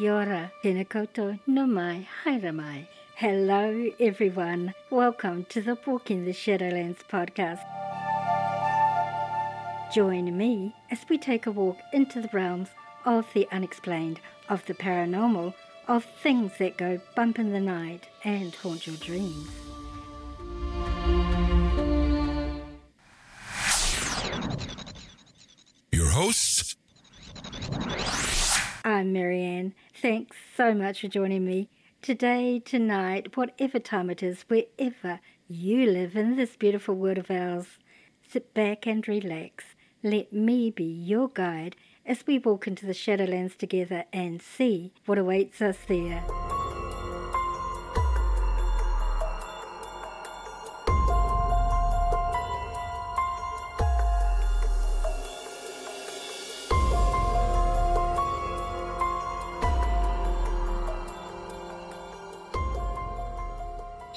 Kia 0.00 0.14
ora, 0.14 0.50
nau 1.46 1.66
mai, 1.66 2.08
haere 2.24 2.54
mai. 2.54 2.88
Hello, 3.16 3.90
everyone. 4.00 4.72
Welcome 4.88 5.44
to 5.50 5.60
the 5.60 5.76
Walking 5.86 6.24
the 6.24 6.32
Shadowlands 6.32 7.00
podcast. 7.06 7.60
Join 9.92 10.34
me 10.34 10.74
as 10.90 11.00
we 11.10 11.18
take 11.18 11.44
a 11.44 11.50
walk 11.50 11.76
into 11.92 12.22
the 12.22 12.30
realms 12.32 12.70
of 13.04 13.26
the 13.34 13.46
unexplained, 13.52 14.20
of 14.48 14.64
the 14.64 14.72
paranormal, 14.72 15.52
of 15.86 16.06
things 16.22 16.52
that 16.58 16.78
go 16.78 16.98
bump 17.14 17.38
in 17.38 17.52
the 17.52 17.60
night 17.60 18.08
and 18.24 18.54
haunt 18.54 18.86
your 18.86 18.96
dreams. 18.96 19.50
Your 25.92 26.08
hosts, 26.08 26.69
I'm 28.90 29.12
Marianne. 29.12 29.72
Thanks 29.94 30.36
so 30.56 30.74
much 30.74 31.00
for 31.00 31.06
joining 31.06 31.44
me 31.44 31.68
today, 32.02 32.58
tonight, 32.58 33.36
whatever 33.36 33.78
time 33.78 34.10
it 34.10 34.20
is, 34.20 34.44
wherever 34.48 35.20
you 35.48 35.88
live 35.88 36.16
in 36.16 36.34
this 36.34 36.56
beautiful 36.56 36.96
world 36.96 37.18
of 37.18 37.30
ours. 37.30 37.78
Sit 38.28 38.52
back 38.52 38.88
and 38.88 39.06
relax. 39.06 39.62
Let 40.02 40.32
me 40.32 40.72
be 40.72 40.82
your 40.82 41.28
guide 41.28 41.76
as 42.04 42.26
we 42.26 42.40
walk 42.40 42.66
into 42.66 42.84
the 42.84 42.92
Shadowlands 42.92 43.56
together 43.56 44.06
and 44.12 44.42
see 44.42 44.92
what 45.06 45.18
awaits 45.18 45.62
us 45.62 45.78
there. 45.86 46.24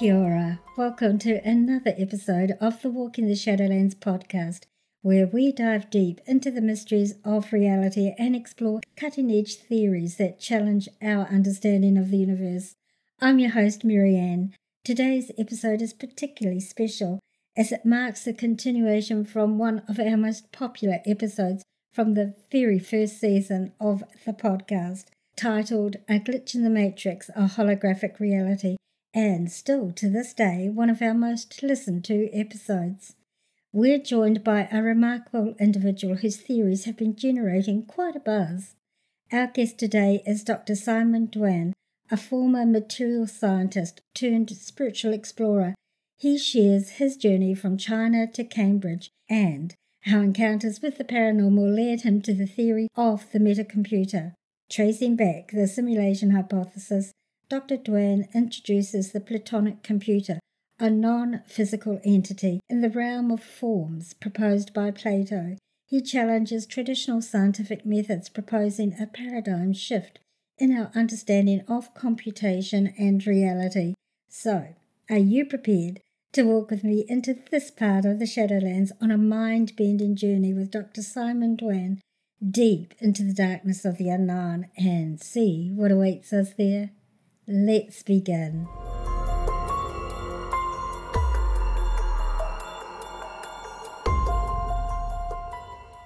Kia 0.04 0.18
ora. 0.18 0.60
Welcome 0.76 1.18
to 1.20 1.40
another 1.48 1.94
episode 1.98 2.58
of 2.60 2.82
the 2.82 2.90
Walking 2.90 3.26
the 3.26 3.36
Shadowlands 3.36 3.96
podcast, 3.96 4.64
where 5.02 5.26
we 5.26 5.54
dive 5.54 5.90
deep 5.90 6.20
into 6.28 6.52
the 6.52 6.60
mysteries 6.60 7.14
of 7.24 7.54
reality 7.54 8.14
and 8.20 8.36
explore 8.36 8.82
cutting 8.98 9.32
edge 9.32 9.56
theories 9.56 10.18
that 10.18 10.42
challenge 10.42 10.90
our 11.02 11.24
understanding 11.28 11.98
of 11.98 12.12
the 12.12 12.18
universe. 12.18 12.76
I'm 13.22 13.40
your 13.40 13.52
host, 13.52 13.86
Marianne. 13.86 14.54
Today's 14.84 15.32
episode 15.38 15.82
is 15.82 15.94
particularly 15.94 16.60
special 16.60 17.22
as 17.56 17.72
it 17.72 17.86
marks 17.86 18.26
the 18.26 18.34
continuation 18.34 19.24
from 19.24 19.58
one 19.58 19.84
of 19.88 20.02
our 20.02 20.18
most 20.18 20.52
popular 20.52 21.00
episodes 21.06 21.64
from 21.94 22.16
the 22.16 22.36
very 22.52 22.78
first 22.78 23.22
season 23.22 23.72
of 23.80 24.04
the 24.26 24.34
podcast, 24.34 25.06
titled 25.38 25.96
A 26.10 26.20
Glitch 26.20 26.56
in 26.56 26.64
the 26.64 26.70
Matrix, 26.70 27.30
a 27.30 27.44
Holographic 27.44 28.20
Reality 28.20 28.76
and 29.14 29.52
still 29.52 29.92
to 29.92 30.10
this 30.10 30.34
day 30.34 30.70
one 30.70 30.90
of 30.90 31.02
our 31.02 31.14
most 31.14 31.62
listened 31.62 32.04
to 32.06 32.30
episodes. 32.34 33.16
We're 33.72 34.00
joined 34.00 34.44
by 34.44 34.68
a 34.72 34.82
remarkable 34.82 35.56
individual 35.60 36.18
whose 36.18 36.38
theories 36.38 36.86
have 36.86 36.98
been 36.98 37.16
generating 37.16 37.86
quite 37.86 38.16
a 38.16 38.20
buzz. 38.20 38.76
Our 39.32 39.48
guest 39.48 39.78
today 39.80 40.22
is 40.26 40.44
Dr. 40.44 40.76
Simon 40.76 41.28
Duan, 41.28 41.74
a 42.12 42.18
former 42.18 42.66
material 42.66 43.26
scientist 43.26 44.02
turned 44.14 44.52
spiritual 44.52 45.14
explorer. 45.14 45.74
He 46.18 46.38
shares 46.38 46.92
his 46.92 47.18
journey 47.18 47.56
from 47.56 47.78
China 47.78 48.28
to 48.28 48.44
Cambridge 48.44 49.10
and 49.30 49.74
how 50.02 50.20
encounters 50.20 50.82
with 50.82 50.98
the 50.98 51.04
paranormal 51.04 51.76
led 51.76 52.02
him 52.02 52.22
to 52.22 52.34
the 52.34 52.46
theory 52.46 52.88
of 52.96 53.32
the 53.32 53.40
metacomputer. 53.40 54.34
Tracing 54.70 55.16
back 55.16 55.52
the 55.52 55.68
simulation 55.68 56.32
hypothesis 56.32 57.12
Dr. 57.54 57.78
Duan 57.78 58.34
introduces 58.34 59.12
the 59.12 59.20
Platonic 59.20 59.84
computer, 59.84 60.40
a 60.80 60.90
non 60.90 61.44
physical 61.46 62.02
entity 62.04 62.60
in 62.68 62.82
the 62.82 62.90
realm 62.90 63.30
of 63.30 63.44
forms 63.44 64.16
proposed 64.16 64.74
by 64.74 64.90
Plato. 64.90 65.58
He 65.86 66.02
challenges 66.02 66.66
traditional 66.66 67.22
scientific 67.22 67.86
methods, 67.86 68.28
proposing 68.28 69.00
a 69.00 69.06
paradigm 69.06 69.72
shift 69.72 70.18
in 70.58 70.76
our 70.76 70.90
understanding 70.96 71.62
of 71.68 71.94
computation 71.94 72.92
and 72.98 73.24
reality. 73.28 73.94
So, 74.30 74.70
are 75.08 75.20
you 75.20 75.46
prepared 75.46 76.00
to 76.32 76.42
walk 76.42 76.72
with 76.72 76.84
me 76.84 77.06
into 77.08 77.36
this 77.52 77.70
part 77.70 78.04
of 78.04 78.18
the 78.18 78.26
Shadowlands 78.26 78.94
on 79.00 79.12
a 79.12 79.18
mind 79.20 79.74
bending 79.78 80.16
journey 80.16 80.56
with 80.56 80.72
Dr. 80.72 81.04
Simon 81.04 81.56
Duan 81.56 82.00
deep 82.44 82.96
into 82.98 83.22
the 83.22 83.32
darkness 83.32 83.86
of 83.86 84.00
the 84.00 84.10
unknown 84.10 84.70
and 84.76 85.22
see 85.22 85.70
what 85.72 85.92
awaits 85.92 86.34
us 86.34 86.54
there? 86.58 86.90
Let's 87.46 88.04
begin. 88.04 88.70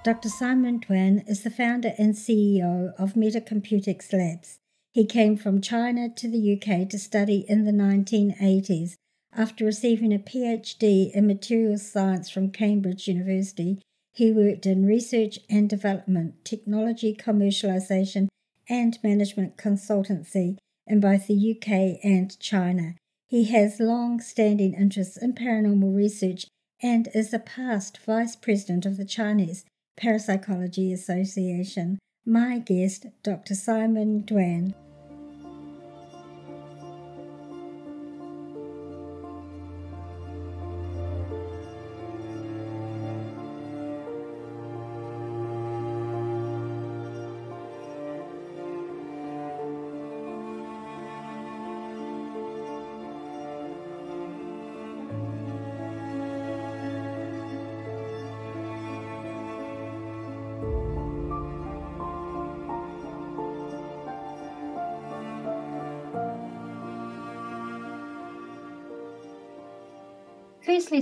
Dr. 0.02 0.28
Simon 0.30 0.80
Duan 0.80 1.22
is 1.28 1.42
the 1.42 1.50
founder 1.50 1.92
and 1.96 2.14
CEO 2.14 2.92
of 2.98 3.14
Metacomputics 3.14 4.12
Labs. 4.12 4.58
He 4.92 5.06
came 5.06 5.36
from 5.36 5.60
China 5.60 6.08
to 6.16 6.28
the 6.28 6.54
UK 6.54 6.88
to 6.88 6.98
study 6.98 7.44
in 7.48 7.64
the 7.64 7.72
1980s. 7.72 8.94
After 9.32 9.64
receiving 9.64 10.12
a 10.12 10.18
PhD 10.18 11.12
in 11.12 11.28
materials 11.28 11.88
science 11.88 12.28
from 12.28 12.50
Cambridge 12.50 13.06
University, 13.06 13.80
he 14.12 14.32
worked 14.32 14.66
in 14.66 14.86
research 14.86 15.38
and 15.48 15.70
development, 15.70 16.44
technology 16.44 17.14
commercialization, 17.14 18.26
and 18.68 18.98
management 19.04 19.56
consultancy 19.56 20.56
in 20.88 21.00
both 21.00 21.26
the 21.26 21.56
UK 21.56 22.00
and 22.02 22.38
China. 22.38 22.94
He 23.28 23.44
has 23.44 23.78
long 23.80 24.20
standing 24.20 24.74
interests 24.74 25.16
in 25.16 25.34
paranormal 25.34 25.94
research 25.94 26.46
and 26.82 27.08
is 27.14 27.34
a 27.34 27.38
past 27.38 27.98
vice 27.98 28.36
president 28.36 28.86
of 28.86 28.96
the 28.96 29.04
Chinese 29.04 29.64
Parapsychology 29.96 30.92
Association. 30.92 31.98
My 32.24 32.58
guest, 32.58 33.06
Dr. 33.22 33.54
Simon 33.54 34.22
Duan. 34.22 34.74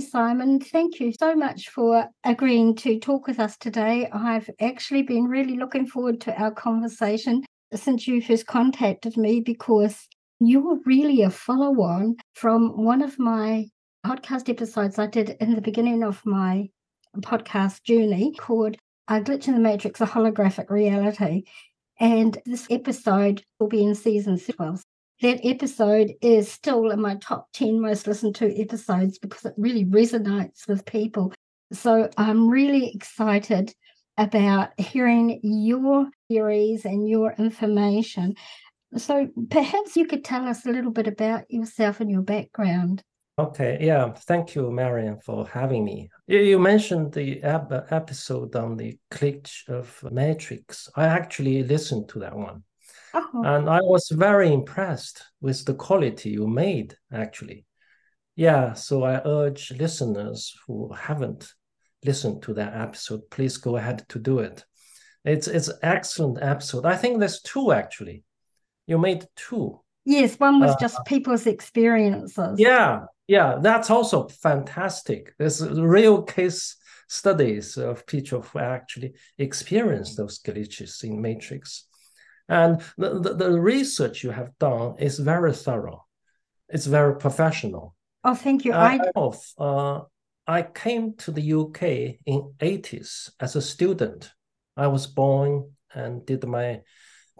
Simon, 0.09 0.59
thank 0.59 0.99
you 0.99 1.11
so 1.19 1.35
much 1.35 1.69
for 1.69 2.07
agreeing 2.23 2.75
to 2.75 2.99
talk 2.99 3.27
with 3.27 3.39
us 3.39 3.57
today. 3.57 4.09
I've 4.11 4.49
actually 4.61 5.01
been 5.01 5.25
really 5.25 5.57
looking 5.57 5.85
forward 5.85 6.21
to 6.21 6.41
our 6.41 6.51
conversation 6.51 7.43
since 7.73 8.07
you 8.07 8.21
first 8.21 8.47
contacted 8.47 9.17
me 9.17 9.41
because 9.41 10.07
you 10.39 10.61
were 10.61 10.77
really 10.85 11.23
a 11.23 11.29
follow 11.29 11.81
on 11.81 12.15
from 12.35 12.83
one 12.83 13.01
of 13.01 13.19
my 13.19 13.65
podcast 14.05 14.47
episodes 14.49 14.97
I 14.97 15.07
did 15.07 15.35
in 15.41 15.55
the 15.55 15.61
beginning 15.61 16.03
of 16.03 16.25
my 16.25 16.69
podcast 17.17 17.83
journey 17.83 18.33
called 18.39 18.77
A 19.09 19.19
Glitch 19.19 19.47
in 19.47 19.55
the 19.55 19.59
Matrix, 19.59 19.99
a 19.99 20.05
Holographic 20.05 20.69
Reality. 20.69 21.43
And 21.99 22.37
this 22.45 22.67
episode 22.69 23.43
will 23.59 23.67
be 23.67 23.83
in 23.83 23.95
season 23.95 24.39
12 24.39 24.83
that 25.21 25.39
episode 25.43 26.13
is 26.21 26.51
still 26.51 26.91
in 26.91 27.01
my 27.01 27.15
top 27.15 27.47
10 27.53 27.79
most 27.81 28.07
listened 28.07 28.35
to 28.35 28.61
episodes 28.61 29.17
because 29.17 29.45
it 29.45 29.53
really 29.57 29.85
resonates 29.85 30.67
with 30.67 30.85
people. 30.85 31.33
So 31.73 32.09
I'm 32.17 32.47
really 32.47 32.91
excited 32.93 33.73
about 34.17 34.69
hearing 34.79 35.39
your 35.43 36.07
theories 36.27 36.85
and 36.85 37.07
your 37.07 37.33
information. 37.37 38.35
So 38.95 39.27
perhaps 39.49 39.97
you 39.97 40.05
could 40.05 40.23
tell 40.23 40.47
us 40.47 40.65
a 40.65 40.71
little 40.71 40.91
bit 40.91 41.07
about 41.07 41.49
yourself 41.49 41.99
and 41.99 42.09
your 42.09 42.21
background. 42.21 43.01
Okay, 43.39 43.77
yeah, 43.81 44.11
thank 44.13 44.55
you, 44.55 44.71
Marianne, 44.71 45.19
for 45.19 45.45
having 45.47 45.85
me. 45.85 46.09
You 46.25 46.57
mentioned 46.57 47.13
the 47.13 47.43
episode 47.43 48.55
on 48.55 48.77
the 48.77 48.97
glitch 49.11 49.67
of 49.69 50.03
Matrix. 50.11 50.89
I 50.95 51.05
actually 51.05 51.61
listened 51.63 52.09
to 52.09 52.19
that 52.19 52.35
one. 52.35 52.63
Uh-huh. 53.13 53.41
And 53.43 53.69
I 53.69 53.79
was 53.81 54.09
very 54.09 54.51
impressed 54.51 55.23
with 55.41 55.65
the 55.65 55.73
quality 55.73 56.31
you 56.31 56.47
made, 56.47 56.95
actually. 57.11 57.65
Yeah, 58.35 58.73
so 58.73 59.03
I 59.03 59.21
urge 59.25 59.71
listeners 59.71 60.55
who 60.67 60.93
haven't 60.93 61.51
listened 62.05 62.43
to 62.43 62.53
that 62.53 62.75
episode, 62.75 63.29
please 63.31 63.57
go 63.57 63.77
ahead 63.77 64.05
to 64.09 64.19
do 64.19 64.39
it. 64.39 64.63
It's 65.25 65.47
it's 65.47 65.69
excellent 65.81 66.41
episode. 66.41 66.85
I 66.85 66.95
think 66.95 67.19
there's 67.19 67.41
two 67.41 67.71
actually. 67.71 68.23
you 68.85 68.97
made 68.97 69.25
two. 69.35 69.81
Yes, 70.05 70.39
one 70.39 70.61
was 70.61 70.71
uh, 70.71 70.77
just 70.79 71.03
people's 71.05 71.47
experiences. 71.47 72.57
Yeah, 72.57 73.01
yeah, 73.27 73.57
that's 73.61 73.89
also 73.89 74.29
fantastic. 74.29 75.33
There's 75.37 75.61
real 75.69 76.23
case 76.23 76.77
studies 77.09 77.77
of 77.77 78.05
people 78.05 78.41
who 78.41 78.59
actually 78.59 79.15
experienced 79.37 80.15
those 80.15 80.39
glitches 80.39 81.03
in 81.03 81.21
matrix. 81.21 81.86
And 82.49 82.81
the, 82.97 83.19
the, 83.19 83.33
the, 83.33 83.51
research 83.59 84.23
you 84.23 84.31
have 84.31 84.57
done 84.57 84.95
is 84.99 85.19
very 85.19 85.53
thorough. 85.53 86.05
It's 86.69 86.85
very 86.85 87.17
professional. 87.17 87.95
Oh, 88.23 88.35
thank 88.35 88.63
you. 88.63 88.73
I, 88.73 88.99
uh, 89.57 90.01
I 90.47 90.61
came 90.61 91.15
to 91.17 91.31
the 91.31 91.53
UK 91.53 91.83
in 92.25 92.53
80s 92.59 93.31
as 93.39 93.55
a 93.55 93.61
student. 93.61 94.31
I 94.77 94.87
was 94.87 95.07
born 95.07 95.71
and 95.93 96.25
did 96.25 96.45
my 96.45 96.81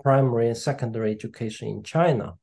primary 0.03 0.47
and 0.47 0.57
secondary 0.57 1.11
education 1.11 1.69
in 1.69 1.83
China. 1.83 2.33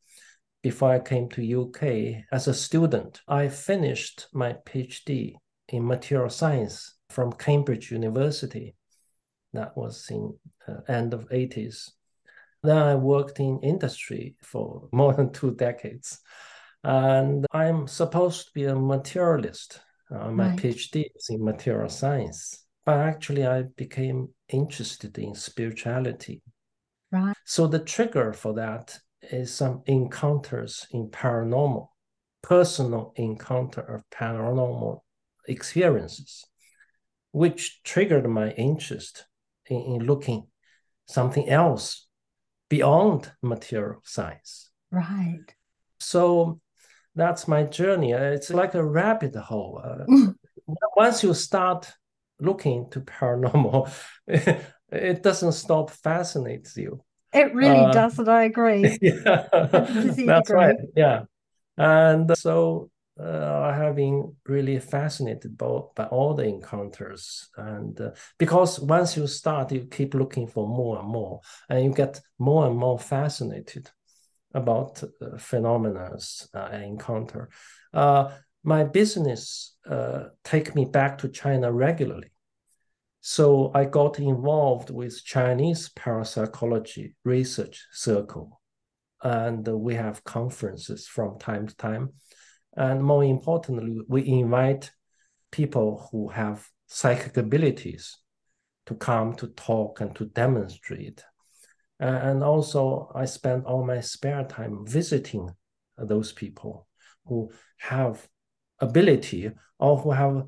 Before 0.63 0.91
I 0.91 1.01
came 1.01 1.29
to 1.31 1.63
UK 1.63 2.25
as 2.33 2.49
a 2.49 2.55
student, 2.55 3.21
I 3.29 3.49
finished 3.49 4.29
my 4.33 4.55
PhD 4.65 5.35
in 5.69 5.87
material 5.87 6.31
science 6.31 6.95
from 7.11 7.33
Cambridge 7.33 7.91
University. 7.91 8.75
That 9.53 9.77
was 9.77 10.07
in 10.11 10.35
uh, 10.67 10.81
end 10.89 11.13
of 11.13 11.29
80s. 11.29 11.91
Then 12.65 12.79
I 12.79 12.95
worked 12.97 13.39
in 13.39 13.61
industry 13.63 14.37
for 14.43 14.89
more 14.93 15.15
than 15.15 15.33
two 15.33 15.55
decades. 15.55 16.19
And 16.83 17.47
I'm 17.53 17.87
supposed 17.87 18.47
to 18.47 18.53
be 18.55 18.65
a 18.65 18.75
materialist. 18.75 19.81
Uh, 20.11 20.31
my 20.31 20.51
right. 20.51 20.59
PhD 20.59 21.07
is 21.15 21.31
in 21.31 21.45
material 21.45 21.89
science. 21.89 22.65
But 22.85 22.99
actually, 22.99 23.47
I 23.47 23.63
became 23.63 24.29
interested 24.49 25.17
in 25.19 25.35
spirituality. 25.35 26.43
Right. 27.11 27.37
So 27.47 27.67
the 27.67 27.79
trigger 27.79 28.33
for 28.33 28.55
that 28.55 28.99
is 29.23 29.55
some 29.55 29.83
encounters 29.87 30.87
in 30.91 31.09
paranormal, 31.09 31.89
personal 32.43 33.15
encounter 33.17 33.81
of 33.81 34.03
paranormal 34.11 35.01
experiences 35.47 36.45
which 37.35 37.83
triggered 37.83 38.29
my 38.31 38.51
interest 38.53 39.27
in, 39.67 39.77
in 39.77 40.07
looking 40.07 40.47
something 41.07 41.49
else 41.49 42.07
beyond 42.69 43.33
material 43.43 44.01
science. 44.05 44.71
Right. 44.91 45.55
So 46.01 46.61
that's 47.15 47.49
my 47.49 47.65
journey. 47.65 48.13
It's 48.13 48.51
like 48.51 48.75
a 48.75 48.85
rabbit 48.85 49.35
hole. 49.37 49.81
Uh, 49.83 50.33
once 50.97 51.23
you 51.23 51.35
start 51.35 51.93
looking 52.41 52.91
to 52.91 53.01
paranormal, 53.01 53.91
it 54.27 55.23
doesn't 55.23 55.53
stop 55.53 55.91
fascinates 55.91 56.77
you. 56.77 57.03
It 57.33 57.55
really 57.55 57.81
uh, 57.81 57.93
doesn't. 57.93 58.29
I 58.29 58.45
agree. 58.45 58.99
Yeah, 59.03 59.47
that's 60.27 60.51
right. 60.51 60.77
Yeah, 60.97 61.25
and 61.77 62.37
so 62.37 62.91
uh, 63.19 63.61
I 63.71 63.77
have 63.77 63.97
been 63.97 64.35
really 64.47 64.79
fascinated 64.81 65.57
by, 65.57 65.81
by 65.95 66.05
all 66.07 66.35
the 66.35 66.45
encounters. 66.45 67.49
And 67.57 68.01
uh, 68.01 68.11
because 68.39 68.81
once 68.81 69.17
you 69.17 69.27
start, 69.27 69.73
you 69.73 69.87
keep 69.87 70.15
looking 70.15 70.47
for 70.47 70.67
more 70.67 70.99
and 70.99 71.09
more, 71.09 71.41
and 71.69 71.85
you 71.85 71.93
get 71.93 72.21
more 72.39 72.67
and 72.67 72.77
more 72.77 72.99
fascinated 72.99 73.91
about 74.53 75.03
uh, 75.03 75.37
phenomena 75.39 76.17
I 76.55 76.83
encounter. 76.85 77.51
Uh, 77.93 78.33
my 78.63 78.85
business 78.85 79.77
uh, 79.89 80.25
take 80.43 80.75
me 80.75 80.85
back 80.85 81.19
to 81.19 81.29
China 81.29 81.71
regularly. 81.71 82.31
So 83.21 83.71
I 83.75 83.85
got 83.85 84.19
involved 84.19 84.91
with 84.91 85.25
Chinese 85.25 85.89
parapsychology 85.91 87.17
research 87.25 87.87
circle. 87.93 88.61
And 89.23 89.67
we 89.67 89.95
have 89.95 90.25
conferences 90.25 91.07
from 91.07 91.39
time 91.39 91.67
to 91.67 91.77
time 91.77 92.11
and 92.77 93.03
more 93.03 93.25
importantly, 93.25 94.01
we 94.09 94.27
invite 94.27 94.91
people 95.51 96.09
who 96.11 96.29
have 96.29 96.69
psychic 96.87 97.37
abilities 97.37 98.19
to 98.87 98.95
come 98.95 99.35
to 99.35 99.49
talk 99.49 100.01
and 100.01 100.15
to 100.17 100.27
demonstrate. 100.27 101.25
and 102.01 102.43
also, 102.43 103.11
I 103.15 103.25
spend 103.25 103.65
all 103.67 103.85
my 103.85 104.01
spare 104.01 104.45
time 104.45 104.85
visiting 104.85 105.49
those 105.97 106.33
people 106.33 106.89
who 107.27 107.51
have 107.79 108.29
ability 108.81 109.53
or 109.79 109.99
who 109.99 110.11
have 110.11 110.45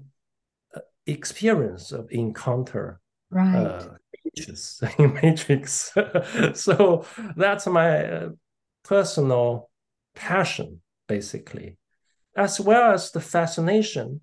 uh, 0.74 0.80
experience 1.06 1.92
of 1.92 2.08
encounter 2.10 3.00
right. 3.30 3.54
uh, 3.54 3.88
in 4.98 5.14
matrix. 5.14 5.92
so 6.54 7.06
that's 7.36 7.66
my 7.68 8.04
uh, 8.04 8.28
personal 8.82 9.70
passion, 10.14 10.82
basically 11.06 11.78
as 12.36 12.60
well 12.60 12.92
as 12.92 13.10
the 13.10 13.20
fascination, 13.20 14.20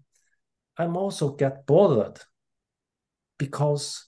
I'm 0.77 0.95
also 0.95 1.35
get 1.35 1.65
bothered 1.65 2.19
because 3.37 4.07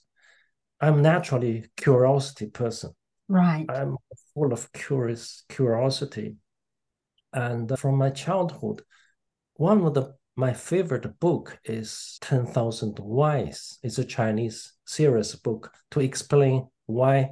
I'm 0.80 1.02
naturally 1.02 1.66
curiosity 1.76 2.46
person. 2.46 2.92
Right. 3.28 3.66
I'm 3.68 3.96
full 4.34 4.52
of 4.52 4.72
curious 4.72 5.44
curiosity. 5.48 6.36
And 7.32 7.70
uh, 7.70 7.76
from 7.76 7.96
my 7.96 8.10
childhood, 8.10 8.82
one 9.54 9.84
of 9.84 9.94
the 9.94 10.14
my 10.38 10.52
favorite 10.52 11.18
book 11.18 11.58
is 11.64 12.18
10,000 12.20 12.98
Whys. 12.98 13.78
It's 13.82 13.96
a 13.96 14.04
Chinese 14.04 14.74
serious 14.84 15.34
book 15.34 15.72
to 15.92 16.00
explain 16.00 16.68
why 16.84 17.30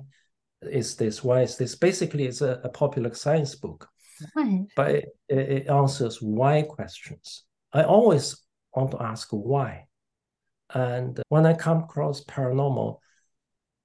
is 0.62 0.97
this, 0.97 1.23
why 1.23 1.43
is 1.43 1.59
this. 1.59 1.75
Basically, 1.75 2.25
it's 2.25 2.41
a, 2.41 2.61
a 2.65 2.70
popular 2.70 3.12
science 3.12 3.55
book. 3.55 3.88
Right. 4.34 4.66
But 4.76 4.90
it, 4.94 5.08
it 5.28 5.69
answers 5.69 6.20
why 6.20 6.62
questions. 6.62 7.44
I 7.72 7.82
always 7.82 8.37
want 8.75 8.93
to 8.93 9.02
ask 9.02 9.28
why. 9.31 9.87
And 10.72 11.20
when 11.28 11.46
I 11.46 11.55
come 11.55 11.84
across 11.84 12.25
paranormal, 12.25 12.99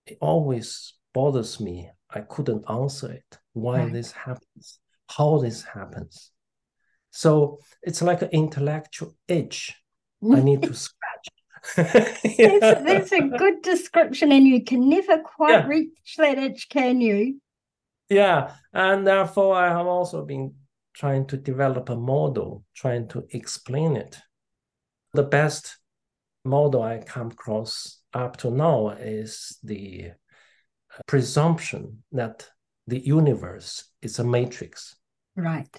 it 0.05 0.17
always 0.21 0.93
bothers 1.13 1.59
me. 1.59 1.89
I 2.09 2.21
couldn't 2.21 2.65
answer 2.69 3.11
it. 3.11 3.37
Why 3.53 3.83
right. 3.83 3.93
this 3.93 4.11
happens, 4.11 4.79
how 5.07 5.37
this 5.39 5.63
happens. 5.63 6.31
So 7.11 7.59
it's 7.81 8.01
like 8.01 8.21
an 8.21 8.29
intellectual 8.31 9.15
itch 9.27 9.75
I 10.23 10.39
need 10.41 10.63
to 10.63 10.73
scratch. 10.73 11.27
yeah. 12.23 12.57
that's, 12.59 12.83
that's, 12.83 13.11
a 13.11 13.21
good 13.21 13.61
description, 13.61 14.31
and 14.31 14.47
you 14.47 14.63
can 14.63 14.89
never 14.89 15.19
quite 15.19 15.51
yeah. 15.51 15.67
reach 15.67 16.15
that 16.17 16.37
itch, 16.37 16.69
can 16.69 17.01
you? 17.01 17.41
Yeah, 18.09 18.55
and 18.73 19.05
therefore 19.05 19.55
I 19.55 19.69
have 19.69 19.85
also 19.85 20.25
been 20.25 20.55
trying 20.93 21.27
to 21.27 21.37
develop 21.37 21.89
a 21.89 21.95
model, 21.95 22.65
trying 22.75 23.07
to 23.09 23.25
explain 23.31 23.95
it. 23.95 24.17
The 25.13 25.23
best 25.23 25.77
model 26.43 26.81
I 26.81 26.99
come 26.99 27.27
across 27.27 28.01
up 28.13 28.37
to 28.37 28.49
now 28.49 28.89
is 28.89 29.57
the 29.63 30.11
presumption 31.07 32.03
that 32.11 32.49
the 32.87 32.99
universe 32.99 33.85
is 34.01 34.19
a 34.19 34.23
matrix. 34.23 34.95
Right. 35.35 35.69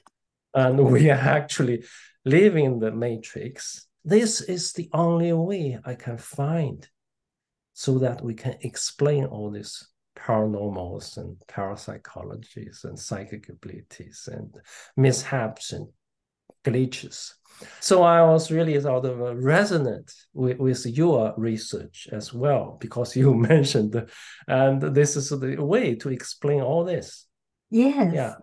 And 0.54 0.78
we 0.92 1.10
are 1.10 1.14
actually 1.14 1.84
living 2.24 2.64
in 2.64 2.78
the 2.78 2.92
matrix. 2.92 3.86
This 4.04 4.40
is 4.40 4.72
the 4.72 4.88
only 4.92 5.32
way 5.32 5.78
I 5.84 5.94
can 5.94 6.18
find 6.18 6.88
so 7.74 7.98
that 7.98 8.22
we 8.22 8.34
can 8.34 8.56
explain 8.60 9.24
all 9.24 9.50
this 9.50 9.86
paranormals 10.20 11.16
and 11.16 11.36
parapsychologies 11.48 12.84
and 12.84 12.98
psychic 12.98 13.48
abilities 13.48 14.28
and 14.30 14.54
mishaps 14.96 15.72
and 15.72 15.88
glitches. 16.64 17.32
So 17.80 18.02
I 18.02 18.22
was 18.22 18.50
really 18.50 18.80
sort 18.80 19.04
of 19.04 19.20
uh, 19.20 19.36
resonant 19.36 20.12
with, 20.32 20.58
with 20.58 20.86
your 20.86 21.34
research 21.36 22.08
as 22.12 22.32
well, 22.32 22.76
because 22.80 23.16
you 23.16 23.34
mentioned, 23.52 24.06
and 24.48 24.80
this 24.80 25.16
is 25.16 25.30
the 25.30 25.56
way 25.62 25.94
to 25.96 26.08
explain 26.10 26.60
all 26.60 26.84
this. 26.84 27.26
Yes. 27.70 28.12
Yeah. 28.14 28.34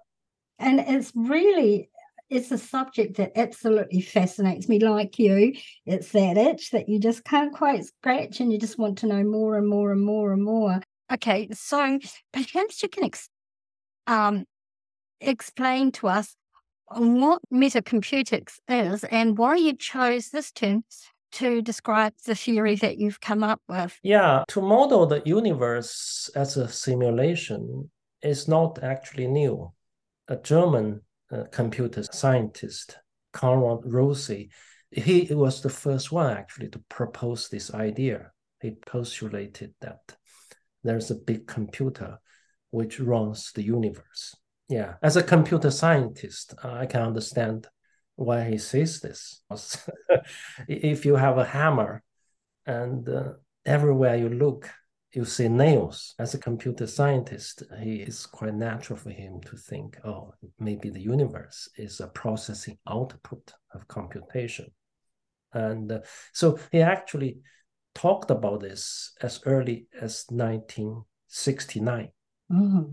And 0.60 0.80
it's 0.80 1.12
really 1.16 1.90
it's 2.30 2.52
a 2.52 2.58
subject 2.58 3.18
that 3.18 3.32
absolutely 3.38 4.02
fascinates 4.02 4.68
me 4.68 4.80
like 4.80 5.18
you 5.18 5.54
it's 5.86 6.12
that 6.12 6.38
itch 6.38 6.72
that 6.72 6.90
you 6.90 7.00
just 7.00 7.24
can't 7.24 7.54
quite 7.54 7.86
scratch 7.86 8.42
and 8.42 8.52
you 8.52 8.60
just 8.60 8.78
want 8.78 8.98
to 8.98 9.08
know 9.08 9.24
more 9.24 9.58
and 9.58 9.66
more 9.66 9.94
and 9.94 10.02
more 10.02 10.34
and 10.34 10.44
more 10.44 10.82
Okay, 11.12 11.48
so 11.54 12.00
perhaps 12.34 12.84
you 12.84 12.90
can 12.90 13.06
ex- 13.06 13.30
um, 14.08 14.46
explain 15.22 15.92
to 15.94 16.08
us 16.08 16.36
what 16.90 17.42
metacomputics 17.54 18.60
is 18.68 19.04
and 19.06 19.38
why 19.38 19.56
you 19.56 19.76
chose 19.76 20.30
this 20.30 20.52
term 20.52 20.84
to 21.34 21.62
describe 21.62 22.14
the 22.26 22.36
theory 22.36 22.76
that 22.76 22.98
you've 22.98 23.20
come 23.20 23.44
up 23.44 23.62
with. 23.68 23.98
Yeah, 24.04 24.44
to 24.50 24.62
model 24.62 25.06
the 25.06 25.22
universe 25.26 26.30
as 26.36 26.58
a 26.58 26.68
simulation 26.68 27.90
is 28.22 28.48
not 28.48 28.84
actually 28.84 29.28
new. 29.28 29.72
A 30.30 30.38
German 30.38 31.02
uh, 31.32 31.44
computer 31.52 32.04
scientist, 32.04 32.98
Konrad 33.34 33.84
Zuse, 33.84 34.50
he 34.92 35.28
was 35.32 35.62
the 35.62 35.70
first 35.70 36.12
one 36.12 36.32
actually 36.32 36.70
to 36.70 36.80
propose 36.90 37.50
this 37.50 37.74
idea. 37.74 38.32
He 38.62 38.72
postulated 38.72 39.74
that 39.82 40.17
there's 40.88 41.12
a 41.12 41.16
big 41.16 41.48
computer 41.48 42.20
which 42.72 43.00
runs 43.00 43.52
the 43.54 43.64
universe. 43.64 44.36
Yeah, 44.70 44.96
as 45.02 45.16
a 45.16 45.24
computer 45.24 45.72
scientist, 45.72 46.54
I 46.64 46.86
can 46.86 47.02
understand 47.02 47.68
why 48.16 48.44
he 48.50 48.58
says 48.58 49.00
this. 49.00 49.42
if 50.68 51.06
you 51.06 51.16
have 51.16 51.38
a 51.38 51.46
hammer 51.46 52.04
and 52.66 53.08
uh, 53.08 53.34
everywhere 53.66 54.18
you 54.18 54.30
look, 54.30 54.70
you 55.14 55.24
see 55.24 55.48
nails. 55.48 56.14
As 56.20 56.34
a 56.34 56.38
computer 56.40 56.86
scientist, 56.86 57.64
he 57.82 57.96
is 57.96 58.26
quite 58.26 58.54
natural 58.54 59.00
for 59.00 59.10
him 59.10 59.40
to 59.42 59.56
think, 59.56 59.98
oh, 60.04 60.34
maybe 60.60 60.90
the 60.90 61.02
universe 61.02 61.70
is 61.78 62.02
a 62.02 62.08
processing 62.08 62.78
output 62.90 63.54
of 63.74 63.88
computation. 63.88 64.68
And 65.54 65.92
uh, 65.92 66.00
so 66.34 66.60
he 66.72 66.82
actually 66.82 67.38
talked 67.98 68.30
about 68.30 68.60
this 68.60 69.14
as 69.22 69.42
early 69.46 69.88
as 70.00 70.26
1969. 70.30 72.10
Mm-hmm. 72.52 72.84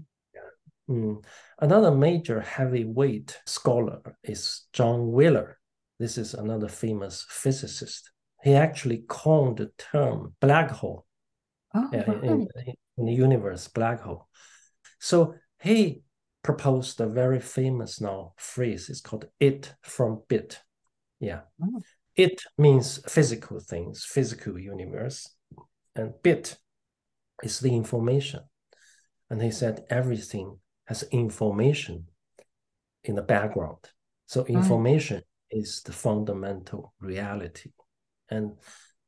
Mm. 0.90 1.24
Another 1.60 1.90
major 1.90 2.40
heavyweight 2.40 3.38
scholar 3.46 4.00
is 4.22 4.62
John 4.72 5.12
Wheeler. 5.12 5.58
This 5.98 6.16
is 6.16 6.32
another 6.32 6.68
famous 6.68 7.26
physicist. 7.28 8.10
He 8.42 8.54
actually 8.54 9.04
coined 9.06 9.58
the 9.58 9.72
term 9.78 10.34
black 10.40 10.70
hole 10.70 11.04
oh, 11.74 11.88
in, 11.92 12.24
in, 12.24 12.48
in, 12.96 13.06
the 13.06 13.12
universe, 13.12 13.68
black 13.68 14.00
hole. 14.00 14.28
So 15.00 15.34
he 15.62 16.02
proposed 16.42 17.00
a 17.00 17.06
very 17.06 17.40
famous 17.40 18.00
now 18.00 18.32
phrase. 18.36 18.88
It's 18.88 19.00
called 19.02 19.26
it 19.38 19.74
from 19.82 20.22
bit. 20.28 20.60
Yeah. 21.20 21.40
Oh. 21.62 21.80
It 22.16 22.42
means 22.56 23.00
physical 23.08 23.60
things, 23.60 24.04
physical 24.04 24.58
universe. 24.58 25.34
And 25.96 26.12
bit 26.22 26.58
is 27.42 27.60
the 27.60 27.74
information. 27.74 28.40
And 29.30 29.42
he 29.42 29.50
said 29.50 29.84
everything 29.90 30.58
has 30.86 31.02
information 31.10 32.06
in 33.02 33.14
the 33.14 33.22
background. 33.22 33.78
So 34.26 34.44
information 34.46 35.16
right. 35.16 35.58
is 35.60 35.82
the 35.82 35.92
fundamental 35.92 36.94
reality. 37.00 37.72
And 38.30 38.52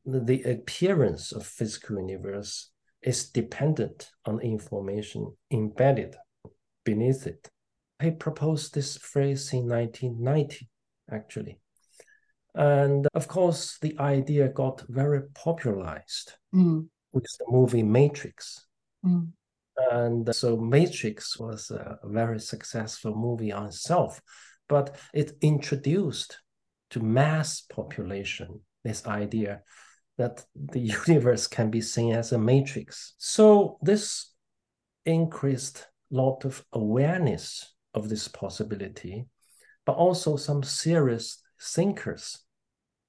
the, 0.04 0.20
the 0.20 0.42
appearance 0.42 1.32
of 1.32 1.46
physical 1.46 1.98
universe 1.98 2.70
is 3.02 3.28
dependent 3.30 4.10
on 4.24 4.40
information 4.40 5.36
embedded 5.50 6.16
beneath 6.84 7.26
it. 7.26 7.50
He 8.02 8.10
proposed 8.10 8.74
this 8.74 8.96
phrase 8.96 9.52
in 9.52 9.68
1990, 9.68 10.68
actually. 11.10 11.58
And 12.56 13.06
of 13.14 13.28
course, 13.28 13.78
the 13.80 13.96
idea 13.98 14.48
got 14.48 14.82
very 14.88 15.22
popularized 15.34 16.32
mm. 16.54 16.88
with 17.12 17.26
the 17.38 17.44
movie 17.48 17.82
Matrix. 17.82 18.66
Mm. 19.04 19.28
And 19.92 20.34
so 20.34 20.56
Matrix 20.56 21.38
was 21.38 21.70
a 21.70 21.98
very 22.04 22.40
successful 22.40 23.14
movie 23.14 23.52
on 23.52 23.66
itself, 23.66 24.22
but 24.68 24.96
it 25.12 25.32
introduced 25.42 26.38
to 26.90 27.00
mass 27.00 27.60
population 27.60 28.60
this 28.84 29.06
idea 29.06 29.60
that 30.16 30.44
the 30.54 30.80
universe 31.06 31.46
can 31.46 31.70
be 31.70 31.82
seen 31.82 32.14
as 32.14 32.32
a 32.32 32.38
matrix. 32.38 33.14
So 33.18 33.78
this 33.82 34.32
increased 35.04 35.86
a 36.10 36.16
lot 36.16 36.46
of 36.46 36.64
awareness 36.72 37.74
of 37.92 38.08
this 38.08 38.28
possibility, 38.28 39.26
but 39.84 39.96
also 39.96 40.36
some 40.36 40.62
serious 40.62 41.42
thinkers, 41.60 42.38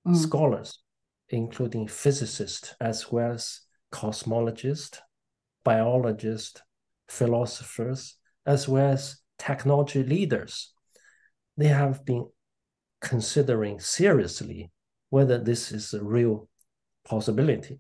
mm. 0.08 0.16
scholars, 0.16 0.80
including 1.30 1.88
physicists 1.88 2.76
as 2.80 3.12
well 3.12 3.34
as 3.34 3.62
cosmologists 3.92 5.00
biologists, 5.68 6.62
philosophers, 7.10 8.16
as 8.46 8.70
well 8.70 8.94
as 8.94 9.20
technology 9.38 10.02
leaders, 10.02 10.72
they 11.58 11.68
have 11.68 12.06
been 12.06 12.26
considering 13.02 13.78
seriously 13.78 14.72
whether 15.10 15.38
this 15.38 15.74
is 15.74 15.94
a 15.94 16.02
real 16.02 16.48
possibility. 17.04 17.80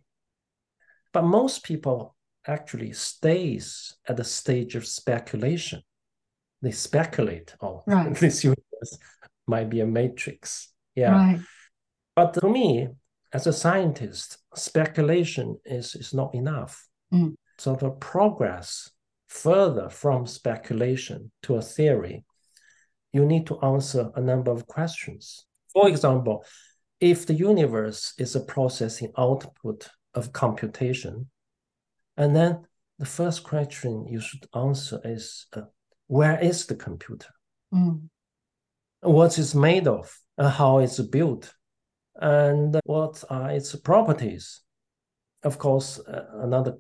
But 1.13 1.24
most 1.24 1.63
people 1.63 2.13
actually 2.46 2.91
stays 2.91 3.96
at 4.05 4.17
the 4.17 4.25
stage 4.25 4.75
of 4.75 4.86
speculation. 4.86 5.81
They 6.62 6.72
speculate, 6.72 7.55
oh, 7.62 7.84
right. 7.88 8.13
this 8.15 8.43
universe 8.43 8.98
might 9.48 9.69
be 9.69 9.79
a 9.79 9.86
matrix. 9.86 10.74
Yeah. 10.93 11.12
Right. 11.12 11.39
But 12.18 12.36
for 12.38 12.50
me, 12.50 12.90
as 13.32 13.48
a 13.48 13.54
scientist, 13.54 14.40
speculation 14.56 15.58
is, 15.64 15.96
is 15.96 16.14
not 16.14 16.36
enough. 16.36 16.86
Mm 17.14 17.38
sort 17.58 17.84
of 17.84 18.00
progress 18.00 18.92
further 19.28 19.90
from 19.90 20.26
speculation 20.26 21.32
to 21.44 21.56
a 21.56 21.62
theory, 21.62 22.24
you 23.14 23.26
need 23.26 23.48
to 23.48 23.60
answer 23.62 24.10
a 24.16 24.22
number 24.22 24.52
of 24.52 24.68
questions. 24.68 25.46
For 25.74 25.88
example, 25.90 26.46
if 27.00 27.26
the 27.26 27.34
universe 27.34 28.14
is 28.18 28.36
a 28.36 28.42
processing 28.42 29.12
output 29.18 29.90
of 30.14 30.34
computation, 30.34 31.30
and 32.16 32.36
then 32.36 32.64
the 33.00 33.06
first 33.06 33.44
question 33.44 34.08
you 34.08 34.20
should 34.20 34.48
answer 34.56 35.00
is 35.04 35.46
uh, 35.54 35.62
where 36.08 36.40
is 36.40 36.66
the 36.66 36.76
computer? 36.76 37.30
Mm. 37.74 38.10
What 39.02 39.38
is 39.38 39.54
made 39.54 39.88
of? 39.88 40.18
And 40.38 40.50
how 40.50 40.80
it's 40.80 41.00
built? 41.00 41.54
And 42.20 42.80
what 42.86 43.24
are 43.30 43.52
its 43.52 43.76
properties? 43.76 44.62
Of 45.44 45.58
course, 45.60 46.00
uh, 46.00 46.26
another 46.42 46.78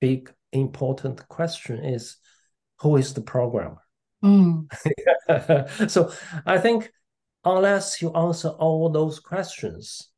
big 0.00 0.32
important 0.52 1.28
question 1.28 1.84
is 1.84 2.16
who 2.80 2.96
is 2.96 3.14
the 3.14 3.20
programmer? 3.20 3.82
Mm. 4.24 4.66
so 5.90 6.12
I 6.46 6.58
think 6.58 6.90
unless 7.44 8.00
you 8.00 8.12
answer 8.12 8.48
all 8.48 8.88
those 8.88 9.18
questions, 9.20 10.08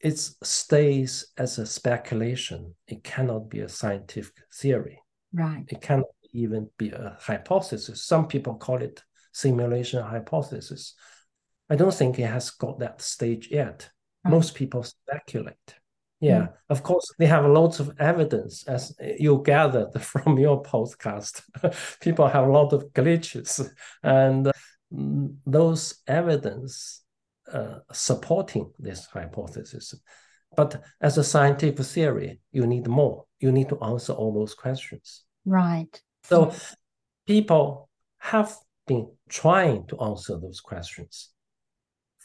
it 0.00 0.18
stays 0.18 1.32
as 1.38 1.58
a 1.58 1.66
speculation. 1.66 2.74
It 2.86 3.02
cannot 3.02 3.48
be 3.48 3.60
a 3.60 3.68
scientific 3.68 4.34
theory. 4.54 5.00
Right. 5.32 5.64
It 5.68 5.80
cannot 5.80 6.06
even 6.32 6.68
be 6.78 6.90
a 6.90 7.16
hypothesis. 7.20 8.04
Some 8.04 8.28
people 8.28 8.54
call 8.54 8.82
it 8.82 9.02
simulation 9.32 10.02
hypothesis. 10.02 10.94
I 11.68 11.76
don't 11.76 11.94
think 11.94 12.18
it 12.18 12.26
has 12.26 12.50
got 12.50 12.78
that 12.78 13.02
stage 13.02 13.48
yet. 13.50 13.90
Right. 14.24 14.30
Most 14.30 14.54
people 14.54 14.82
speculate. 14.82 15.74
Yeah, 16.20 16.40
mm. 16.40 16.52
of 16.70 16.82
course, 16.82 17.12
they 17.18 17.26
have 17.26 17.44
lots 17.44 17.78
of 17.78 17.92
evidence 17.98 18.66
as 18.66 18.96
you 19.18 19.42
gathered 19.44 19.92
from 20.00 20.38
your 20.38 20.62
podcast. 20.62 21.42
People 22.00 22.26
have 22.26 22.46
a 22.46 22.52
lot 22.52 22.72
of 22.72 22.92
glitches, 22.92 23.68
and 24.02 24.50
mm, 24.92 25.34
those 25.44 26.02
evidence 26.06 27.02
uh, 27.52 27.80
supporting 27.92 28.72
this 28.78 29.06
hypothesis. 29.06 29.94
But 30.56 30.82
as 31.02 31.18
a 31.18 31.24
scientific 31.24 31.84
theory, 31.84 32.40
you 32.50 32.66
need 32.66 32.86
more. 32.86 33.24
You 33.40 33.52
need 33.52 33.68
to 33.68 33.80
answer 33.80 34.14
all 34.14 34.32
those 34.32 34.54
questions. 34.54 35.24
Right. 35.44 36.00
So 36.24 36.54
people 37.26 37.90
have 38.18 38.56
been 38.86 39.10
trying 39.28 39.86
to 39.88 40.00
answer 40.00 40.38
those 40.38 40.60
questions. 40.60 41.30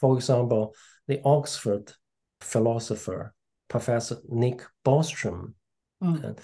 For 0.02 0.16
example, 0.16 0.74
the 1.06 1.22
Oxford 1.24 1.92
philosopher 2.40 3.34
Professor 3.68 4.18
Nick 4.28 4.62
Bostrom. 4.84 5.54
Mm. 6.02 6.38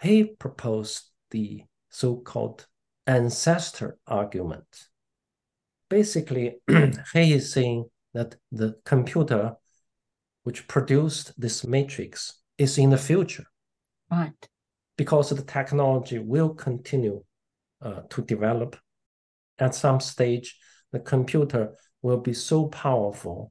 He 0.00 0.24
proposed 0.24 1.10
the 1.32 1.64
so-called 1.88 2.66
ancestor 3.06 3.98
argument. 4.06 4.88
Basically, 5.88 6.56
he 7.12 7.32
is 7.32 7.52
saying 7.52 7.86
that 8.12 8.36
the 8.52 8.76
computer 8.84 9.56
which 10.44 10.68
produced 10.68 11.32
this 11.40 11.64
matrix 11.66 12.42
is 12.58 12.76
in 12.78 12.90
the 12.90 12.98
future. 12.98 13.46
Right. 14.10 14.48
Because 14.98 15.30
the 15.30 15.42
technology 15.42 16.18
will 16.18 16.50
continue 16.50 17.24
uh, 17.82 18.02
to 18.10 18.22
develop. 18.22 18.76
At 19.58 19.74
some 19.74 20.00
stage, 20.00 20.56
the 20.92 21.00
computer 21.00 21.74
will 22.04 22.18
be 22.18 22.34
so 22.34 22.66
powerful 22.66 23.50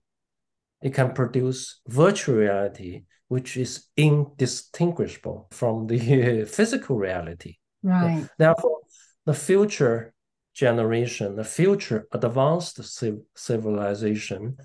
it 0.79 0.93
can 0.93 1.13
produce 1.13 1.79
virtual 1.87 2.35
reality, 2.35 3.05
which 3.27 3.57
is 3.57 3.87
indistinguishable 3.97 5.47
from 5.51 5.87
the 5.87 6.45
physical 6.57 6.97
reality. 6.97 7.55
Right. 7.81 8.27
Therefore, 8.37 8.79
the 9.25 9.33
future 9.33 10.13
generation, 10.53 11.35
the 11.35 11.43
future 11.45 12.05
advanced 12.11 12.79
civilization 13.35 14.57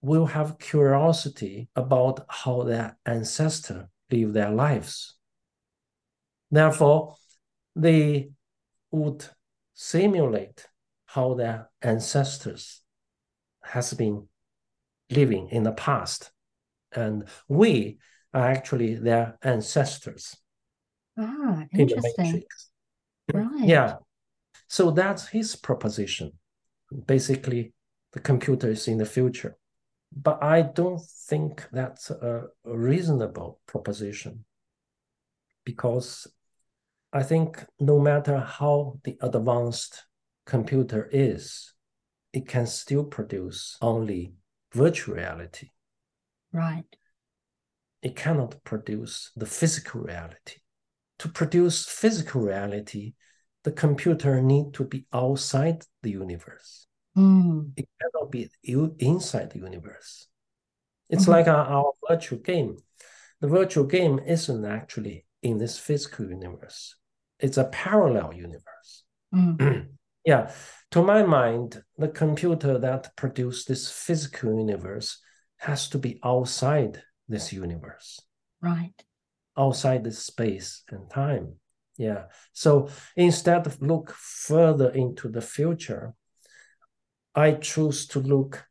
will 0.00 0.26
have 0.26 0.58
curiosity 0.58 1.68
about 1.74 2.24
how 2.28 2.62
their 2.62 2.96
ancestors 3.04 3.86
live 4.10 4.32
their 4.34 4.50
lives. 4.50 5.16
Therefore, 6.50 7.16
they 7.74 8.30
would 8.90 9.24
simulate 9.74 10.66
how 11.08 11.32
their 11.32 11.70
ancestors 11.80 12.82
has 13.62 13.94
been 13.94 14.28
living 15.10 15.48
in 15.50 15.62
the 15.62 15.72
past. 15.72 16.30
And 16.92 17.26
we 17.48 17.98
are 18.34 18.50
actually 18.50 18.94
their 18.96 19.38
ancestors. 19.42 20.36
Ah, 21.18 21.64
interesting. 21.72 22.42
The 23.26 23.38
right. 23.38 23.66
Yeah. 23.66 23.94
So 24.68 24.90
that's 24.90 25.28
his 25.28 25.56
proposition. 25.56 26.32
Basically, 27.06 27.72
the 28.12 28.20
computer 28.20 28.68
is 28.68 28.86
in 28.86 28.98
the 28.98 29.06
future. 29.06 29.56
But 30.14 30.42
I 30.42 30.60
don't 30.60 31.00
think 31.28 31.66
that's 31.72 32.10
a 32.10 32.48
reasonable 32.64 33.60
proposition 33.66 34.44
because 35.64 36.26
I 37.14 37.22
think 37.22 37.64
no 37.80 37.98
matter 37.98 38.40
how 38.40 39.00
the 39.04 39.16
advanced 39.22 40.04
computer 40.48 41.08
is, 41.12 41.74
it 42.32 42.48
can 42.48 42.66
still 42.66 43.04
produce 43.04 43.76
only 43.82 44.32
virtual 44.72 45.14
reality. 45.14 45.68
Right. 46.52 46.86
It 48.02 48.16
cannot 48.16 48.64
produce 48.64 49.30
the 49.36 49.44
physical 49.44 50.00
reality. 50.00 50.60
To 51.18 51.28
produce 51.28 51.84
physical 51.84 52.40
reality, 52.40 53.12
the 53.64 53.72
computer 53.72 54.40
need 54.40 54.72
to 54.74 54.84
be 54.84 55.04
outside 55.12 55.82
the 56.02 56.12
universe. 56.12 56.86
Mm. 57.16 57.72
It 57.76 57.86
cannot 58.00 58.30
be 58.30 58.48
inside 58.64 59.50
the 59.50 59.58
universe. 59.58 60.28
It's 61.10 61.24
mm-hmm. 61.24 61.32
like 61.32 61.48
our, 61.48 61.66
our 61.66 61.92
virtual 62.08 62.38
game. 62.38 62.78
The 63.40 63.48
virtual 63.48 63.84
game 63.84 64.18
isn't 64.20 64.64
actually 64.64 65.26
in 65.42 65.58
this 65.58 65.78
physical 65.78 66.30
universe. 66.30 66.96
It's 67.38 67.58
a 67.58 67.64
parallel 67.64 68.32
universe. 68.32 69.04
Mm. 69.34 69.88
yeah. 70.28 70.50
To 70.90 71.02
my 71.02 71.22
mind, 71.22 71.82
the 71.96 72.08
computer 72.08 72.78
that 72.78 73.16
produced 73.16 73.66
this 73.66 73.90
physical 73.90 74.58
universe 74.58 75.22
has 75.56 75.88
to 75.88 75.98
be 75.98 76.20
outside 76.22 77.02
this 77.28 77.50
universe. 77.50 78.20
Right. 78.60 78.94
Outside 79.56 80.04
this 80.04 80.18
space 80.18 80.82
and 80.90 81.08
time. 81.10 81.54
Yeah. 81.96 82.24
So 82.52 82.90
instead 83.16 83.66
of 83.66 83.80
look 83.80 84.12
further 84.12 84.90
into 84.90 85.28
the 85.28 85.40
future, 85.40 86.14
I 87.34 87.52
choose 87.52 88.06
to 88.08 88.20
look 88.20 88.66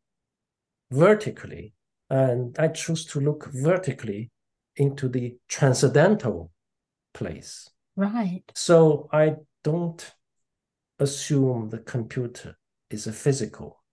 vertically 0.92 1.74
and 2.10 2.56
I 2.60 2.68
choose 2.68 3.04
to 3.06 3.20
look 3.20 3.50
vertically 3.52 4.30
into 4.76 5.10
the 5.10 5.38
transcendental 5.48 6.52
place. 7.14 7.68
Right. 7.96 8.44
So 8.54 9.10
I 9.12 9.38
don't 9.64 10.14
assume 11.00 11.70
the 11.70 11.80
computer 11.80 12.58
is 12.90 13.08
a 13.08 13.14
physical. 13.14 13.84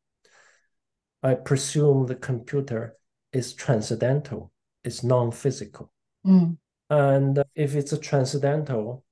I 1.23 1.35
presume 1.35 2.07
the 2.07 2.15
computer 2.15 2.97
is 3.33 3.55
transcendental, 3.55 4.53
it's 4.85 5.03
non-physical. 5.03 5.93
Mm. 6.27 6.59
And 6.91 7.43
if 7.55 7.75
it's 7.75 7.93
a 7.93 7.99
transcendental, 7.99 9.05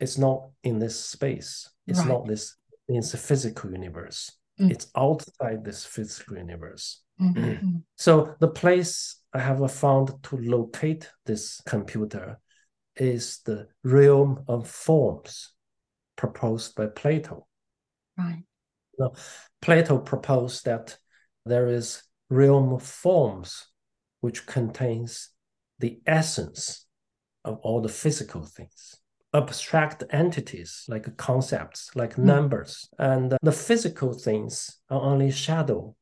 it's 0.00 0.18
not 0.18 0.48
in 0.62 0.78
this 0.78 0.98
space. 0.98 1.68
It's 1.86 2.00
right. 2.00 2.08
not 2.08 2.26
this 2.26 2.56
it's 2.88 3.14
a 3.14 3.18
physical 3.18 3.70
universe. 3.70 4.32
Mm. 4.58 4.70
It's 4.70 4.90
outside 4.96 5.64
this 5.64 5.84
physical 5.84 6.38
universe. 6.38 7.02
Mm-hmm. 7.20 7.78
so 7.96 8.34
the 8.40 8.48
place 8.48 9.20
I 9.32 9.40
have 9.40 9.70
found 9.70 10.22
to 10.22 10.36
locate 10.36 11.10
this 11.26 11.60
computer 11.66 12.40
is 12.96 13.40
the 13.44 13.68
realm 13.84 14.44
of 14.48 14.68
forms 14.68 15.52
proposed 16.18 16.74
by 16.74 16.86
Plato. 16.86 17.46
Right. 18.18 18.42
Now, 18.98 19.12
Plato 19.62 19.98
proposed 19.98 20.66
that 20.66 20.98
there 21.46 21.68
is 21.68 22.02
realm 22.28 22.72
of 22.74 22.82
forms 22.82 23.68
which 24.20 24.44
contains 24.44 25.30
the 25.78 26.00
essence 26.06 26.84
of 27.44 27.58
all 27.62 27.80
the 27.80 27.88
physical 27.88 28.42
things 28.42 28.96
abstract 29.32 30.02
entities 30.10 30.84
like 30.88 31.16
concepts 31.16 31.90
like 31.94 32.16
mm. 32.16 32.24
numbers 32.24 32.88
and 32.98 33.36
the 33.42 33.52
physical 33.52 34.12
things 34.12 34.78
are 34.90 35.00
only 35.00 35.30
shadow 35.30 35.94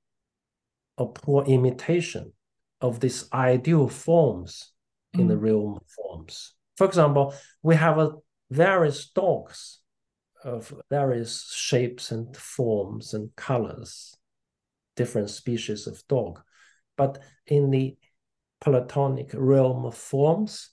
or 0.96 1.12
poor 1.12 1.44
imitation 1.44 2.32
of 2.80 3.00
these 3.00 3.28
ideal 3.32 3.88
forms 3.88 4.72
mm. 5.14 5.20
in 5.20 5.28
the 5.28 5.34
mm. 5.34 5.42
realm 5.42 5.76
of 5.76 5.82
forms 5.88 6.54
for 6.76 6.86
example 6.86 7.34
we 7.62 7.74
have 7.74 7.98
a 7.98 8.12
various 8.50 9.10
dogs 9.10 9.80
of 10.44 10.72
various 10.90 11.52
shapes 11.52 12.10
and 12.10 12.36
forms 12.36 13.14
and 13.14 13.34
colors 13.36 14.16
different 14.94 15.30
species 15.30 15.86
of 15.86 16.02
dog 16.08 16.40
but 16.96 17.18
in 17.46 17.70
the 17.70 17.96
platonic 18.60 19.30
realm 19.34 19.84
of 19.84 19.94
forms 19.94 20.70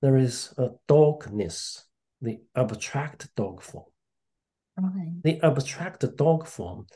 there 0.00 0.16
is 0.16 0.54
a 0.58 0.70
dogness, 0.88 1.82
the 2.20 2.38
abstract 2.54 3.34
dog 3.34 3.62
form. 3.62 3.86
Right. 4.76 5.22
The 5.24 5.40
abstract 5.44 6.04
dog 6.16 6.46
form 6.46 6.86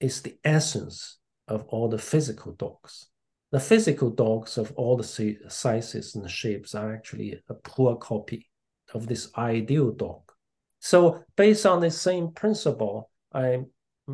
is 0.00 0.22
the 0.22 0.36
essence 0.44 1.18
of 1.46 1.64
all 1.68 1.88
the 1.88 1.98
physical 1.98 2.52
dogs. 2.52 3.06
The 3.52 3.60
physical 3.60 4.10
dogs 4.10 4.58
of 4.58 4.72
all 4.76 4.96
the 4.96 5.38
sizes 5.48 6.14
and 6.14 6.28
shapes 6.30 6.74
are 6.74 6.92
actually 6.92 7.40
a 7.48 7.54
poor 7.54 7.96
copy 7.96 8.48
of 8.94 9.06
this 9.06 9.30
ideal 9.36 9.92
dog. 9.92 10.29
So, 10.80 11.24
based 11.36 11.66
on 11.66 11.80
the 11.80 11.90
same 11.90 12.32
principle, 12.32 13.10
I 13.32 13.60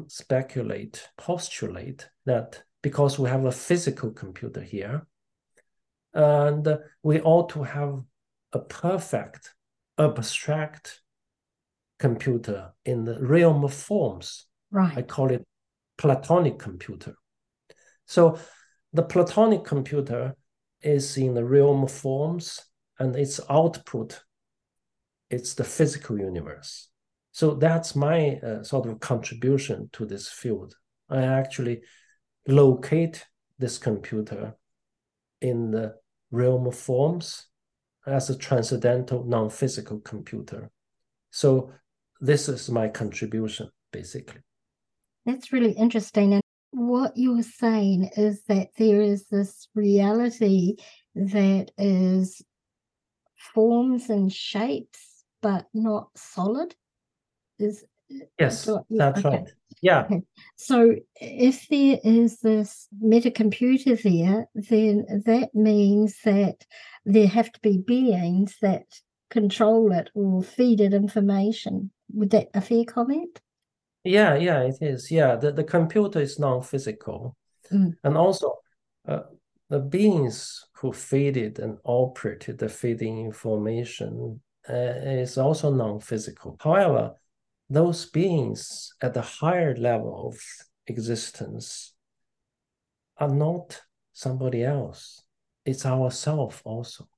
speculate, 0.09 1.09
postulate 1.16 2.09
that 2.26 2.62
because 2.83 3.18
we 3.18 3.29
have 3.29 3.44
a 3.44 3.52
physical 3.52 4.11
computer 4.11 4.61
here, 4.61 5.07
and 6.12 6.79
we 7.02 7.20
ought 7.20 7.50
to 7.50 7.62
have 7.62 8.02
a 8.52 8.59
perfect 8.59 9.55
abstract 9.98 11.00
computer 11.98 12.72
in 12.85 13.05
the 13.05 13.18
realm 13.20 13.64
of 13.64 13.72
forms. 13.72 14.46
Right. 14.70 14.98
I 14.98 15.02
call 15.02 15.31
it 15.31 15.46
Platonic 15.98 16.59
computer. 16.59 17.14
So 18.07 18.38
the 18.92 19.02
Platonic 19.02 19.64
computer 19.64 20.35
is 20.83 21.16
in 21.16 21.35
the 21.35 21.44
realm 21.44 21.85
of 21.85 21.92
forms 21.92 22.61
and 22.98 23.14
its 23.16 23.40
output 23.48 24.22
it's 25.31 25.55
the 25.55 25.65
physical 25.65 26.19
universe. 26.19 26.89
So 27.33 27.55
that's 27.55 27.95
my 27.95 28.37
uh, 28.37 28.62
sort 28.62 28.89
of 28.89 29.01
contribution 29.01 29.91
to 29.93 30.07
this 30.07 30.29
field. 30.29 30.75
I 31.11 31.23
actually 31.23 31.83
locate 32.49 33.25
this 33.59 33.79
computer 33.79 34.57
in 35.41 35.71
the 35.71 35.95
realm 36.31 36.67
of 36.67 36.77
forms 36.77 37.47
as 38.07 38.31
a 38.31 38.39
transcendental 38.39 39.25
non-physical 39.25 40.01
computer. 40.01 40.71
So 41.31 41.73
this 42.21 42.49
is 42.49 42.71
my 42.71 42.89
contribution, 42.89 43.71
basically. 43.93 44.41
That's 45.27 45.53
really 45.53 45.73
interesting. 45.73 46.35
And 46.35 46.43
what 46.71 47.12
you're 47.17 47.43
saying 47.43 48.11
is 48.17 48.43
that 48.45 48.69
there 48.79 49.03
is 49.03 49.27
this 49.27 49.69
reality 49.75 50.77
that 51.15 51.71
is 51.77 52.43
forms 53.55 54.09
and 54.09 54.33
shapes, 54.33 55.06
but 55.46 55.66
not 55.72 56.09
solid. 56.16 56.74
Is 57.61 57.85
yes, 58.37 58.68
that's 58.90 59.24
okay. 59.24 59.28
right. 59.28 59.48
Yeah. 59.80 60.00
Okay. 60.06 60.22
So 60.56 60.96
if 61.20 61.68
there 61.68 62.00
is 62.02 62.40
this 62.40 62.88
metacomputer 63.00 63.94
there, 64.02 64.48
then 64.54 65.06
that 65.24 65.50
means 65.54 66.18
that 66.24 66.56
there 67.04 67.28
have 67.28 67.52
to 67.52 67.61
be 67.61 67.78
beings 67.78 68.56
that 68.61 68.87
control 69.30 69.92
it 69.92 70.11
or 70.14 70.42
feed 70.42 70.80
it 70.80 70.92
information. 70.92 71.92
Would 72.12 72.30
that 72.30 72.48
a 72.52 72.61
fair 72.61 72.85
comment? 72.85 73.40
Yeah, 74.02 74.35
yeah, 74.35 74.62
it 74.62 74.78
is. 74.80 75.12
Yeah, 75.12 75.37
the, 75.37 75.52
the 75.52 75.64
computer 75.64 76.20
is 76.20 76.40
non-physical. 76.40 77.37
Mm. 77.72 77.94
And 78.02 78.16
also 78.16 78.54
uh, 79.06 79.20
the 79.68 79.78
beings 79.78 80.64
who 80.78 80.92
feed 80.92 81.37
it 81.37 81.61
and 81.61 81.78
operated 81.85 82.59
the 82.59 82.68
feeding 82.68 83.24
information 83.24 84.40
is 84.68 85.38
also 85.38 85.72
non-physical. 85.72 86.57
However, 86.61 87.14
those 87.68 88.07
beings 88.07 88.92
at 89.00 89.14
the 89.14 89.22
higher 89.22 89.76
level 89.76 90.29
of 90.29 90.40
existence 90.87 91.94
are 93.18 93.29
not 93.29 93.81
somebody 94.12 94.64
else. 94.64 95.22
It's 95.64 95.85
ourself 95.85 96.62
also. 96.64 97.09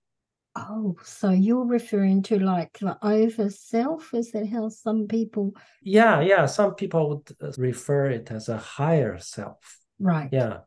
Oh, 0.57 0.97
so 1.05 1.31
you're 1.31 1.67
referring 1.67 2.23
to 2.25 2.39
like 2.39 2.79
the 2.79 2.99
over 3.05 3.51
self? 3.51 4.13
Is 4.15 4.33
that 4.33 4.49
how 4.49 4.69
some 4.71 5.07
people? 5.07 5.55
Yeah, 5.83 6.21
yeah. 6.21 6.47
Some 6.47 6.75
people 6.75 7.11
would 7.11 7.37
uh, 7.41 7.53
refer 7.59 8.07
it 8.07 8.31
as 8.31 8.49
a 8.49 8.57
higher 8.57 9.19
self. 9.19 9.79
Right. 10.01 10.31
Yeah. 10.33 10.61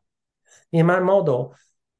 In 0.72 0.86
my 0.86 1.00
model, 1.00 1.54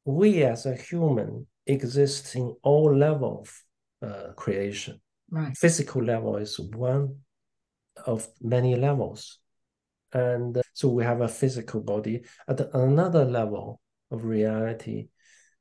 we 0.05 0.43
as 0.45 0.65
a 0.65 0.75
human 0.75 1.47
exist 1.67 2.35
in 2.35 2.55
all 2.63 2.97
levels 2.97 3.63
uh, 4.03 4.33
creation. 4.37 5.01
Right. 5.31 5.57
Physical 5.57 6.03
level 6.03 6.37
is 6.37 6.59
one 6.59 7.17
of 8.07 8.29
many 8.41 8.77
levels. 8.77 9.39
And 10.13 10.57
uh, 10.57 10.63
so 10.75 10.89
we 10.89 11.05
have 11.05 11.21
a 11.21 11.29
physical 11.29 11.81
body. 11.81 12.25
At 12.49 12.61
another 12.75 13.25
level 13.25 13.81
of 14.11 14.25
reality, 14.25 15.09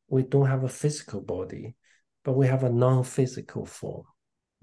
we 0.07 0.23
don't 0.23 0.47
have 0.47 0.63
a 0.63 0.69
physical 0.69 1.21
body, 1.21 1.75
but 2.23 2.33
we 2.33 2.47
have 2.47 2.63
a 2.63 2.69
non 2.69 3.03
physical 3.03 3.65
form. 3.65 4.03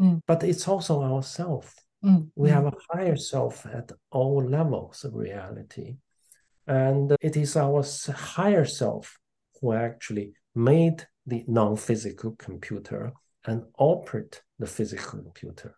Mm. 0.01 0.21
But 0.27 0.45
it's 0.45 0.69
also 0.69 1.03
ourself. 1.03 1.75
Mm. 2.05 2.29
We 2.37 2.51
mm. 2.51 2.53
have 2.53 2.67
a 2.67 2.77
higher 2.93 3.17
self 3.17 3.65
at 3.67 3.91
all 4.11 4.45
levels 4.45 5.05
of 5.05 5.15
reality. 5.15 5.97
And 6.67 7.17
it 7.23 7.37
is 7.37 7.57
our 7.57 7.83
higher 8.15 8.67
self 8.67 9.19
who 9.61 9.73
actually 9.73 10.35
made 10.55 11.07
the 11.27 11.45
non-physical 11.47 12.37
computer 12.39 13.13
and 13.49 13.65
operate 13.79 14.43
the 14.59 14.67
physical 14.67 15.23
computer. 15.23 15.75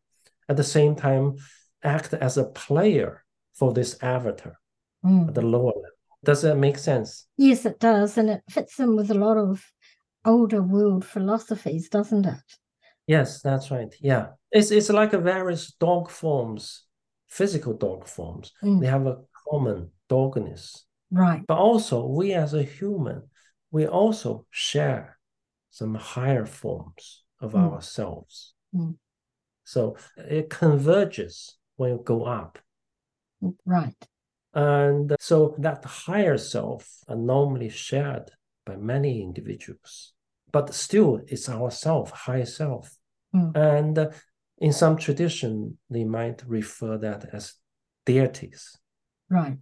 At 0.48 0.56
the 0.56 0.64
same 0.64 0.96
time, 0.96 1.37
act 1.83 2.12
as 2.14 2.37
a 2.37 2.44
player 2.44 3.24
for 3.54 3.72
this 3.72 3.96
avatar 4.02 4.59
mm. 5.04 5.28
at 5.28 5.35
the 5.35 5.42
lower 5.42 5.66
level. 5.66 5.98
Does 6.24 6.42
that 6.42 6.56
make 6.56 6.78
sense? 6.78 7.26
Yes, 7.37 7.64
it 7.64 7.78
does. 7.78 8.18
And 8.18 8.28
it 8.28 8.42
fits 8.50 8.78
in 8.78 8.96
with 8.96 9.11
a 9.11 9.14
lot 9.14 9.38
of 9.38 9.64
older 10.24 10.62
world 10.62 11.04
philosophies, 11.04 11.88
doesn't 11.88 12.26
it? 12.26 12.42
Yes, 13.06 13.40
that's 13.40 13.70
right. 13.70 13.94
Yeah. 14.00 14.26
It's 14.50 14.70
it's 14.70 14.90
like 14.90 15.12
a 15.12 15.18
various 15.18 15.72
dog 15.72 16.11
forms, 16.11 16.85
physical 17.28 17.74
dog 17.74 18.06
forms. 18.06 18.52
Mm. 18.62 18.80
They 18.80 18.88
have 18.88 19.06
a 19.06 19.18
common 19.48 19.90
dogness. 20.09 20.80
Right. 21.11 21.42
But 21.46 21.59
also 21.59 22.06
we 22.06 22.35
as 22.35 22.52
a 22.52 22.62
human, 22.62 23.22
we 23.70 23.87
also 23.87 24.46
share 24.50 25.18
some 25.70 25.94
higher 25.94 26.46
forms 26.46 27.22
of 27.40 27.53
Mm. 27.53 27.72
ourselves. 27.72 28.55
Mm. 28.74 28.96
So 29.64 29.96
it 30.16 30.50
converges 30.50 31.57
when 31.76 31.90
you 31.92 32.03
go 32.05 32.24
up. 32.24 32.59
Right. 33.64 34.09
And 34.53 35.14
so 35.20 35.55
that 35.59 35.85
higher 35.85 36.37
self 36.38 36.98
are 37.09 37.16
normally 37.16 37.68
shared 37.68 38.31
by 38.66 38.76
many 38.76 39.22
individuals, 39.22 40.12
but 40.53 40.74
still 40.74 41.20
it's 41.29 41.48
our 41.48 41.70
self, 41.70 42.11
higher 42.11 42.46
self. 42.46 42.96
Mm. 43.35 43.57
And 43.57 43.98
uh, 43.98 44.11
in 44.59 44.72
some 44.72 44.96
tradition, 44.96 45.79
they 45.88 46.05
might 46.05 46.42
refer 46.46 46.98
that 46.98 47.26
as 47.33 47.55
deities. 48.05 48.76
Right. 49.29 49.59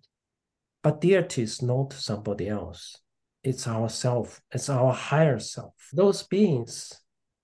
But 0.82 1.00
deity 1.00 1.42
is 1.42 1.60
not 1.60 1.92
somebody 1.92 2.48
else. 2.48 2.96
It's 3.44 3.68
ourself. 3.68 4.40
It's 4.50 4.68
our 4.70 4.92
higher 4.92 5.38
self. 5.38 5.74
Those 5.92 6.22
beings, 6.22 6.92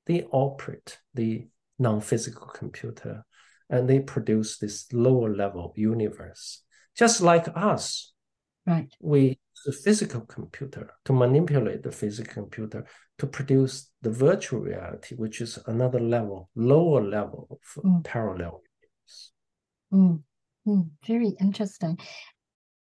they 0.06 0.24
operate 0.30 0.98
the 1.14 1.46
non-physical 1.78 2.46
computer 2.48 3.24
and 3.70 3.88
they 3.88 4.00
produce 4.00 4.58
this 4.58 4.92
lower 4.92 5.34
level 5.34 5.72
universe. 5.76 6.62
Just 6.96 7.20
like 7.20 7.46
us, 7.56 8.12
Right. 8.66 8.90
we 9.00 9.20
use 9.28 9.62
the 9.66 9.72
physical 9.72 10.22
computer 10.22 10.90
to 11.04 11.12
manipulate 11.12 11.82
the 11.82 11.92
physical 11.92 12.32
computer 12.32 12.86
to 13.18 13.26
produce 13.26 13.90
the 14.02 14.10
virtual 14.10 14.60
reality, 14.60 15.14
which 15.16 15.40
is 15.40 15.58
another 15.66 16.00
level, 16.00 16.50
lower 16.54 17.02
level 17.02 17.46
of 17.50 17.84
Mm. 17.84 18.04
parallel 18.04 18.62
universe. 18.80 19.32
Mm. 19.92 20.22
Mm. 20.66 20.90
Very 21.06 21.28
interesting. 21.40 21.98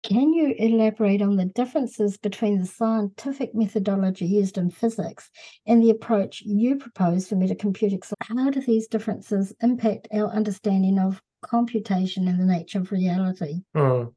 Can 0.08 0.32
you 0.32 0.56
elaborate 0.58 1.22
on 1.22 1.36
the 1.36 1.48
differences 1.48 2.16
between 2.16 2.60
the 2.60 2.66
scientific 2.66 3.54
methodology 3.54 4.26
used 4.26 4.58
in 4.58 4.70
physics 4.70 5.30
and 5.66 5.84
the 5.84 5.90
approach 5.90 6.42
you 6.46 6.78
propose 6.78 7.28
for 7.28 7.36
metacomputics? 7.36 8.14
How 8.22 8.50
do 8.50 8.62
these 8.62 8.88
differences 8.88 9.54
impact 9.62 10.08
our 10.14 10.30
understanding 10.30 10.98
of 10.98 11.22
computation 11.42 12.30
and 12.30 12.40
the 12.40 12.46
nature 12.46 12.80
of 12.80 12.94
reality? 12.94 13.64
Mm. 13.76 14.14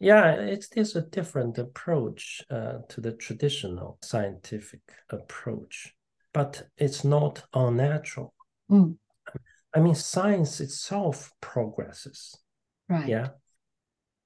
Yeah, 0.00 0.32
it's 0.32 0.68
there's 0.68 0.96
a 0.96 1.02
different 1.02 1.58
approach 1.58 2.42
uh, 2.50 2.78
to 2.88 3.02
the 3.02 3.12
traditional 3.12 3.98
scientific 4.00 4.80
approach, 5.10 5.94
but 6.32 6.62
it's 6.78 7.04
not 7.04 7.44
unnatural. 7.52 8.32
Mm. 8.70 8.96
I 9.74 9.80
mean, 9.80 9.96
science 9.96 10.62
itself 10.62 11.30
progresses, 11.42 12.38
Right. 12.88 13.08
yeah, 13.08 13.28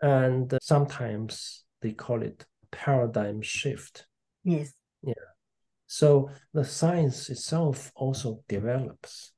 and 0.01 0.57
sometimes 0.63 1.65
they 1.83 1.93
call 1.93 2.23
it 2.23 2.47
paradigm 2.71 3.43
shift. 3.43 4.07
Yes. 4.45 4.73
Yeah. 5.03 5.15
So 5.87 6.31
the 6.53 6.65
science 6.65 7.31
itself 7.31 7.91
also 7.95 8.43
develops, 8.49 9.33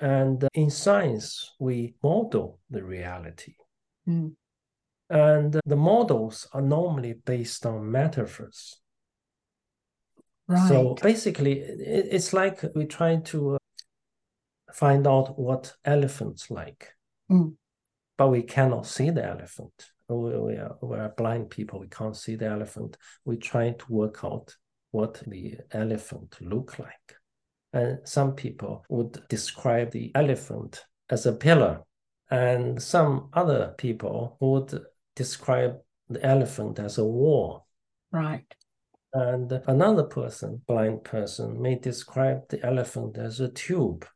and 0.00 0.46
in 0.54 0.70
science 0.70 1.54
we 1.58 1.94
model 2.02 2.60
the 2.70 2.84
reality. 2.84 3.54
Mm. 4.06 4.34
And 5.10 5.58
the 5.64 5.76
models 5.76 6.46
are 6.52 6.60
normally 6.60 7.14
based 7.24 7.64
on 7.64 7.90
metaphors. 7.90 8.78
Right. 10.46 10.68
So 10.68 10.94
basically, 11.02 11.60
it's 11.60 12.32
like 12.32 12.62
we 12.74 12.84
try 12.84 13.16
to 13.16 13.54
uh, 13.54 13.58
find 14.72 15.06
out 15.06 15.38
what 15.38 15.74
elephants 15.84 16.50
like, 16.50 16.88
Mm. 17.30 17.56
But 18.18 18.28
we 18.28 18.42
cannot 18.42 18.86
see 18.86 19.10
the 19.10 19.24
elephant. 19.24 19.72
We, 20.08 20.36
we, 20.36 20.54
are, 20.56 20.76
we 20.82 20.96
are 20.98 21.14
blind 21.16 21.50
people. 21.50 21.80
We 21.80 21.88
can't 21.88 22.16
see 22.16 22.34
the 22.34 22.46
elephant. 22.46 22.98
We 23.24 23.36
try 23.36 23.70
to 23.70 23.92
work 23.92 24.24
out 24.24 24.54
what 24.90 25.22
the 25.26 25.54
elephant 25.72 26.36
look 26.40 26.78
like. 26.78 27.16
And 27.72 28.00
some 28.04 28.32
people 28.32 28.84
would 28.88 29.18
describe 29.28 29.92
the 29.92 30.10
elephant 30.14 30.84
as 31.10 31.26
a 31.26 31.32
pillar, 31.32 31.82
and 32.30 32.82
some 32.82 33.28
other 33.32 33.74
people 33.78 34.36
would 34.40 34.78
describe 35.14 35.76
the 36.08 36.24
elephant 36.24 36.78
as 36.78 36.98
a 36.98 37.04
wall. 37.04 37.66
Right. 38.10 38.46
And 39.12 39.50
another 39.66 40.04
person, 40.04 40.62
blind 40.66 41.04
person, 41.04 41.60
may 41.60 41.78
describe 41.78 42.48
the 42.48 42.64
elephant 42.64 43.16
as 43.16 43.40
a 43.40 43.48
tube 43.48 44.06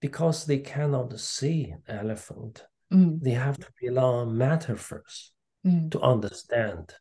because 0.00 0.46
they 0.46 0.58
cannot 0.58 1.18
see 1.18 1.74
the 1.86 1.94
elephant. 1.94 2.64
Mm. 2.92 3.20
They 3.20 3.32
have 3.32 3.58
to 3.58 3.66
rely 3.82 4.02
on 4.02 4.38
metaphors 4.38 5.32
Mm. 5.64 5.90
to 5.90 6.00
understand 6.00 6.94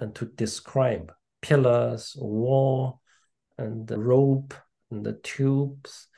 and 0.00 0.14
to 0.14 0.24
describe 0.24 1.12
pillars, 1.42 2.16
wall, 2.18 3.00
and 3.58 3.86
the 3.86 3.98
rope 3.98 4.54
and 4.90 5.04
the 5.04 5.12
tubes 5.12 6.08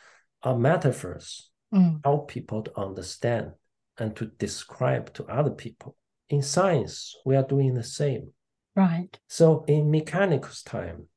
are 0.42 0.56
metaphors 0.56 1.50
Mm. 1.72 2.00
help 2.04 2.28
people 2.28 2.62
to 2.62 2.80
understand 2.80 3.52
and 3.98 4.16
to 4.16 4.26
describe 4.26 5.12
to 5.14 5.24
other 5.26 5.50
people. 5.50 5.96
In 6.28 6.42
science, 6.42 7.16
we 7.26 7.36
are 7.36 7.46
doing 7.46 7.74
the 7.74 7.82
same. 7.82 8.32
Right. 8.74 9.18
So 9.28 9.64
in 9.64 9.90
Mechanicus' 9.90 10.62
time, 10.64 11.08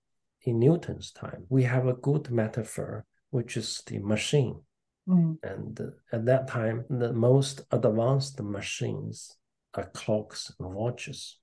in 0.42 0.60
Newton's 0.60 1.12
time, 1.12 1.46
we 1.50 1.64
have 1.64 1.88
a 1.88 1.94
good 1.94 2.30
metaphor, 2.32 3.06
which 3.30 3.56
is 3.56 3.82
the 3.86 4.00
machine. 4.00 4.65
Mm. 5.08 5.38
And 5.44 5.80
at 6.12 6.26
that 6.26 6.48
time, 6.48 6.86
the 6.90 7.14
most 7.14 7.62
advanced 7.72 8.42
machines 8.42 9.38
are 9.74 9.90
clocks 9.94 10.52
and 10.60 10.74
watches. 10.74 11.38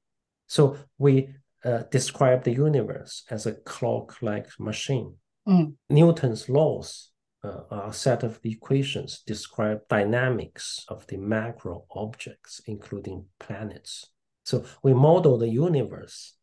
So 0.46 0.76
we 0.98 1.28
uh, 1.64 1.84
describe 1.90 2.42
the 2.44 2.52
universe 2.52 3.24
as 3.30 3.46
a 3.46 3.52
clock-like 3.52 4.48
machine. 4.58 5.14
Mm. 5.48 5.74
Newton's 5.90 6.48
laws 6.48 7.10
uh, 7.44 7.60
are 7.70 7.88
a 7.88 7.92
set 7.92 8.22
of 8.22 8.40
equations 8.44 9.22
describe 9.26 9.80
dynamics 9.88 10.84
of 10.88 11.06
the 11.06 11.16
macro 11.16 11.84
objects, 11.90 12.60
including 12.66 13.26
planets. 13.38 14.06
So 14.44 14.64
we 14.82 14.92
model 14.92 15.38
the 15.38 15.48
universe, 15.48 16.36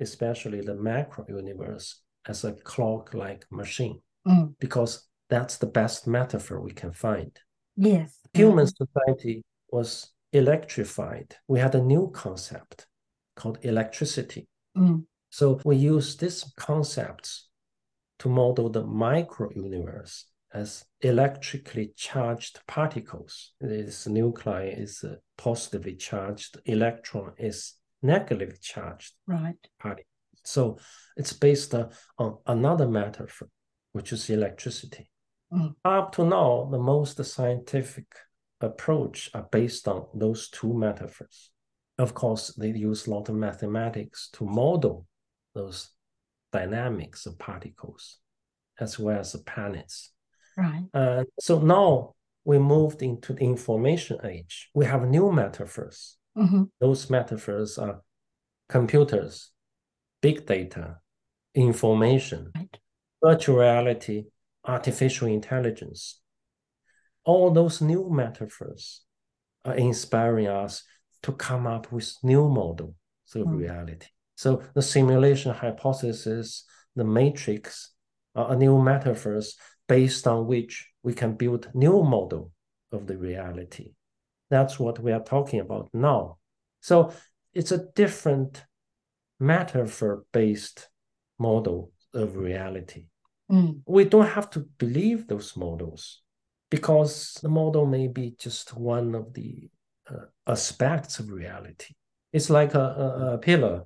especially 0.00 0.62
the 0.62 0.74
macro 0.74 1.26
universe, 1.28 2.00
as 2.26 2.44
a 2.44 2.52
clock-like 2.52 3.44
machine 3.50 4.00
Mm. 4.26 4.54
because 4.60 5.08
that's 5.32 5.56
the 5.56 5.66
best 5.80 6.06
metaphor 6.06 6.60
we 6.60 6.72
can 6.72 6.92
find. 6.92 7.32
Yes. 7.76 8.18
Human 8.34 8.66
society 8.66 9.42
was 9.70 10.12
electrified. 10.32 11.36
We 11.48 11.58
had 11.58 11.74
a 11.74 11.82
new 11.82 12.10
concept 12.10 12.86
called 13.34 13.58
electricity. 13.62 14.46
Mm. 14.76 15.04
So 15.30 15.58
we 15.64 15.76
use 15.76 16.16
these 16.16 16.52
concepts 16.56 17.48
to 18.18 18.28
model 18.28 18.68
the 18.68 18.84
micro 18.84 19.48
universe 19.54 20.26
as 20.52 20.84
electrically 21.00 21.92
charged 21.96 22.60
particles. 22.66 23.52
This 23.58 24.06
nuclei 24.06 24.66
is 24.84 25.02
a 25.02 25.16
positively 25.38 25.96
charged, 25.96 26.60
electron 26.66 27.32
is 27.38 27.74
negatively 28.02 28.58
charged 28.60 29.14
Right. 29.26 29.56
particle. 29.78 30.04
So 30.44 30.76
it's 31.16 31.32
based 31.32 31.74
on 31.74 32.38
another 32.46 32.86
metaphor, 32.86 33.48
which 33.92 34.12
is 34.12 34.28
electricity. 34.28 35.08
Mm. 35.52 35.74
Up 35.84 36.12
to 36.12 36.24
now, 36.24 36.68
the 36.70 36.78
most 36.78 37.22
scientific 37.24 38.06
approach 38.60 39.30
are 39.34 39.46
based 39.50 39.88
on 39.88 40.06
those 40.14 40.48
two 40.48 40.72
metaphors. 40.72 41.50
Of 41.98 42.14
course, 42.14 42.54
they 42.54 42.68
use 42.70 43.06
a 43.06 43.10
lot 43.10 43.28
of 43.28 43.34
mathematics 43.34 44.30
to 44.34 44.44
model 44.44 45.06
those 45.54 45.90
dynamics 46.52 47.26
of 47.26 47.38
particles 47.38 48.18
as 48.80 48.98
well 48.98 49.20
as 49.20 49.32
the 49.32 49.38
planets. 49.38 50.12
Right. 50.56 50.84
And 50.94 51.26
so 51.40 51.60
now 51.60 52.14
we 52.44 52.58
moved 52.58 53.02
into 53.02 53.34
the 53.34 53.44
information 53.44 54.18
age. 54.24 54.70
We 54.74 54.86
have 54.86 55.08
new 55.08 55.30
metaphors. 55.32 56.16
hmm 56.34 56.64
Those 56.80 57.10
metaphors 57.10 57.78
are 57.78 58.00
computers, 58.68 59.50
big 60.22 60.46
data, 60.46 60.98
information, 61.54 62.50
Right. 62.54 62.78
virtual 63.22 63.58
reality, 63.58 64.24
artificial 64.64 65.28
intelligence. 65.28 66.20
All 67.24 67.50
those 67.50 67.80
new 67.80 68.08
metaphors 68.10 69.02
are 69.64 69.74
inspiring 69.74 70.48
us 70.48 70.84
to 71.22 71.32
come 71.32 71.66
up 71.66 71.92
with 71.92 72.14
new 72.22 72.48
models 72.48 72.94
of 73.34 73.46
mm. 73.46 73.58
reality. 73.58 74.06
So 74.34 74.62
the 74.74 74.82
simulation 74.82 75.52
hypothesis, 75.54 76.64
the 76.96 77.04
matrix, 77.04 77.92
are 78.34 78.56
new 78.56 78.82
metaphors 78.82 79.56
based 79.88 80.26
on 80.26 80.46
which 80.46 80.88
we 81.02 81.14
can 81.14 81.34
build 81.34 81.68
new 81.74 82.02
model 82.02 82.50
of 82.90 83.06
the 83.06 83.16
reality. 83.16 83.92
That's 84.50 84.78
what 84.78 84.98
we 84.98 85.12
are 85.12 85.22
talking 85.22 85.60
about 85.60 85.88
now. 85.92 86.38
So 86.80 87.12
it's 87.54 87.72
a 87.72 87.86
different 87.94 88.64
metaphor-based 89.38 90.88
model 91.38 91.92
of 92.14 92.36
reality. 92.36 93.06
Mm. 93.52 93.82
We 93.86 94.04
don't 94.04 94.26
have 94.26 94.48
to 94.50 94.60
believe 94.78 95.26
those 95.26 95.56
models 95.56 96.22
because 96.70 97.38
the 97.42 97.48
model 97.48 97.84
may 97.84 98.08
be 98.08 98.34
just 98.38 98.74
one 98.76 99.14
of 99.14 99.34
the 99.34 99.68
uh, 100.10 100.26
aspects 100.46 101.18
of 101.18 101.30
reality. 101.30 101.94
It's 102.32 102.48
like 102.48 102.74
a, 102.74 102.80
a, 102.80 103.34
a 103.34 103.38
pillar. 103.38 103.84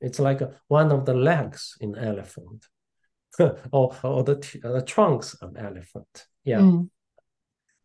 It's 0.00 0.20
like 0.20 0.40
a, 0.40 0.60
one 0.68 0.92
of 0.92 1.04
the 1.04 1.14
legs 1.14 1.76
in 1.80 1.96
elephant, 1.96 2.66
or 3.72 3.96
or 4.02 4.22
the 4.22 4.36
the 4.62 4.84
trunks 4.86 5.34
of 5.34 5.56
elephant. 5.56 6.26
Yeah. 6.44 6.60
Mm. 6.60 6.88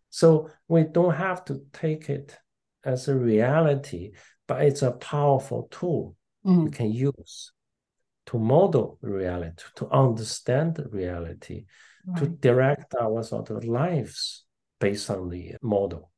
So 0.10 0.49
we 0.67 0.84
don't 0.84 1.15
have 1.15 1.45
to 1.45 1.62
take 1.73 2.10
it 2.10 2.38
as 2.84 3.08
a 3.08 3.15
reality, 3.15 4.12
but 4.47 4.62
it's 4.62 4.82
a 4.82 4.91
powerful 4.91 5.67
tool 5.71 6.15
mm. 6.45 6.65
we 6.65 6.71
can 6.71 6.91
use 6.91 7.51
to 8.28 8.38
model 8.38 8.98
reality, 9.02 9.63
to 9.76 9.90
understand 9.90 10.80
reality, 10.92 11.66
right. 12.06 12.18
to 12.20 12.28
direct 12.28 12.94
our 13.00 13.24
sort 13.24 13.50
of 13.50 13.63
lives 13.63 14.46
based 14.80 15.10
on 15.10 15.30
the 15.30 15.56
model. 15.62 16.12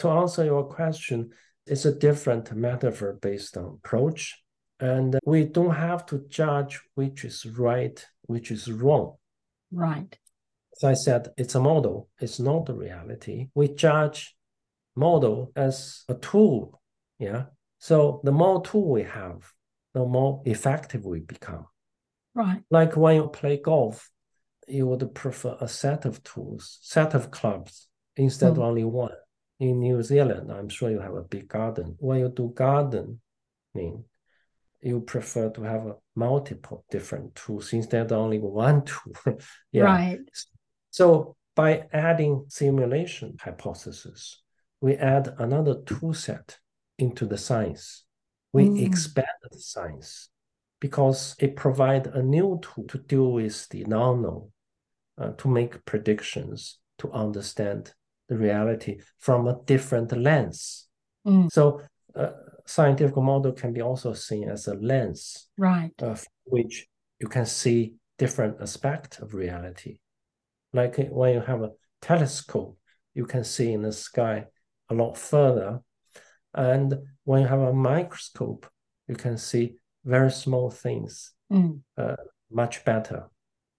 To 0.00 0.08
answer 0.08 0.44
your 0.44 0.64
question, 0.64 1.30
it's 1.66 1.84
a 1.84 1.94
different 1.94 2.52
metaphor 2.54 3.18
based 3.20 3.56
on 3.56 3.78
approach. 3.84 4.42
And 4.80 5.18
we 5.24 5.44
don't 5.44 5.76
have 5.76 6.06
to 6.06 6.24
judge 6.28 6.80
which 6.94 7.24
is 7.24 7.46
right, 7.46 8.04
which 8.22 8.50
is 8.50 8.70
wrong. 8.70 9.14
Right. 9.70 10.18
As 10.76 10.84
I 10.84 10.94
said, 10.94 11.28
it's 11.36 11.54
a 11.54 11.60
model, 11.60 12.08
it's 12.18 12.40
not 12.40 12.66
the 12.66 12.74
reality. 12.74 13.48
We 13.54 13.68
judge 13.68 14.34
model 14.96 15.52
as 15.54 16.02
a 16.08 16.14
tool. 16.14 16.80
Yeah. 17.18 17.44
So 17.78 18.20
the 18.24 18.32
more 18.32 18.62
tool 18.62 18.90
we 18.90 19.02
have, 19.04 19.52
the 19.94 20.04
more 20.04 20.42
effective 20.46 21.04
we 21.04 21.20
become. 21.20 21.66
Right. 22.34 22.62
Like 22.70 22.96
when 22.96 23.16
you 23.16 23.28
play 23.28 23.58
golf, 23.58 24.10
you 24.66 24.86
would 24.86 25.14
prefer 25.14 25.56
a 25.60 25.68
set 25.68 26.04
of 26.04 26.22
tools, 26.22 26.78
set 26.82 27.14
of 27.14 27.30
clubs 27.30 27.88
instead 28.16 28.54
mm. 28.54 28.56
of 28.56 28.58
only 28.60 28.84
one. 28.84 29.12
In 29.60 29.80
New 29.80 30.02
Zealand, 30.02 30.50
I'm 30.50 30.68
sure 30.68 30.90
you 30.90 31.00
have 31.00 31.14
a 31.14 31.22
big 31.22 31.46
garden. 31.46 31.94
When 31.98 32.18
you 32.18 32.28
do 32.28 32.52
gardening, 32.54 33.20
you 33.74 35.00
prefer 35.00 35.50
to 35.50 35.62
have 35.62 35.86
a 35.86 35.96
multiple 36.16 36.84
different 36.90 37.34
tools 37.36 37.72
instead 37.72 38.06
of 38.06 38.12
only 38.12 38.38
one 38.38 38.84
tool. 38.84 39.14
yeah. 39.72 39.84
Right. 39.84 40.18
So 40.90 41.36
by 41.54 41.86
adding 41.92 42.46
simulation 42.48 43.36
hypothesis, 43.40 44.42
we 44.80 44.94
add 44.96 45.34
another 45.38 45.80
tool 45.82 46.12
set 46.12 46.58
into 46.98 47.26
the 47.26 47.38
science. 47.38 48.04
We 48.52 48.66
mm. 48.66 48.86
expand 48.86 49.26
the 49.50 49.58
science 49.58 50.28
because 50.80 51.36
it 51.38 51.56
provides 51.56 52.08
a 52.12 52.22
new 52.22 52.60
tool 52.62 52.84
to 52.88 52.98
deal 52.98 53.32
with 53.32 53.68
the 53.68 53.84
non-known, 53.84 54.50
uh, 55.18 55.30
to 55.38 55.48
make 55.48 55.84
predictions, 55.84 56.78
to 56.98 57.10
understand 57.12 57.94
the 58.28 58.36
reality 58.36 58.98
from 59.18 59.48
a 59.48 59.60
different 59.64 60.12
lens. 60.16 60.88
Mm. 61.26 61.50
So 61.50 61.80
uh, 62.14 62.32
scientific 62.66 63.16
model 63.16 63.52
can 63.52 63.72
be 63.72 63.82
also 63.82 64.12
seen 64.12 64.48
as 64.48 64.66
a 64.66 64.74
lens, 64.74 65.48
right, 65.56 65.92
of 66.00 66.24
which 66.44 66.86
you 67.20 67.28
can 67.28 67.46
see 67.46 67.94
different 68.18 68.60
aspects 68.60 69.18
of 69.18 69.34
reality. 69.34 69.98
Like 70.72 70.96
when 71.10 71.34
you 71.34 71.40
have 71.40 71.62
a 71.62 71.70
telescope, 72.00 72.78
you 73.14 73.26
can 73.26 73.44
see 73.44 73.72
in 73.72 73.82
the 73.82 73.92
sky 73.92 74.46
a 74.88 74.94
lot 74.94 75.16
further. 75.16 75.80
And 76.54 76.94
when 77.24 77.42
you 77.42 77.48
have 77.48 77.60
a 77.60 77.72
microscope, 77.72 78.66
you 79.08 79.14
can 79.14 79.38
see 79.38 79.76
very 80.04 80.30
small 80.30 80.70
things 80.70 81.32
mm. 81.52 81.80
uh, 81.96 82.16
much 82.50 82.84
better. 82.84 83.28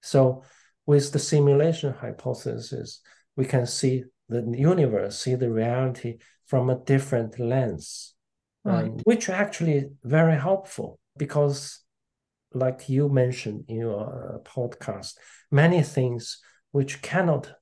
So 0.01 0.43
with 0.85 1.11
the 1.11 1.19
simulation 1.19 1.93
hypothesis, 1.93 3.01
we 3.35 3.45
can 3.45 3.65
see 3.65 4.03
the 4.29 4.41
universe, 4.57 5.19
see 5.19 5.35
the 5.35 5.51
reality 5.51 6.17
from 6.45 6.69
a 6.69 6.79
different 6.79 7.39
lens, 7.39 8.13
right. 8.63 8.85
um, 8.85 8.97
which 9.03 9.29
actually 9.29 9.89
very 10.03 10.35
helpful 10.35 10.99
because 11.17 11.79
like 12.53 12.87
you 12.87 13.09
mentioned 13.09 13.65
in 13.67 13.77
your 13.77 14.03
uh, 14.03 14.37
podcast, 14.39 15.15
many 15.51 15.81
things 15.81 16.39
which 16.71 17.01
cannot 17.01 17.53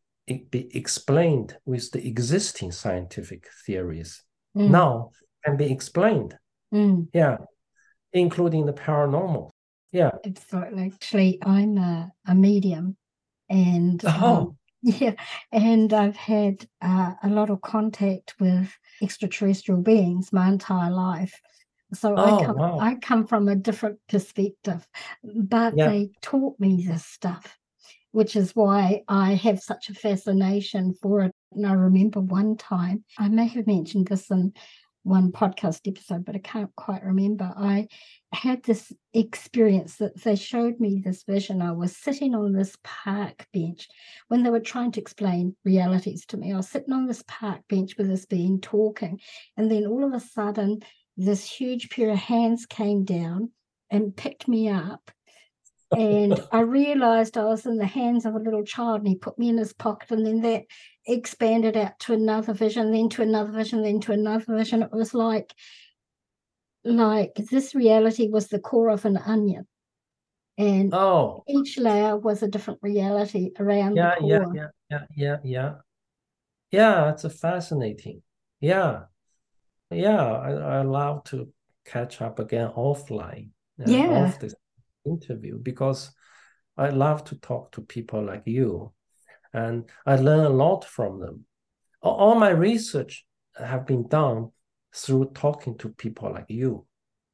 be 0.49 0.69
explained 0.75 1.57
with 1.65 1.91
the 1.91 2.07
existing 2.07 2.71
scientific 2.71 3.47
theories 3.65 4.23
mm. 4.55 4.69
now 4.69 5.11
can 5.45 5.57
be 5.57 5.71
explained. 5.71 6.37
Mm. 6.73 7.07
Yeah, 7.13 7.37
including 8.13 8.65
the 8.65 8.73
paranormal. 8.73 9.49
Yeah. 9.91 10.11
Absolutely. 10.25 10.91
Actually, 10.93 11.39
I'm 11.43 11.77
a, 11.77 12.11
a 12.27 12.35
medium 12.35 12.95
and 13.49 14.01
oh. 14.05 14.37
Um, 14.37 14.57
yeah, 14.83 15.13
and 15.51 15.93
I've 15.93 16.15
had 16.15 16.65
uh, 16.81 17.11
a 17.21 17.29
lot 17.29 17.51
of 17.51 17.61
contact 17.61 18.33
with 18.39 18.75
extraterrestrial 18.99 19.81
beings 19.81 20.33
my 20.33 20.47
entire 20.47 20.89
life. 20.89 21.39
So 21.93 22.15
oh, 22.17 22.39
I 22.39 22.45
come 22.45 22.55
wow. 22.55 22.79
I 22.79 22.95
come 22.95 23.27
from 23.27 23.47
a 23.47 23.55
different 23.55 23.99
perspective, 24.09 24.87
but 25.23 25.77
yeah. 25.77 25.87
they 25.87 26.09
taught 26.23 26.59
me 26.59 26.83
this 26.87 27.05
stuff 27.05 27.59
which 28.11 28.35
is 28.35 28.55
why 28.55 29.03
I 29.07 29.33
have 29.35 29.59
such 29.59 29.89
a 29.89 29.93
fascination 29.93 30.93
for 31.01 31.21
it. 31.21 31.31
And 31.53 31.65
I 31.65 31.73
remember 31.73 32.19
one 32.19 32.57
time, 32.57 33.03
I 33.17 33.29
may 33.29 33.47
have 33.47 33.67
mentioned 33.67 34.07
this 34.07 34.29
in 34.29 34.53
one 35.03 35.31
podcast 35.31 35.87
episode, 35.87 36.25
but 36.25 36.35
I 36.35 36.39
can't 36.39 36.75
quite 36.75 37.03
remember. 37.03 37.51
I 37.57 37.87
had 38.33 38.63
this 38.63 38.91
experience 39.13 39.97
that 39.97 40.21
they 40.23 40.35
showed 40.35 40.79
me 40.79 41.01
this 41.03 41.23
vision. 41.23 41.61
I 41.61 41.71
was 41.71 41.97
sitting 41.97 42.35
on 42.35 42.53
this 42.53 42.77
park 42.83 43.47
bench 43.53 43.87
when 44.27 44.43
they 44.43 44.49
were 44.49 44.59
trying 44.59 44.91
to 44.93 45.01
explain 45.01 45.55
realities 45.65 46.25
to 46.27 46.37
me. 46.37 46.53
I 46.53 46.57
was 46.57 46.69
sitting 46.69 46.93
on 46.93 47.07
this 47.07 47.23
park 47.27 47.61
bench 47.67 47.97
with 47.97 48.07
this 48.07 48.25
being 48.25 48.61
talking, 48.61 49.19
and 49.57 49.71
then 49.71 49.85
all 49.85 50.05
of 50.05 50.13
a 50.13 50.19
sudden, 50.19 50.81
this 51.17 51.49
huge 51.49 51.89
pair 51.89 52.11
of 52.11 52.17
hands 52.17 52.65
came 52.65 53.03
down 53.03 53.51
and 53.89 54.15
picked 54.15 54.47
me 54.47 54.69
up 54.69 55.11
and 55.97 56.39
I 56.51 56.61
realized 56.61 57.37
I 57.37 57.45
was 57.45 57.65
in 57.65 57.77
the 57.77 57.85
hands 57.85 58.25
of 58.25 58.35
a 58.35 58.39
little 58.39 58.63
child, 58.63 58.99
and 58.99 59.07
he 59.07 59.15
put 59.15 59.37
me 59.37 59.49
in 59.49 59.57
his 59.57 59.73
pocket, 59.73 60.11
and 60.11 60.25
then 60.25 60.41
that 60.41 60.63
expanded 61.05 61.75
out 61.75 61.99
to 61.99 62.13
another 62.13 62.53
vision, 62.53 62.91
then 62.91 63.09
to 63.09 63.21
another 63.21 63.51
vision, 63.51 63.83
then 63.83 63.99
to 64.01 64.11
another 64.11 64.45
vision. 64.47 64.83
It 64.83 64.91
was 64.91 65.13
like, 65.13 65.53
like 66.83 67.35
this 67.35 67.75
reality 67.75 68.29
was 68.29 68.47
the 68.47 68.59
core 68.59 68.89
of 68.89 69.05
an 69.05 69.17
onion, 69.17 69.67
and 70.57 70.93
oh, 70.93 71.43
each 71.47 71.77
layer 71.77 72.17
was 72.17 72.41
a 72.43 72.47
different 72.47 72.79
reality 72.81 73.51
around 73.59 73.95
yeah, 73.95 74.15
the 74.15 74.21
core. 74.21 74.29
Yeah, 74.29 74.45
yeah, 74.55 74.67
yeah, 74.89 75.05
yeah, 75.15 75.37
yeah. 75.43 75.73
Yeah, 76.71 77.11
it's 77.11 77.25
a 77.25 77.29
fascinating. 77.29 78.21
Yeah, 78.61 79.01
yeah. 79.89 80.23
I, 80.23 80.51
I 80.51 80.81
love 80.83 81.25
to 81.25 81.51
catch 81.85 82.21
up 82.21 82.39
again 82.39 82.69
offline. 82.77 83.49
Uh, 83.79 83.91
yeah. 83.91 84.25
Off 84.25 84.39
this 84.39 84.55
interview 85.05 85.57
because 85.57 86.11
I 86.77 86.89
love 86.89 87.23
to 87.25 87.35
talk 87.35 87.71
to 87.73 87.81
people 87.81 88.23
like 88.23 88.43
you, 88.45 88.93
and 89.53 89.89
I 90.05 90.15
learn 90.15 90.45
a 90.45 90.49
lot 90.49 90.85
from 90.85 91.19
them. 91.19 91.45
All 92.01 92.35
my 92.35 92.49
research 92.49 93.25
have 93.55 93.85
been 93.85 94.07
done 94.07 94.51
through 94.93 95.31
talking 95.33 95.77
to 95.79 95.89
people 95.89 96.31
like 96.31 96.49
you. 96.49 96.85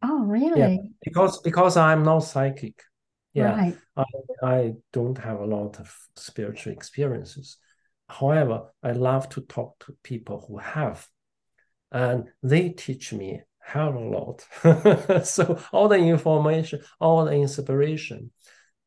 Oh, 0.03 0.23
really? 0.23 0.59
Yeah, 0.59 0.77
because 1.03 1.41
because 1.41 1.77
I'm 1.77 2.03
not 2.03 2.19
psychic. 2.19 2.81
Yeah, 3.33 3.55
right. 3.57 3.77
I 3.95 4.03
I 4.43 4.73
don't 4.93 5.17
have 5.17 5.39
a 5.39 5.45
lot 5.45 5.79
of 5.79 5.95
spiritual 6.15 6.73
experiences. 6.73 7.57
However, 8.09 8.71
I 8.81 8.91
love 8.93 9.29
to 9.29 9.41
talk 9.41 9.79
to 9.85 9.97
people 10.03 10.45
who 10.47 10.57
have, 10.57 11.07
and 11.91 12.29
they 12.41 12.69
teach 12.69 13.13
me 13.13 13.41
hell 13.67 13.97
a 13.97 13.99
lot. 13.99 15.25
so 15.25 15.59
all 15.73 15.89
the 15.89 15.97
information, 15.97 16.81
all 17.01 17.25
the 17.25 17.33
inspiration 17.33 18.31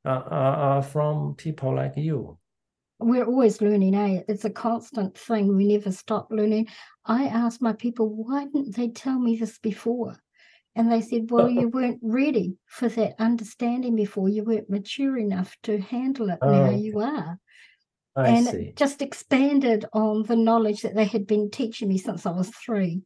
uh, 0.06 0.08
are, 0.08 0.56
are 0.56 0.82
from 0.82 1.34
people 1.34 1.76
like 1.76 1.96
you. 1.96 2.38
We're 2.98 3.26
always 3.26 3.60
learning, 3.60 3.94
eh? 3.94 4.22
It's 4.26 4.44
a 4.44 4.50
constant 4.50 5.16
thing. 5.16 5.54
We 5.54 5.66
never 5.66 5.92
stop 5.92 6.28
learning. 6.30 6.68
I 7.04 7.26
ask 7.26 7.60
my 7.60 7.74
people, 7.74 8.08
why 8.08 8.44
didn't 8.44 8.76
they 8.76 8.88
tell 8.88 9.18
me 9.18 9.36
this 9.36 9.58
before? 9.58 10.16
And 10.74 10.90
they 10.90 11.02
said, 11.02 11.30
well, 11.30 11.50
you 11.50 11.68
weren't 11.74 12.00
ready 12.02 12.56
for 12.66 12.88
that 12.88 13.16
understanding 13.18 13.96
before. 13.96 14.28
You 14.28 14.44
weren't 14.44 14.70
mature 14.70 15.18
enough 15.18 15.54
to 15.64 15.78
handle 15.78 16.30
it. 16.30 16.38
now 16.42 16.70
you 16.70 17.00
are. 17.00 17.38
I 18.16 18.28
and 18.28 18.46
see. 18.46 18.56
it 18.56 18.76
just 18.76 19.02
expanded 19.02 19.84
on 19.92 20.22
the 20.24 20.36
knowledge 20.36 20.82
that 20.82 20.94
they 20.94 21.04
had 21.04 21.26
been 21.26 21.50
teaching 21.50 21.88
me 21.88 21.98
since 21.98 22.24
I 22.26 22.30
was 22.30 22.48
three. 22.48 23.02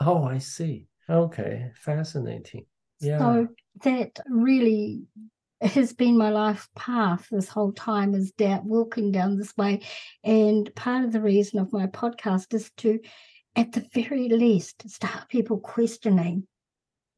Oh, 0.00 0.24
I 0.24 0.38
see. 0.38 0.88
Okay, 1.08 1.70
fascinating. 1.74 2.66
Yeah. 3.00 3.18
So 3.18 3.48
that 3.84 4.20
really 4.28 5.02
has 5.60 5.92
been 5.92 6.16
my 6.16 6.30
life 6.30 6.68
path 6.76 7.26
this 7.30 7.48
whole 7.48 7.72
time 7.72 8.14
is 8.14 8.30
down 8.32 8.68
walking 8.68 9.10
down 9.10 9.36
this 9.36 9.56
way. 9.56 9.80
And 10.22 10.72
part 10.76 11.04
of 11.04 11.12
the 11.12 11.20
reason 11.20 11.58
of 11.58 11.72
my 11.72 11.86
podcast 11.86 12.54
is 12.54 12.70
to, 12.78 13.00
at 13.56 13.72
the 13.72 13.84
very 13.92 14.28
least, 14.28 14.88
start 14.88 15.28
people 15.28 15.58
questioning 15.58 16.46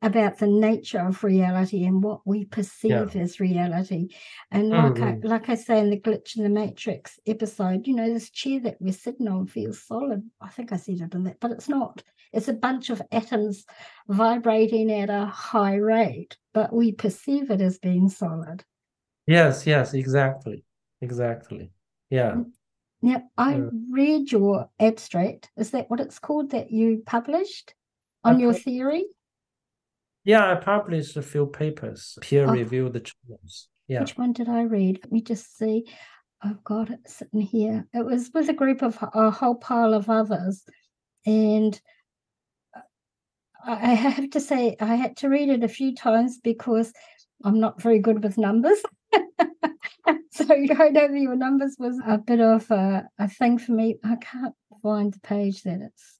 about 0.02 0.38
the 0.38 0.46
nature 0.46 1.00
of 1.00 1.22
reality 1.22 1.84
and 1.84 2.02
what 2.02 2.20
we 2.24 2.46
perceive 2.46 3.14
yeah. 3.14 3.20
as 3.20 3.40
reality. 3.40 4.08
And 4.50 4.70
like 4.70 4.94
mm-hmm. 4.94 5.26
I 5.26 5.28
like 5.28 5.50
I 5.50 5.54
say 5.54 5.78
in 5.78 5.90
the 5.90 6.00
glitch 6.00 6.38
in 6.38 6.42
the 6.42 6.48
matrix 6.48 7.18
episode, 7.26 7.86
you 7.86 7.94
know, 7.94 8.12
this 8.12 8.30
chair 8.30 8.60
that 8.60 8.78
we're 8.80 8.94
sitting 8.94 9.28
on 9.28 9.46
feels 9.46 9.82
solid. 9.82 10.22
I 10.40 10.48
think 10.48 10.72
I 10.72 10.76
said 10.76 11.00
it 11.00 11.14
in 11.14 11.24
that, 11.24 11.40
but 11.40 11.50
it's 11.50 11.68
not. 11.68 12.02
It's 12.32 12.48
a 12.48 12.52
bunch 12.52 12.90
of 12.90 13.02
atoms 13.10 13.64
vibrating 14.08 14.92
at 14.92 15.10
a 15.10 15.26
high 15.26 15.76
rate, 15.76 16.36
but 16.54 16.72
we 16.72 16.92
perceive 16.92 17.50
it 17.50 17.60
as 17.60 17.78
being 17.78 18.08
solid. 18.08 18.64
Yes, 19.26 19.66
yes, 19.66 19.94
exactly. 19.94 20.64
Exactly. 21.00 21.72
Yeah. 22.08 22.36
Now, 23.02 23.22
I 23.38 23.62
read 23.90 24.30
your 24.30 24.68
abstract. 24.78 25.50
Is 25.56 25.70
that 25.70 25.88
what 25.88 26.00
it's 26.00 26.18
called 26.18 26.50
that 26.50 26.70
you 26.70 27.02
published 27.06 27.74
on 28.22 28.38
your 28.38 28.52
theory? 28.52 29.06
Yeah, 30.24 30.52
I 30.52 30.56
published 30.56 31.16
a 31.16 31.22
few 31.22 31.46
papers, 31.46 32.18
peer 32.20 32.46
reviewed 32.46 32.96
oh. 32.96 33.00
journals. 33.00 33.68
Yeah. 33.88 34.00
Which 34.00 34.18
one 34.18 34.32
did 34.32 34.48
I 34.48 34.62
read? 34.62 35.00
Let 35.02 35.12
me 35.12 35.22
just 35.22 35.56
see. 35.56 35.86
I've 36.42 36.62
got 36.62 36.90
it 36.90 37.00
sitting 37.06 37.40
here. 37.40 37.86
It 37.92 38.04
was 38.04 38.30
with 38.32 38.48
a 38.48 38.54
group 38.54 38.82
of 38.82 38.98
a 39.14 39.30
whole 39.30 39.56
pile 39.56 39.94
of 39.94 40.08
others. 40.08 40.62
And 41.26 41.78
I 43.66 43.94
have 43.94 44.30
to 44.30 44.40
say, 44.40 44.76
I 44.80 44.94
had 44.94 45.16
to 45.18 45.28
read 45.28 45.48
it 45.48 45.64
a 45.64 45.68
few 45.68 45.94
times 45.94 46.38
because 46.42 46.92
I'm 47.44 47.60
not 47.60 47.80
very 47.80 47.98
good 47.98 48.22
with 48.22 48.38
numbers. 48.38 48.80
so 50.30 50.44
going 50.44 50.96
over 50.96 51.16
your 51.16 51.36
numbers 51.36 51.76
was 51.78 52.00
a 52.06 52.18
bit 52.18 52.40
of 52.40 52.70
a, 52.70 53.08
a 53.18 53.28
thing 53.28 53.58
for 53.58 53.72
me. 53.72 53.96
I 54.04 54.16
can't 54.16 54.54
find 54.82 55.12
the 55.12 55.20
page 55.20 55.62
that 55.62 55.80
it's. 55.80 56.18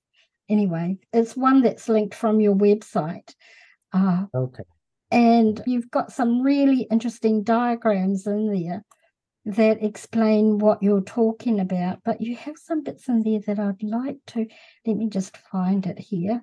Anyway, 0.48 0.96
it's 1.12 1.36
one 1.36 1.62
that's 1.62 1.88
linked 1.88 2.14
from 2.14 2.40
your 2.40 2.56
website. 2.56 3.34
Uh, 3.92 4.24
okay. 4.34 4.64
And 5.12 5.62
you've 5.66 5.90
got 5.90 6.12
some 6.12 6.42
really 6.42 6.88
interesting 6.90 7.44
diagrams 7.44 8.26
in 8.26 8.52
there 8.52 8.84
that 9.44 9.82
explain 9.82 10.58
what 10.58 10.82
you're 10.82 11.02
talking 11.02 11.60
about, 11.60 12.00
but 12.04 12.20
you 12.20 12.36
have 12.36 12.56
some 12.56 12.82
bits 12.82 13.08
in 13.08 13.22
there 13.22 13.40
that 13.46 13.60
I'd 13.60 13.82
like 13.82 14.18
to. 14.28 14.46
Let 14.84 14.96
me 14.96 15.08
just 15.08 15.36
find 15.36 15.86
it 15.86 15.98
here 15.98 16.42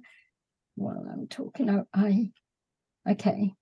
while 0.78 1.06
I'm 1.12 1.28
talking. 1.28 1.70
Oh, 1.70 1.86
I, 1.94 2.32
okay. 3.10 3.54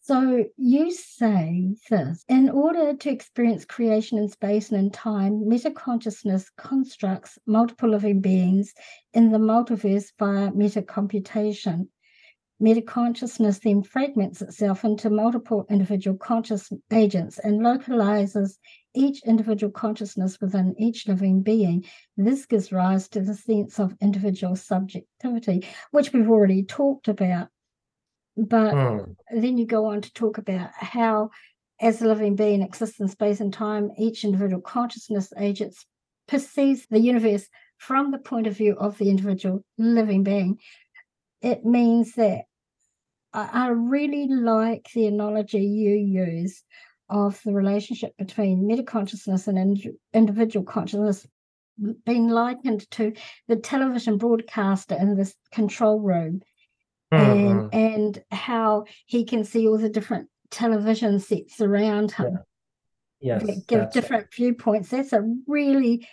So 0.00 0.44
you 0.56 0.92
say 0.92 1.74
this 1.90 2.24
in 2.28 2.48
order 2.50 2.94
to 2.94 3.10
experience 3.10 3.64
creation 3.64 4.18
in 4.18 4.28
space 4.28 4.70
and 4.70 4.78
in 4.78 4.90
time, 4.92 5.42
metaconsciousness 5.46 6.44
constructs 6.56 7.38
multiple 7.44 7.90
living 7.90 8.20
beings 8.20 8.72
in 9.14 9.32
the 9.32 9.38
multiverse 9.38 10.12
via 10.16 10.52
metacomputation. 10.52 11.88
Metaconsciousness 12.60 13.60
then 13.60 13.82
fragments 13.82 14.40
itself 14.40 14.84
into 14.84 15.10
multiple 15.10 15.66
individual 15.68 16.16
conscious 16.16 16.72
agents 16.90 17.38
and 17.38 17.62
localizes 17.62 18.58
each 18.94 19.22
individual 19.26 19.70
consciousness 19.70 20.40
within 20.40 20.74
each 20.78 21.06
living 21.06 21.42
being. 21.42 21.84
This 22.16 22.46
gives 22.46 22.72
rise 22.72 23.08
to 23.08 23.20
the 23.20 23.34
sense 23.34 23.78
of 23.78 23.94
individual 24.00 24.56
subjectivity, 24.56 25.66
which 25.90 26.12
we've 26.12 26.30
already 26.30 26.62
talked 26.62 27.08
about. 27.08 27.48
But 28.38 28.74
mm. 28.74 29.16
then 29.30 29.58
you 29.58 29.66
go 29.66 29.86
on 29.86 30.00
to 30.00 30.12
talk 30.14 30.38
about 30.38 30.70
how, 30.74 31.30
as 31.78 32.00
a 32.00 32.08
living 32.08 32.36
being 32.36 32.62
exists 32.62 33.00
in 33.00 33.08
space 33.08 33.40
and 33.40 33.52
time, 33.52 33.90
each 33.98 34.24
individual 34.24 34.62
consciousness 34.62 35.30
agent 35.38 35.74
perceives 36.26 36.86
the 36.90 37.00
universe 37.00 37.48
from 37.78 38.10
the 38.10 38.18
point 38.18 38.46
of 38.46 38.56
view 38.56 38.74
of 38.78 38.96
the 38.98 39.10
individual 39.10 39.62
living 39.76 40.22
being. 40.22 40.58
It 41.46 41.64
means 41.64 42.14
that 42.14 42.46
I, 43.32 43.48
I 43.52 43.68
really 43.68 44.26
like 44.26 44.88
the 44.92 45.06
analogy 45.06 45.64
you 45.64 45.94
use 45.94 46.64
of 47.08 47.40
the 47.44 47.52
relationship 47.52 48.16
between 48.16 48.64
metaconsciousness 48.64 49.46
and 49.46 49.56
in, 49.56 49.96
individual 50.12 50.66
consciousness 50.66 51.24
being 52.04 52.28
likened 52.28 52.90
to 52.90 53.12
the 53.46 53.56
television 53.56 54.16
broadcaster 54.18 54.96
in 54.96 55.14
this 55.14 55.36
control 55.52 56.00
room 56.00 56.40
mm-hmm. 57.12 57.70
and 57.72 57.74
and 57.74 58.24
how 58.32 58.84
he 59.04 59.24
can 59.24 59.44
see 59.44 59.68
all 59.68 59.78
the 59.78 59.88
different 59.88 60.28
television 60.50 61.20
sets 61.20 61.60
around 61.60 62.10
him. 62.10 62.38
Yeah. 63.20 63.40
Yes, 63.42 63.60
give 63.66 63.92
different 63.92 64.24
right. 64.24 64.34
viewpoints. 64.34 64.90
That's 64.90 65.12
a 65.12 65.22
really 65.46 66.08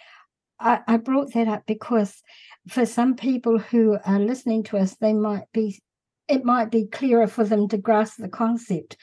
I, 0.63 0.79
I 0.87 0.97
brought 0.97 1.33
that 1.33 1.47
up 1.47 1.63
because 1.67 2.21
for 2.69 2.85
some 2.85 3.15
people 3.15 3.59
who 3.59 3.97
are 4.05 4.19
listening 4.19 4.63
to 4.63 4.77
us, 4.77 4.95
they 4.95 5.13
might 5.13 5.45
be 5.53 5.79
it 6.29 6.45
might 6.45 6.71
be 6.71 6.85
clearer 6.87 7.27
for 7.27 7.43
them 7.43 7.67
to 7.67 7.77
grasp 7.77 8.15
the 8.17 8.29
concept 8.29 8.95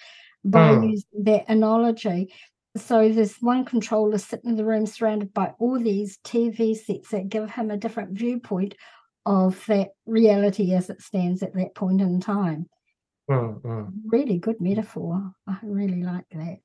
by 0.42 0.70
mm. 0.70 0.90
using 0.90 1.24
that 1.24 1.44
analogy. 1.48 2.32
So 2.76 3.10
there's 3.10 3.36
one 3.40 3.66
controller 3.66 4.16
sitting 4.16 4.50
in 4.50 4.56
the 4.56 4.64
room 4.64 4.86
surrounded 4.86 5.34
by 5.34 5.52
all 5.58 5.78
these 5.78 6.18
TV 6.24 6.74
sets 6.74 7.10
that 7.10 7.28
give 7.28 7.50
him 7.50 7.70
a 7.70 7.76
different 7.76 8.16
viewpoint 8.16 8.74
of 9.26 9.62
that 9.66 9.88
reality 10.06 10.72
as 10.72 10.88
it 10.88 11.02
stands 11.02 11.42
at 11.42 11.54
that 11.54 11.74
point 11.74 12.00
in 12.00 12.20
time. 12.20 12.68
Mm, 13.30 13.60
mm. 13.60 13.92
Really 14.06 14.38
good 14.38 14.60
metaphor. 14.60 15.32
I 15.46 15.58
really 15.62 16.02
like 16.02 16.24
that. 16.32 16.60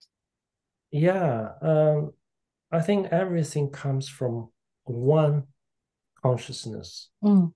Yeah, 0.91 1.49
um, 1.61 2.13
I 2.71 2.79
think 2.81 3.07
everything 3.11 3.69
comes 3.71 4.07
from 4.07 4.49
one 4.85 5.43
consciousness. 6.21 7.09
Mm. 7.23 7.53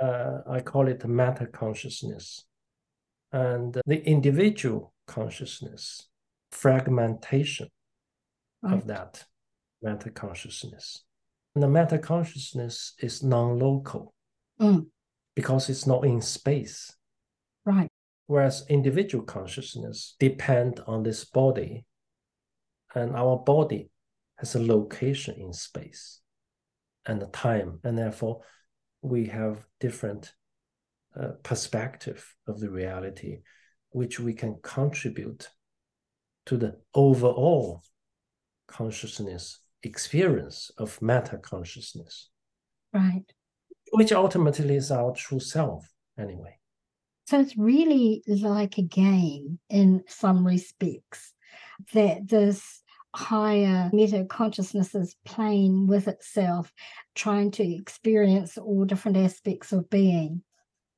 Uh, 0.00 0.38
I 0.48 0.60
call 0.60 0.88
it 0.88 1.06
meta 1.06 1.46
consciousness. 1.46 2.44
And 3.32 3.80
the 3.86 4.04
individual 4.04 4.92
consciousness, 5.06 6.08
fragmentation 6.50 7.68
right. 8.62 8.74
of 8.74 8.86
that 8.86 9.24
meta 9.82 10.10
consciousness. 10.10 11.04
And 11.54 11.62
the 11.62 11.68
meta 11.68 11.98
consciousness 11.98 12.94
is 12.98 13.22
non 13.22 13.58
local 13.58 14.12
mm. 14.60 14.86
because 15.36 15.68
it's 15.68 15.86
not 15.86 16.04
in 16.04 16.20
space. 16.20 16.96
Right. 17.64 17.88
Whereas 18.26 18.66
individual 18.68 19.24
consciousness 19.24 20.16
depend 20.18 20.80
on 20.86 21.02
this 21.02 21.24
body, 21.24 21.84
and 22.94 23.14
our 23.14 23.36
body 23.36 23.90
has 24.38 24.54
a 24.54 24.62
location 24.62 25.36
in 25.38 25.52
space 25.52 26.20
and 27.06 27.20
the 27.20 27.26
time, 27.26 27.80
and 27.84 27.96
therefore 27.96 28.42
we 29.02 29.26
have 29.26 29.66
different 29.80 30.32
uh, 31.18 31.32
perspective 31.42 32.34
of 32.46 32.60
the 32.60 32.70
reality, 32.70 33.40
which 33.90 34.18
we 34.18 34.34
can 34.34 34.58
contribute 34.62 35.48
to 36.46 36.56
the 36.56 36.76
overall 36.94 37.82
consciousness 38.66 39.60
experience 39.82 40.70
of 40.78 41.00
meta 41.02 41.38
consciousness. 41.38 42.30
Right 42.92 43.24
which 43.94 44.12
ultimately 44.12 44.74
is 44.74 44.90
our 44.90 45.12
true 45.12 45.38
self 45.38 45.88
anyway. 46.18 46.58
So 47.26 47.40
it's 47.40 47.56
really 47.56 48.22
like 48.26 48.76
a 48.76 48.82
game 48.82 49.60
in 49.70 50.02
some 50.08 50.44
respects 50.44 51.32
that 51.92 52.28
this 52.28 52.82
higher 53.14 53.90
meta 53.92 54.24
consciousness 54.24 54.94
is 54.94 55.16
playing 55.24 55.86
with 55.86 56.08
itself, 56.08 56.72
trying 57.14 57.50
to 57.52 57.62
experience 57.62 58.58
all 58.58 58.84
different 58.84 59.16
aspects 59.16 59.72
of 59.72 59.88
being. 59.88 60.42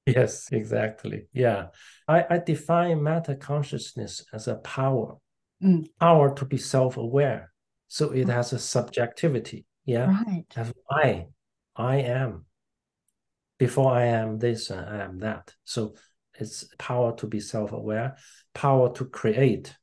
Yes, 0.07 0.49
exactly. 0.53 1.27
Yeah. 1.33 1.67
I, 2.09 2.25
I 2.31 2.39
define 2.39 3.03
meta 3.03 3.35
consciousness 3.35 4.25
as 4.33 4.49
a 4.49 4.57
power, 4.57 5.17
mm. 5.63 5.87
power 6.01 6.35
to 6.35 6.45
be 6.45 6.59
self 6.59 6.97
aware. 6.97 7.53
So 7.89 8.11
it 8.11 8.29
has 8.29 8.53
a 8.53 8.59
subjectivity. 8.59 9.67
Yeah. 9.85 10.07
Right. 10.07 10.45
As 10.57 10.73
I, 10.91 11.27
I 11.77 11.97
am 11.99 12.47
before 13.59 13.93
I 13.93 14.07
am 14.07 14.39
this 14.39 14.71
I 14.71 15.03
am 15.03 15.19
that. 15.21 15.55
So 15.65 15.95
it's 16.39 16.65
power 16.79 17.17
to 17.17 17.27
be 17.27 17.41
self-aware, 17.41 18.17
power 18.55 18.93
to 18.95 19.05
create, 19.07 19.75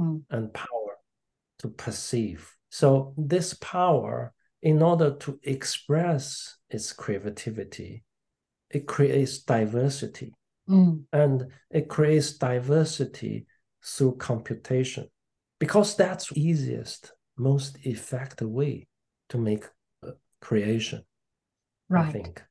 mm. 0.00 0.22
and 0.30 0.52
power 0.52 0.89
to 1.60 1.68
perceive. 1.68 2.54
So 2.70 3.14
this 3.16 3.54
power, 3.54 4.32
in 4.62 4.82
order 4.82 5.14
to 5.16 5.40
express 5.42 6.56
its 6.68 6.92
creativity, 6.92 8.04
it 8.70 8.86
creates 8.86 9.38
diversity. 9.40 10.34
Mm. 10.68 11.04
And 11.12 11.46
it 11.70 11.88
creates 11.88 12.34
diversity 12.34 13.46
through 13.84 14.16
computation 14.16 15.08
because 15.58 15.96
that's 15.96 16.36
easiest 16.36 17.12
most 17.36 17.78
effective 17.84 18.48
way 18.48 18.86
to 19.30 19.38
make 19.38 19.64
creation. 20.40 21.02
Right. 21.88 22.06
I 22.06 22.12
think 22.12 22.42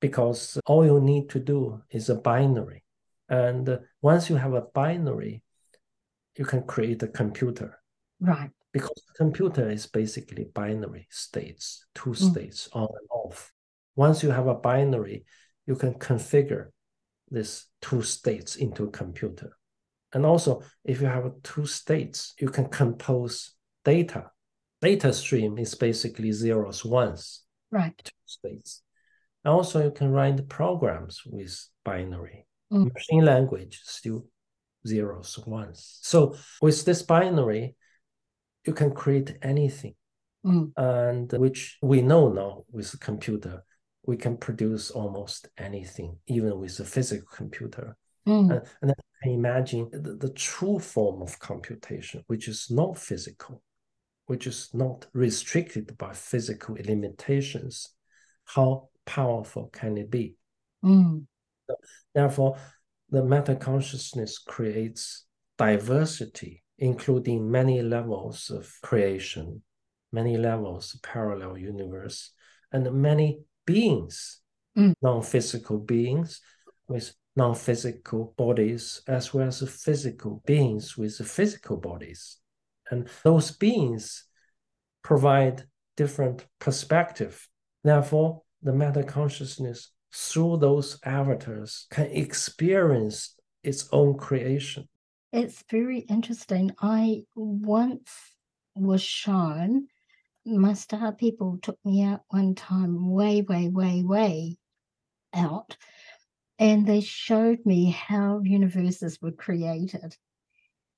because 0.00 0.58
all 0.66 0.84
you 0.84 1.00
need 1.00 1.28
to 1.30 1.40
do 1.40 1.82
is 1.90 2.08
a 2.08 2.14
binary. 2.14 2.84
And 3.28 3.80
once 4.00 4.30
you 4.30 4.36
have 4.36 4.54
a 4.54 4.62
binary, 4.62 5.42
you 6.36 6.44
can 6.44 6.62
create 6.62 7.02
a 7.02 7.08
computer. 7.08 7.77
Right. 8.20 8.50
Because 8.72 9.02
computer 9.16 9.70
is 9.70 9.86
basically 9.86 10.44
binary 10.54 11.06
states, 11.10 11.86
two 11.94 12.10
mm. 12.10 12.16
states 12.16 12.68
on 12.72 12.88
and 12.88 13.08
off. 13.10 13.52
Once 13.96 14.22
you 14.22 14.30
have 14.30 14.46
a 14.46 14.54
binary, 14.54 15.24
you 15.66 15.74
can 15.74 15.94
configure 15.94 16.68
these 17.30 17.66
two 17.80 18.02
states 18.02 18.56
into 18.56 18.84
a 18.84 18.90
computer. 18.90 19.56
And 20.12 20.24
also, 20.24 20.62
if 20.84 21.00
you 21.00 21.06
have 21.06 21.30
two 21.42 21.66
states, 21.66 22.34
you 22.40 22.48
can 22.48 22.66
compose 22.66 23.54
data. 23.84 24.30
Data 24.80 25.12
stream 25.12 25.58
is 25.58 25.74
basically 25.74 26.32
zeros, 26.32 26.84
ones. 26.84 27.42
Right. 27.70 27.94
Two 28.02 28.12
states. 28.24 28.82
And 29.44 29.52
Also, 29.52 29.84
you 29.84 29.90
can 29.90 30.10
write 30.10 30.48
programs 30.48 31.22
with 31.26 31.68
binary. 31.84 32.46
Mm. 32.72 32.92
Machine 32.92 33.24
language 33.24 33.80
still 33.84 34.26
zeros, 34.86 35.38
ones. 35.46 35.98
So 36.02 36.36
with 36.62 36.84
this 36.84 37.02
binary, 37.02 37.76
you 38.64 38.72
can 38.72 38.92
create 38.92 39.36
anything. 39.42 39.94
Mm. 40.44 40.72
And 40.76 41.32
which 41.32 41.78
we 41.82 42.00
know 42.02 42.28
now 42.28 42.64
with 42.70 42.94
a 42.94 42.98
computer, 42.98 43.64
we 44.06 44.16
can 44.16 44.36
produce 44.36 44.90
almost 44.90 45.48
anything, 45.58 46.16
even 46.26 46.58
with 46.58 46.78
a 46.80 46.84
physical 46.84 47.28
computer. 47.34 47.96
Mm. 48.26 48.50
And, 48.50 48.62
and 48.82 48.90
then 48.90 49.32
imagine 49.32 49.88
the, 49.92 50.14
the 50.14 50.32
true 50.32 50.78
form 50.78 51.22
of 51.22 51.38
computation, 51.38 52.22
which 52.26 52.48
is 52.48 52.68
not 52.70 52.98
physical, 52.98 53.62
which 54.26 54.46
is 54.46 54.70
not 54.72 55.06
restricted 55.12 55.96
by 55.98 56.12
physical 56.12 56.76
limitations. 56.84 57.94
How 58.44 58.88
powerful 59.04 59.68
can 59.72 59.98
it 59.98 60.10
be? 60.10 60.36
Mm. 60.84 61.24
Therefore, 62.14 62.58
the 63.10 63.24
meta 63.24 63.56
consciousness 63.56 64.38
creates 64.38 65.26
diversity, 65.56 66.62
including 66.78 67.50
many 67.50 67.82
levels 67.82 68.50
of 68.50 68.72
creation, 68.82 69.62
many 70.12 70.36
levels 70.36 70.94
of 70.94 71.02
parallel 71.02 71.58
universe, 71.58 72.32
and 72.72 72.90
many 72.92 73.40
beings, 73.66 74.40
mm. 74.76 74.94
non-physical 75.02 75.78
beings 75.78 76.40
with 76.88 77.14
non-physical 77.36 78.34
bodies, 78.36 79.02
as 79.06 79.32
well 79.32 79.48
as 79.48 79.62
physical 79.68 80.42
beings 80.46 80.96
with 80.96 81.16
physical 81.16 81.76
bodies. 81.76 82.38
And 82.90 83.08
those 83.22 83.50
beings 83.50 84.24
provide 85.02 85.64
different 85.96 86.46
perspective. 86.58 87.48
Therefore, 87.84 88.42
the 88.62 88.72
meta 88.72 89.02
consciousness 89.02 89.90
through 90.12 90.58
those 90.58 90.98
avatars 91.04 91.86
can 91.90 92.06
experience 92.06 93.34
its 93.62 93.88
own 93.92 94.16
creation. 94.16 94.88
It's 95.32 95.62
very 95.70 96.00
interesting. 96.00 96.72
I 96.80 97.24
once 97.34 98.10
was 98.74 99.02
shown, 99.02 99.88
my 100.44 100.72
star 100.72 101.12
people 101.12 101.58
took 101.60 101.78
me 101.84 102.02
out 102.02 102.20
one 102.28 102.54
time, 102.54 103.10
way, 103.10 103.42
way, 103.42 103.68
way, 103.68 104.02
way 104.02 104.56
out, 105.34 105.76
and 106.58 106.86
they 106.86 107.00
showed 107.00 107.58
me 107.66 107.90
how 107.90 108.40
universes 108.42 109.18
were 109.20 109.32
created. 109.32 110.16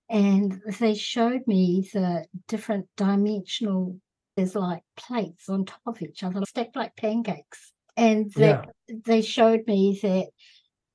And 0.08 0.60
they 0.78 0.94
showed 0.94 1.46
me 1.46 1.88
the 1.92 2.26
different 2.48 2.88
dimensional 2.96 4.00
there's 4.36 4.54
like 4.54 4.82
plates 4.96 5.48
on 5.48 5.64
top 5.64 5.80
of 5.86 6.00
each 6.02 6.22
other, 6.22 6.42
stacked 6.46 6.76
like 6.76 6.96
pancakes. 6.96 7.72
And 7.96 8.32
they, 8.32 8.48
yeah. 8.48 8.64
they 9.04 9.22
showed 9.22 9.66
me 9.66 9.98
that 10.02 10.28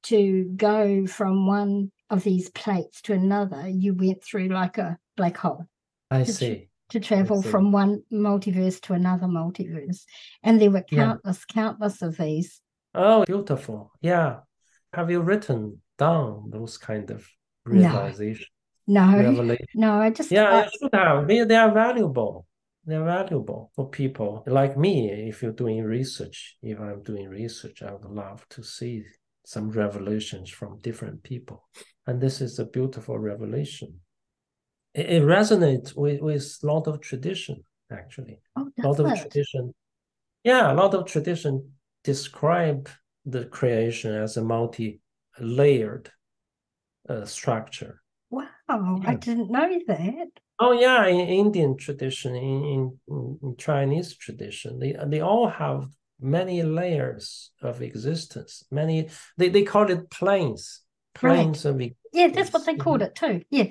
to 0.03 0.51
go 0.55 1.05
from 1.05 1.45
one 1.45 1.91
of 2.09 2.23
these 2.23 2.49
plates 2.49 3.01
to 3.03 3.13
another, 3.13 3.67
you 3.67 3.93
went 3.93 4.23
through 4.23 4.49
like 4.49 4.77
a 4.77 4.97
black 5.17 5.37
hole. 5.37 5.65
I 6.11 6.23
to, 6.23 6.31
see. 6.31 6.69
To 6.89 6.99
travel 6.99 7.41
from 7.41 7.71
one 7.71 8.03
multiverse 8.11 8.79
to 8.81 8.93
another 8.93 9.27
multiverse. 9.27 10.03
And 10.43 10.61
there 10.61 10.71
were 10.71 10.83
countless, 10.83 11.43
yeah. 11.49 11.53
countless 11.53 12.01
of 12.01 12.17
these. 12.17 12.61
Oh, 12.93 13.25
beautiful. 13.25 13.91
Yeah. 14.01 14.37
Have 14.93 15.09
you 15.09 15.21
written 15.21 15.81
down 15.97 16.49
those 16.51 16.77
kind 16.77 17.09
of 17.09 17.27
realizations? 17.65 18.47
No. 18.87 19.31
No, 19.31 19.57
no 19.73 19.93
I 19.99 20.11
just. 20.11 20.31
Yeah, 20.31 20.49
I, 20.49 20.69
should 20.69 20.93
have. 20.93 21.27
They, 21.27 21.43
they 21.43 21.55
are 21.55 21.71
valuable 21.71 22.45
they're 22.85 23.03
valuable 23.03 23.71
for 23.75 23.89
people 23.89 24.43
like 24.45 24.77
me. 24.77 25.09
If 25.09 25.41
you're 25.41 25.51
doing 25.51 25.83
research, 25.83 26.57
if 26.61 26.79
I'm 26.79 27.01
doing 27.01 27.27
research, 27.29 27.81
I 27.81 27.91
would 27.91 28.05
love 28.05 28.45
to 28.49 28.63
see 28.63 29.03
some 29.43 29.71
revelations 29.71 30.49
from 30.51 30.79
different 30.79 31.23
people. 31.23 31.67
And 32.07 32.21
this 32.21 32.41
is 32.41 32.59
a 32.59 32.65
beautiful 32.65 33.17
revelation. 33.17 33.99
It, 34.93 35.09
it 35.09 35.23
resonates 35.23 35.95
with, 35.95 36.21
with 36.21 36.59
a 36.63 36.65
lot 36.65 36.87
of 36.87 37.01
tradition, 37.01 37.63
actually. 37.91 38.39
Oh, 38.55 38.69
a 38.83 38.87
lot 38.87 38.99
of 38.99 39.19
tradition. 39.19 39.73
Yeah, 40.43 40.71
a 40.71 40.75
lot 40.75 40.93
of 40.93 41.05
tradition 41.05 41.71
describe 42.03 42.89
the 43.25 43.45
creation 43.45 44.13
as 44.13 44.37
a 44.37 44.43
multi-layered 44.43 46.11
uh, 47.09 47.25
structure. 47.25 48.01
Wow, 48.29 48.45
yeah. 48.69 49.09
I 49.09 49.15
didn't 49.15 49.51
know 49.51 49.79
that. 49.87 50.27
Oh 50.59 50.71
yeah, 50.71 51.07
in 51.07 51.19
Indian 51.19 51.77
tradition, 51.77 52.35
in, 52.35 52.97
in, 53.07 53.39
in 53.41 53.55
Chinese 53.57 54.15
tradition, 54.15 54.79
they 54.79 54.95
they 55.07 55.21
all 55.21 55.49
have 55.49 55.87
many 56.19 56.63
layers 56.63 57.51
of 57.61 57.81
existence. 57.81 58.63
Many 58.71 59.09
they, 59.37 59.49
they 59.49 59.63
call 59.63 59.89
it 59.91 60.09
planes, 60.09 60.81
planes 61.15 61.65
right. 61.65 61.71
existence. 61.71 61.95
Yeah, 62.13 62.27
that's 62.27 62.53
what 62.53 62.65
they 62.65 62.75
called 62.75 63.01
it 63.01 63.15
too. 63.15 63.41
Yeah. 63.49 63.69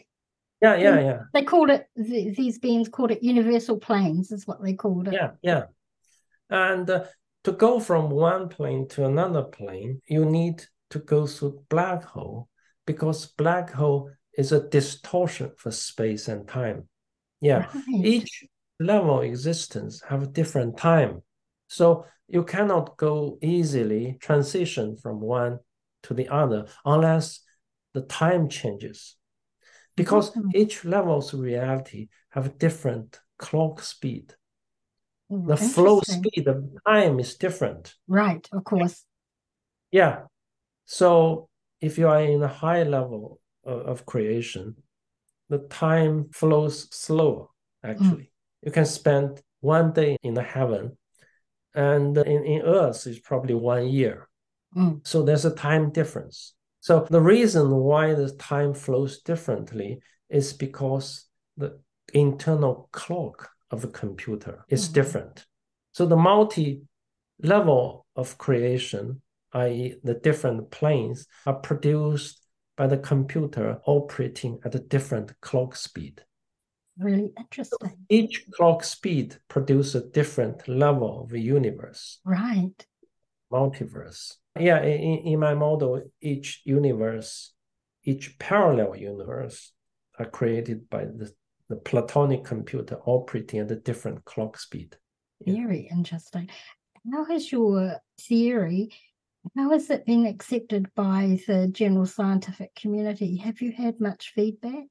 Yeah, 0.61 0.77
yeah, 0.77 1.01
yeah. 1.01 1.19
They 1.35 1.43
called 1.43 1.71
it 1.71 1.87
these 1.95 2.59
beings 2.59 2.89
called 2.89 3.11
it 3.11 3.23
universal 3.23 3.79
planes, 3.79 4.33
is 4.33 4.47
what 4.47 4.63
they 4.63 4.73
called 4.73 5.09
it. 5.09 5.15
Yeah, 5.15 5.33
yeah. 5.43 5.65
And 6.49 6.89
uh, 6.89 7.05
to 7.45 7.53
go 7.53 7.79
from 7.81 8.09
one 8.09 8.49
plane 8.49 8.89
to 8.89 9.05
another 9.05 9.43
plane, 9.43 10.01
you 10.07 10.25
need 10.25 10.65
to 10.91 11.01
go 11.01 11.27
through 11.27 11.63
black 11.69 12.05
hole 12.05 12.49
because 12.87 13.27
black 13.27 13.71
hole 13.71 14.11
is 14.39 14.53
a 14.53 14.69
distortion 14.69 15.53
for 15.57 15.71
space 15.71 16.29
and 16.29 16.49
time. 16.49 16.89
Yeah, 17.41 17.67
right. 17.75 17.85
each 18.05 18.45
level 18.81 19.21
existence 19.21 20.03
have 20.09 20.23
a 20.23 20.27
different 20.27 20.79
time. 20.79 21.23
So 21.69 22.07
you 22.27 22.43
cannot 22.43 22.97
go 22.97 23.39
easily 23.43 24.17
transition 24.21 24.97
from 24.97 25.21
one 25.21 25.59
to 26.05 26.15
the 26.15 26.29
other 26.29 26.67
unless 26.85 27.41
the 27.93 28.03
time 28.03 28.49
changes. 28.49 29.17
Because 29.97 30.31
mm-hmm. 30.31 30.51
each 30.55 30.85
level's 30.85 31.33
reality 31.35 32.09
have 32.31 32.47
a 32.47 32.51
different 32.51 33.21
clock 33.39 33.81
speed. 33.81 34.35
Mm, 35.31 35.47
the 35.47 35.57
flow 35.57 36.01
speed 36.01 36.49
of 36.49 36.65
time 36.87 37.21
is 37.21 37.37
different. 37.37 37.95
Right, 38.09 38.47
of 38.53 38.65
course. 38.65 39.05
Yeah. 39.91 40.23
So 40.85 41.49
if 41.81 41.99
you 41.99 42.09
are 42.09 42.21
in 42.21 42.43
a 42.43 42.49
high 42.49 42.83
level 42.83 43.41
of 43.65 44.05
creation, 44.05 44.77
the 45.49 45.59
time 45.59 46.29
flows 46.33 46.89
slower, 46.95 47.47
actually. 47.83 48.25
Mm. 48.25 48.67
You 48.67 48.73
can 48.73 48.87
spend 48.87 49.41
one 49.61 49.93
day 49.93 50.17
in 50.23 50.35
the 50.35 50.43
heaven, 50.43 50.97
and 51.75 52.17
in, 52.19 52.45
in 52.45 52.63
Earth 52.63 53.07
is 53.07 53.19
probably 53.19 53.55
one 53.55 53.89
year. 53.89 54.29
Mm. 54.77 55.07
So 55.07 55.23
there's 55.23 55.45
a 55.45 55.55
time 55.55 55.91
difference. 55.91 56.55
So 56.81 57.07
the 57.09 57.21
reason 57.21 57.71
why 57.71 58.15
the 58.15 58.31
time 58.37 58.75
flows 58.75 59.21
differently 59.23 60.01
is 60.29 60.53
because 60.53 61.27
the 61.57 61.81
internal 62.13 62.89
clock 62.93 63.51
of 63.71 63.85
a 63.85 63.89
computer 63.89 64.65
is 64.69 64.89
mm. 64.89 64.93
different. 64.93 65.47
So 65.93 66.07
the 66.07 66.17
multi 66.17 66.83
level 67.43 68.07
of 68.17 68.39
creation, 68.39 69.23
i.e., 69.53 69.97
the 70.03 70.15
different 70.15 70.71
planes, 70.71 71.27
are 71.47 71.55
produced 71.55 72.41
by 72.77 72.87
the 72.87 72.99
computer 72.99 73.79
operating 73.87 74.59
at 74.65 74.75
a 74.75 74.81
different 74.81 75.33
clock 75.41 75.77
speed. 75.77 76.23
Really 76.99 77.31
interesting. 77.39 77.79
So 77.81 77.91
each 78.09 78.47
clock 78.53 78.85
speed 78.85 79.37
produces 79.49 79.95
a 79.95 80.09
different 80.11 80.69
level 80.69 81.23
of 81.23 81.31
the 81.31 81.41
universe. 81.41 82.21
Right. 82.25 82.87
Multiverse. 83.53 84.35
Yeah, 84.59 84.83
in, 84.83 85.19
in 85.19 85.41
my 85.41 85.55
model, 85.55 86.03
each 86.21 86.63
universe, 86.65 87.53
each 88.05 88.39
parallel 88.39 88.97
universe 88.97 89.73
are 90.19 90.27
created 90.27 90.89
by 90.89 91.07
the, 91.07 91.33
the 91.69 91.77
Platonic 91.77 92.45
computer 92.45 92.99
operating 93.05 93.61
at 93.61 93.71
a 93.71 93.77
different 93.77 94.25
clock 94.25 94.59
speed. 94.59 94.97
Very 95.45 95.89
interesting. 95.91 96.49
How 97.13 97.25
has 97.25 97.51
your 97.51 97.99
theory 98.21 98.91
how 99.59 99.73
has 99.73 99.91
it 99.91 100.07
been 100.07 100.25
accepted 100.25 100.89
by 100.95 101.39
the 101.47 101.69
general 101.69 102.07
scientific 102.07 102.75
community? 102.75 103.37
Have 103.37 103.61
you 103.61 103.73
had 103.73 104.01
much 104.01 104.33
feedback? 104.35 104.85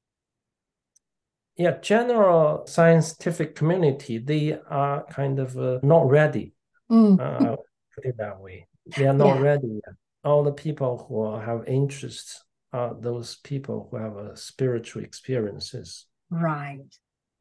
yeah, 1.55 1.77
general 1.81 2.65
scientific 2.65 3.55
community, 3.55 4.17
they 4.17 4.57
are 4.69 5.05
kind 5.05 5.39
of 5.39 5.57
uh, 5.57 5.79
not 5.83 6.09
ready. 6.09 6.53
Mm. 6.91 7.19
Uh, 7.19 7.57
put 7.93 8.05
it 8.05 8.17
that 8.17 8.39
way. 8.39 8.67
They 8.85 9.07
are 9.07 9.13
not 9.13 9.37
yeah. 9.37 9.41
ready 9.41 9.67
yet. 9.67 9.95
All 10.23 10.43
the 10.43 10.51
people 10.51 11.05
who 11.07 11.39
have 11.39 11.67
interests 11.67 12.43
are 12.71 12.95
those 12.99 13.35
people 13.43 13.87
who 13.89 13.97
have 13.97 14.17
uh, 14.17 14.35
spiritual 14.35 15.03
experiences. 15.03 16.05
Right. 16.29 16.79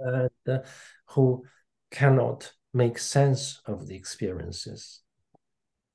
And 0.01 0.31
uh, 0.49 0.59
who 1.07 1.45
cannot 1.91 2.53
make 2.75 2.99
sense 2.99 3.61
of 3.67 3.87
the 3.87 3.95
experiences. 3.95 5.01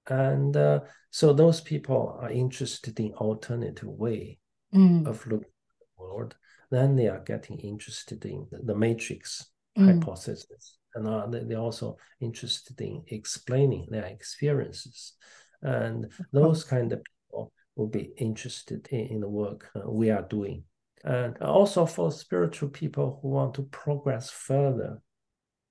And 0.07 0.55
uh, 0.55 0.81
so 1.11 1.33
those 1.33 1.59
people 1.61 2.17
are 2.21 2.31
interested 2.31 2.99
in 2.99 3.13
alternative 3.13 3.89
way 3.89 4.39
mm. 4.73 5.05
of 5.05 5.25
looking 5.27 5.47
at 5.47 5.79
the 5.79 6.03
world. 6.03 6.35
Then 6.71 6.95
they 6.95 7.07
are 7.07 7.19
getting 7.19 7.59
interested 7.59 8.23
in 8.25 8.47
the, 8.51 8.59
the 8.63 8.75
matrix 8.75 9.45
mm. 9.77 9.85
hypothesis. 9.93 10.76
And 11.05 11.33
they're 11.49 11.59
also 11.59 11.97
interested 12.19 12.79
in 12.81 13.03
explaining 13.07 13.87
their 13.89 14.05
experiences. 14.05 15.13
And 15.61 16.11
those 16.31 16.63
kind 16.63 16.91
of 16.93 17.01
people 17.03 17.51
will 17.75 17.87
be 17.87 18.11
interested 18.17 18.87
in, 18.91 19.07
in 19.07 19.19
the 19.19 19.29
work 19.29 19.69
uh, 19.75 19.89
we 19.89 20.09
are 20.09 20.23
doing. 20.23 20.63
And 21.03 21.37
also 21.41 21.85
for 21.85 22.11
spiritual 22.11 22.69
people 22.69 23.19
who 23.21 23.29
want 23.29 23.53
to 23.55 23.63
progress 23.63 24.29
further 24.29 25.01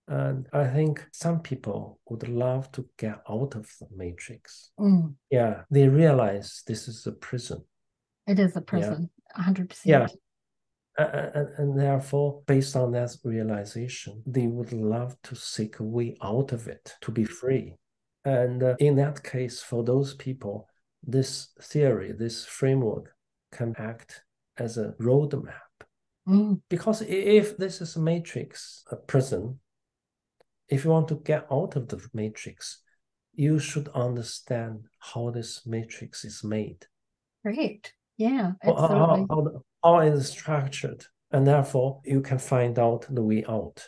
and 0.09 0.47
I 0.53 0.67
think 0.69 1.05
some 1.13 1.41
people 1.41 1.99
would 2.09 2.29
love 2.29 2.71
to 2.73 2.87
get 2.97 3.23
out 3.29 3.57
of 3.57 3.69
the 3.81 3.89
matrix. 3.95 4.71
Mm. 4.79 5.15
Yeah, 5.31 5.63
they 5.71 5.89
realize 5.89 6.63
this 6.67 6.87
is 6.87 7.07
a 7.07 7.13
prison. 7.13 7.65
It 8.27 8.39
is 8.39 8.57
a 8.57 8.61
prison, 8.61 9.11
yeah. 9.37 9.45
100%. 9.45 9.81
Yeah. 9.85 10.07
And, 10.99 11.49
and, 11.59 11.79
therefore, 11.79 12.43
based 12.47 12.75
on 12.75 12.93
that 12.93 13.15
realization, 13.23 14.23
they 14.27 14.47
would 14.47 14.73
love 14.73 15.17
to 15.25 15.35
seek 15.35 15.79
a 15.79 15.83
way 15.83 16.17
out 16.23 16.53
of 16.53 16.69
it, 16.69 16.95
to 17.03 17.11
be 17.11 17.25
free. 17.25 17.75
And 18.25 18.63
uh, 18.63 18.77
in 18.79 18.97
that 18.97 19.23
case, 19.23 19.63
for 19.63 19.85
those 19.85 20.15
people, 20.15 20.69
this 21.03 21.49
theory, 21.61 22.13
this 22.13 22.47
framework 22.47 23.13
can 23.53 23.75
act 23.79 24.23
as 24.57 24.79
a 24.79 24.95
roadmap. 25.01 25.53
Mm. 26.27 26.61
Because 26.69 27.03
if 27.03 27.57
this 27.57 27.81
is 27.81 27.97
a 27.97 28.01
matrix, 28.01 28.83
a 28.91 28.97
prison, 28.97 29.61
if 30.69 30.85
you 30.85 30.91
want 30.91 31.09
to 31.09 31.17
get 31.25 31.47
out 31.53 31.77
of 31.77 31.89
the 31.89 32.01
matrix, 32.13 32.83
you 33.35 33.59
should 33.59 33.89
understand 33.89 34.87
how 34.99 35.31
this 35.31 35.67
matrix 35.67 36.25
is 36.25 36.43
made. 36.43 36.87
Great. 37.45 37.93
Yeah. 38.17 38.53
Absolutely. 38.63 38.97
How, 38.97 39.07
how, 39.07 39.27
how 39.29 39.63
it 39.85 40.13
is 40.13 40.29
structured. 40.29 41.05
And 41.31 41.47
therefore, 41.47 42.01
you 42.05 42.21
can 42.21 42.39
find 42.39 42.79
out 42.79 43.07
the 43.11 43.23
way 43.23 43.45
out. 43.49 43.87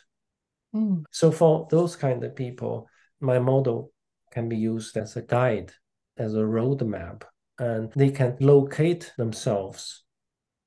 Mm. 0.74 1.05
So, 1.11 1.30
for 1.30 1.68
those 1.70 1.97
kind 1.97 2.22
of 2.24 2.34
people, 2.34 2.89
my 3.20 3.39
model 3.39 3.93
can 4.32 4.49
be 4.49 4.57
used 4.57 4.97
as 4.97 5.16
a 5.16 5.22
guide, 5.22 5.72
as 6.16 6.34
a 6.34 6.39
roadmap, 6.39 7.22
and 7.59 7.93
they 7.95 8.11
can 8.11 8.36
locate 8.41 9.12
themselves, 9.16 10.05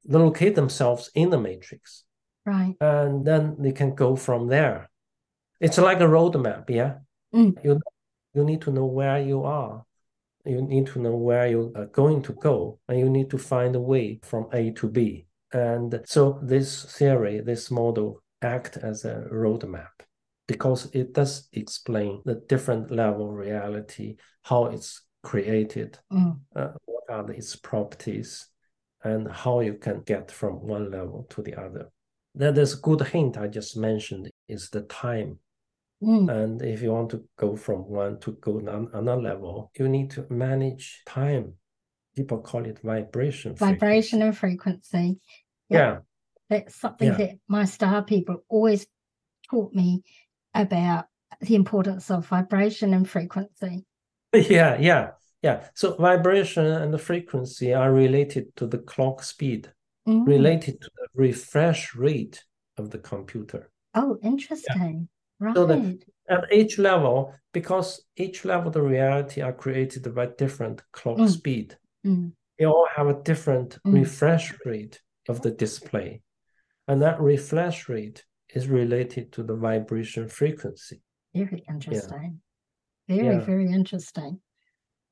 locate 0.07 0.55
themselves 0.55 1.11
in 1.13 1.29
the 1.29 1.39
matrix. 1.39 2.03
Right. 2.45 2.75
And 2.79 3.25
then 3.25 3.57
they 3.59 3.73
can 3.73 3.93
go 3.93 4.15
from 4.15 4.47
there 4.47 4.89
it's 5.61 5.77
like 5.77 5.99
a 5.99 6.05
roadmap, 6.05 6.69
yeah. 6.69 6.95
Mm. 7.33 7.63
You 7.63 7.79
you 8.33 8.43
need 8.43 8.61
to 8.61 8.71
know 8.71 8.85
where 8.85 9.21
you 9.21 9.43
are. 9.43 9.85
You 10.45 10.61
need 10.61 10.87
to 10.87 10.99
know 10.99 11.15
where 11.15 11.47
you 11.47 11.71
are 11.75 11.85
going 11.85 12.21
to 12.23 12.33
go, 12.33 12.79
and 12.87 12.99
you 12.99 13.09
need 13.09 13.29
to 13.31 13.37
find 13.37 13.75
a 13.75 13.79
way 13.79 14.19
from 14.23 14.47
A 14.53 14.71
to 14.71 14.89
B. 14.89 15.27
And 15.53 16.01
so 16.05 16.39
this 16.41 16.85
theory, 16.97 17.41
this 17.41 17.69
model, 17.69 18.21
act 18.41 18.77
as 18.77 19.05
a 19.05 19.27
roadmap 19.31 19.89
because 20.47 20.89
it 20.93 21.13
does 21.13 21.47
explain 21.53 22.21
the 22.25 22.35
different 22.49 22.91
level 22.91 23.29
of 23.29 23.35
reality, 23.35 24.17
how 24.43 24.65
it's 24.65 25.03
created, 25.23 25.97
mm. 26.11 26.37
uh, 26.55 26.69
what 26.85 27.03
are 27.09 27.31
its 27.31 27.55
properties, 27.55 28.47
and 29.03 29.31
how 29.31 29.59
you 29.61 29.75
can 29.75 30.01
get 30.01 30.31
from 30.31 30.55
one 30.55 30.91
level 30.91 31.25
to 31.29 31.41
the 31.41 31.55
other. 31.55 31.89
Then 32.35 32.53
there's 32.53 32.73
a 32.73 32.81
good 32.81 33.01
hint 33.01 33.37
I 33.37 33.47
just 33.47 33.77
mentioned 33.77 34.29
is 34.47 34.69
the 34.69 34.81
time 34.81 35.39
Mm. 36.01 36.31
And 36.31 36.61
if 36.61 36.81
you 36.81 36.91
want 36.91 37.11
to 37.11 37.23
go 37.37 37.55
from 37.55 37.87
one 37.87 38.19
to 38.21 38.31
go 38.33 38.57
another 38.57 39.21
level, 39.21 39.71
you 39.77 39.87
need 39.87 40.11
to 40.11 40.25
manage 40.29 41.03
time. 41.05 41.53
People 42.15 42.39
call 42.39 42.65
it 42.65 42.79
vibration. 42.79 43.55
Vibration 43.55 44.19
frequency. 44.19 44.25
and 44.25 44.37
frequency. 44.37 45.19
Yeah. 45.69 45.99
That's 46.49 46.75
something 46.75 47.07
yeah. 47.07 47.17
that 47.17 47.39
my 47.47 47.65
star 47.65 48.03
people 48.03 48.43
always 48.49 48.85
taught 49.49 49.73
me 49.73 50.03
about 50.53 51.05
the 51.39 51.55
importance 51.55 52.11
of 52.11 52.27
vibration 52.27 52.93
and 52.93 53.09
frequency. 53.09 53.85
Yeah, 54.33 54.77
yeah, 54.79 55.11
yeah. 55.41 55.67
So 55.73 55.95
vibration 55.95 56.65
and 56.65 56.93
the 56.93 56.97
frequency 56.97 57.73
are 57.73 57.91
related 57.91 58.55
to 58.55 58.65
the 58.65 58.77
clock 58.77 59.23
speed, 59.23 59.69
mm. 60.07 60.25
related 60.25 60.79
to 60.79 60.89
the 60.95 61.07
refresh 61.13 61.93
rate 61.95 62.41
of 62.77 62.91
the 62.91 62.97
computer. 62.97 63.69
Oh, 63.93 64.17
interesting. 64.23 65.09
Right. 65.41 65.55
So 65.55 65.65
that 65.65 65.97
at 66.29 66.53
each 66.53 66.77
level, 66.77 67.33
because 67.51 68.05
each 68.15 68.45
level 68.45 68.67
of 68.67 68.73
the 68.73 68.81
reality 68.83 69.41
are 69.41 69.51
created 69.51 70.13
by 70.13 70.27
different 70.37 70.83
clock 70.91 71.17
mm. 71.17 71.27
speed, 71.27 71.75
mm. 72.05 72.31
they 72.59 72.65
all 72.65 72.87
have 72.95 73.07
a 73.07 73.21
different 73.23 73.79
mm. 73.83 73.93
refresh 73.93 74.53
rate 74.65 75.01
of 75.27 75.41
the 75.41 75.49
display. 75.49 76.21
And 76.87 77.01
that 77.01 77.19
refresh 77.19 77.89
rate 77.89 78.23
is 78.53 78.67
related 78.67 79.31
to 79.33 79.43
the 79.43 79.55
vibration 79.55 80.27
frequency. 80.27 81.01
Very 81.33 81.63
interesting. 81.67 82.39
Yeah. 83.07 83.15
Very, 83.15 83.35
yeah. 83.35 83.39
very 83.41 83.71
interesting. 83.71 84.39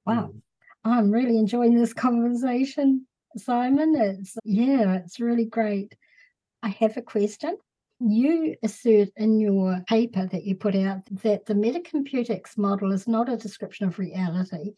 Wow. 0.06 0.28
Mm. 0.28 0.42
I'm 0.84 1.12
really 1.12 1.38
enjoying 1.40 1.76
this 1.76 1.94
conversation, 1.94 3.08
Simon. 3.36 3.96
It's 3.96 4.38
yeah, 4.46 4.94
it's 4.98 5.20
really 5.20 5.46
great. 5.46 5.96
I 6.62 6.70
have 6.70 6.98
a 6.98 7.02
question. 7.02 7.58
You 8.00 8.56
assert 8.64 9.10
in 9.18 9.40
your 9.40 9.82
paper 9.88 10.26
that 10.28 10.46
you 10.46 10.56
put 10.56 10.76
out 10.76 11.00
that 11.24 11.46
the 11.46 11.54
metacomputics 11.54 12.58
model 12.58 12.92
is 12.94 13.08
not 13.08 13.30
a 13.30 13.38
description 13.38 13.88
of 13.88 14.00
reality. 14.00 14.74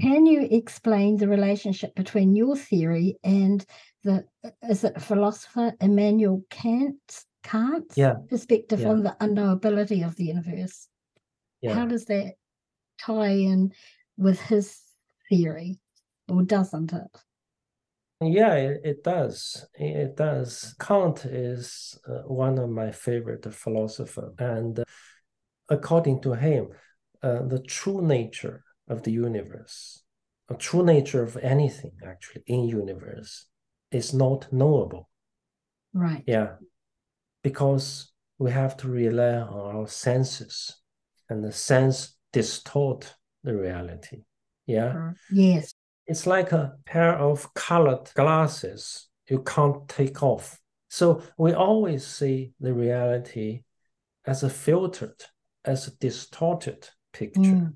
Can 0.00 0.26
you 0.26 0.46
explain 0.50 1.16
the 1.16 1.28
relationship 1.28 1.94
between 1.94 2.36
your 2.36 2.54
theory 2.54 3.18
and 3.24 3.64
the 4.04 4.24
is 4.68 4.84
it 4.84 5.00
philosopher 5.00 5.72
Immanuel 5.80 6.42
Kant's 6.50 7.24
Kant's 7.42 7.96
yeah. 7.96 8.14
perspective 8.28 8.80
yeah. 8.80 8.88
on 8.88 9.02
the 9.02 9.16
unknowability 9.20 10.04
of 10.04 10.14
the 10.16 10.24
universe? 10.24 10.88
Yeah. 11.62 11.74
How 11.74 11.86
does 11.86 12.04
that 12.06 12.34
tie 13.00 13.30
in 13.30 13.72
with 14.16 14.40
his 14.40 14.78
theory, 15.28 15.80
or 16.28 16.42
doesn't 16.42 16.92
it? 16.92 17.18
Yeah, 18.20 18.54
it, 18.54 18.80
it 18.82 19.04
does. 19.04 19.66
It 19.74 20.16
does. 20.16 20.74
Kant 20.80 21.26
is 21.26 21.98
uh, 22.08 22.22
one 22.26 22.58
of 22.58 22.70
my 22.70 22.90
favorite 22.90 23.52
philosophers, 23.52 24.34
and 24.38 24.78
uh, 24.78 24.84
according 25.68 26.22
to 26.22 26.32
him, 26.32 26.68
uh, 27.22 27.42
the 27.42 27.60
true 27.60 28.00
nature 28.00 28.64
of 28.88 29.02
the 29.02 29.10
universe, 29.12 30.02
the 30.48 30.54
true 30.54 30.82
nature 30.84 31.22
of 31.22 31.36
anything 31.36 31.92
actually 32.06 32.42
in 32.46 32.68
universe, 32.68 33.46
is 33.90 34.14
not 34.14 34.50
knowable. 34.50 35.10
Right. 35.92 36.24
Yeah, 36.26 36.54
because 37.42 38.12
we 38.38 38.50
have 38.50 38.78
to 38.78 38.88
rely 38.88 39.40
on 39.40 39.76
our 39.76 39.88
senses, 39.88 40.74
and 41.28 41.44
the 41.44 41.52
sense 41.52 42.16
distort 42.32 43.14
the 43.44 43.54
reality. 43.54 44.22
Yeah. 44.66 45.12
Yes. 45.30 45.74
It's 46.06 46.26
like 46.26 46.52
a 46.52 46.74
pair 46.84 47.14
of 47.14 47.52
colored 47.54 48.10
glasses 48.14 49.08
you 49.28 49.42
can't 49.42 49.88
take 49.88 50.22
off. 50.22 50.58
So 50.88 51.22
we 51.36 51.52
always 51.52 52.06
see 52.06 52.52
the 52.60 52.72
reality 52.72 53.62
as 54.24 54.42
a 54.42 54.50
filtered, 54.50 55.20
as 55.64 55.88
a 55.88 55.96
distorted 55.96 56.88
picture, 57.12 57.40
mm. 57.40 57.74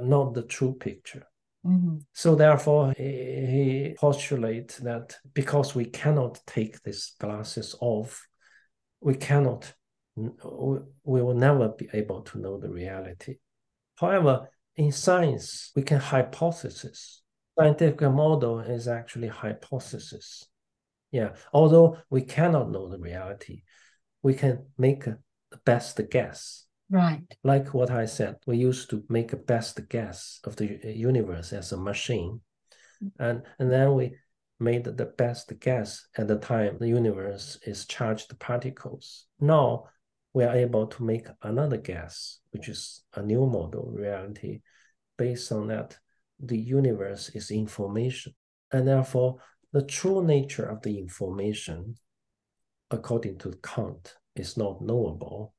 not 0.00 0.34
the 0.34 0.42
true 0.42 0.74
picture. 0.74 1.26
Mm-hmm. 1.66 1.98
So 2.14 2.34
therefore, 2.34 2.94
he, 2.96 3.04
he 3.04 3.94
postulates 3.98 4.78
that 4.78 5.16
because 5.34 5.74
we 5.74 5.86
cannot 5.86 6.40
take 6.46 6.80
these 6.82 7.12
glasses 7.18 7.76
off, 7.80 8.26
we 9.00 9.14
cannot, 9.14 9.72
we 10.16 10.32
will 11.04 11.34
never 11.34 11.68
be 11.68 11.88
able 11.92 12.22
to 12.22 12.38
know 12.38 12.58
the 12.58 12.70
reality. 12.70 13.36
However, 13.96 14.48
in 14.76 14.92
science, 14.92 15.72
we 15.76 15.82
can 15.82 15.98
hypothesis 15.98 17.19
scientific 17.60 18.00
model 18.02 18.60
is 18.60 18.88
actually 18.88 19.28
hypothesis. 19.28 20.46
Yeah, 21.12 21.30
although 21.52 21.98
we 22.08 22.22
cannot 22.22 22.70
know 22.70 22.88
the 22.88 22.98
reality, 22.98 23.62
we 24.22 24.34
can 24.34 24.66
make 24.78 25.06
a, 25.06 25.18
the 25.50 25.58
best 25.58 26.00
guess. 26.10 26.66
Right. 26.88 27.22
Like 27.44 27.74
what 27.74 27.90
I 27.90 28.06
said, 28.06 28.36
we 28.46 28.56
used 28.56 28.90
to 28.90 29.04
make 29.08 29.32
a 29.32 29.36
best 29.36 29.88
guess 29.88 30.40
of 30.44 30.56
the 30.56 30.80
universe 30.84 31.52
as 31.52 31.72
a 31.72 31.76
machine, 31.76 32.40
and 33.18 33.42
and 33.58 33.70
then 33.70 33.94
we 33.94 34.16
made 34.58 34.84
the 34.84 35.06
best 35.06 35.52
guess 35.58 36.06
at 36.16 36.28
the 36.28 36.36
time 36.36 36.76
the 36.78 36.88
universe 36.88 37.58
is 37.66 37.86
charged 37.86 38.38
particles. 38.38 39.26
Now 39.40 39.84
we 40.32 40.44
are 40.44 40.54
able 40.54 40.86
to 40.86 41.02
make 41.02 41.26
another 41.42 41.78
guess, 41.78 42.40
which 42.52 42.68
is 42.68 43.02
a 43.14 43.22
new 43.22 43.46
model 43.46 43.90
reality 43.92 44.60
based 45.16 45.50
on 45.52 45.68
that 45.68 45.98
the 46.42 46.58
universe 46.58 47.30
is 47.30 47.50
information. 47.50 48.34
And 48.72 48.86
therefore, 48.86 49.38
the 49.72 49.82
true 49.82 50.24
nature 50.24 50.64
of 50.66 50.82
the 50.82 50.98
information, 50.98 51.96
according 52.90 53.38
to 53.38 53.58
Kant, 53.62 54.14
is 54.36 54.56
not 54.56 54.82
knowable. 54.82 55.54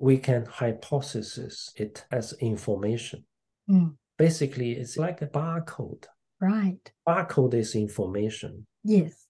We 0.00 0.18
can 0.18 0.44
hypothesize 0.46 1.70
it 1.76 2.04
as 2.10 2.34
information. 2.40 3.24
Mm. 3.68 3.96
Basically, 4.18 4.72
it's 4.72 4.96
like 4.96 5.22
a 5.22 5.26
barcode. 5.26 6.04
Right. 6.40 6.92
Barcode 7.08 7.54
is 7.54 7.74
information. 7.74 8.66
Yes. 8.84 9.26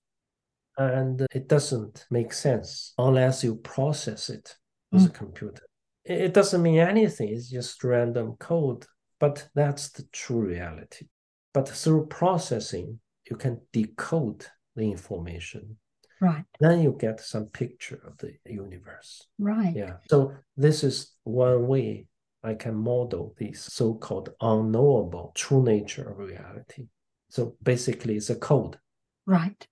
And 0.76 1.26
it 1.32 1.48
doesn't 1.48 2.06
make 2.10 2.32
sense 2.32 2.92
unless 2.98 3.42
you 3.44 3.56
process 3.56 4.28
it 4.28 4.56
with 4.92 5.02
mm. 5.02 5.08
a 5.08 5.10
computer. 5.10 5.62
It 6.04 6.34
doesn't 6.34 6.62
mean 6.62 6.78
anything, 6.78 7.30
it's 7.30 7.50
just 7.50 7.82
random 7.82 8.36
code, 8.38 8.86
but 9.18 9.48
that's 9.54 9.90
the 9.90 10.04
true 10.12 10.40
reality. 10.40 11.06
But 11.54 11.68
through 11.68 12.06
processing, 12.06 13.00
you 13.30 13.36
can 13.36 13.60
decode 13.72 14.46
the 14.74 14.90
information. 14.90 15.78
Right. 16.20 16.44
Then 16.60 16.80
you 16.80 16.96
get 16.98 17.20
some 17.20 17.46
picture 17.46 18.00
of 18.06 18.18
the 18.18 18.34
universe. 18.44 19.26
Right. 19.38 19.74
Yeah. 19.74 19.96
So 20.08 20.34
this 20.56 20.84
is 20.84 21.12
one 21.24 21.66
way 21.66 22.06
I 22.42 22.54
can 22.54 22.74
model 22.74 23.34
the 23.38 23.52
so-called 23.52 24.34
unknowable 24.40 25.32
true 25.34 25.62
nature 25.62 26.10
of 26.10 26.18
reality. 26.18 26.88
So 27.28 27.56
basically 27.62 28.16
it's 28.16 28.30
a 28.30 28.36
code. 28.36 28.78
Right. 29.26 29.66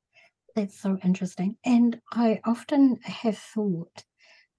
That's 0.57 0.81
so 0.81 0.99
interesting. 1.05 1.57
And 1.65 2.01
I 2.13 2.41
often 2.45 2.99
have 3.03 3.39
thought 3.39 4.05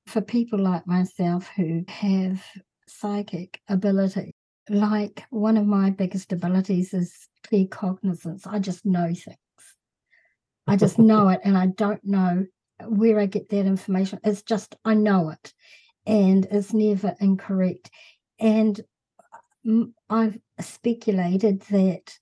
for 0.08 0.22
people 0.22 0.60
like 0.60 0.86
myself 0.86 1.50
who 1.56 1.84
have 1.88 2.44
psychic 2.88 3.60
ability, 3.68 4.35
like 4.70 5.24
one 5.30 5.58
of 5.58 5.66
my 5.66 5.90
biggest 5.90 6.32
abilities 6.32 6.94
is 6.94 7.28
claircognizance. 7.46 8.48
I 8.48 8.60
just 8.60 8.86
know 8.86 9.08
things. 9.08 9.38
I 10.68 10.76
just 10.76 11.00
know 11.00 11.30
it 11.30 11.42
and 11.44 11.58
I 11.58 11.68
don't 11.68 12.04
know 12.04 12.46
where 12.88 13.20
I 13.20 13.26
get 13.26 13.50
that 13.50 13.66
information. 13.66 14.20
It's 14.24 14.42
just 14.42 14.76
I 14.86 14.94
know 14.94 15.30
it 15.30 15.54
and 16.06 16.46
it's 16.52 16.74
never 16.74 17.16
incorrect. 17.20 17.90
And 18.40 18.80
uh, 19.68 19.86
I've 20.10 20.38
speculated 20.60 21.62
that 21.72 22.18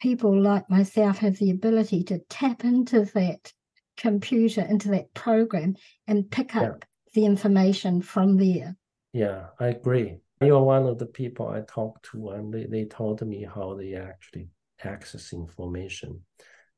people 0.00 0.38
like 0.40 0.68
myself 0.70 1.18
have 1.18 1.38
the 1.38 1.50
ability 1.50 2.04
to 2.04 2.18
tap 2.30 2.64
into 2.64 3.04
that 3.14 3.52
computer, 3.96 4.62
into 4.62 4.88
that 4.88 5.12
program, 5.14 5.76
and 6.06 6.30
pick 6.30 6.56
up 6.56 6.62
yeah. 6.62 6.86
the 7.14 7.26
information 7.26 8.00
from 8.00 8.36
there. 8.36 8.76
Yeah, 9.12 9.46
I 9.58 9.68
agree. 9.68 10.18
You're 10.40 10.62
one 10.62 10.86
of 10.86 10.98
the 10.98 11.06
people 11.06 11.48
I 11.48 11.60
talked 11.60 12.06
to, 12.12 12.30
and 12.30 12.52
they, 12.52 12.64
they 12.64 12.84
told 12.86 13.20
me 13.26 13.44
how 13.44 13.74
they 13.74 13.94
actually 13.94 14.48
access 14.82 15.32
information. 15.34 16.20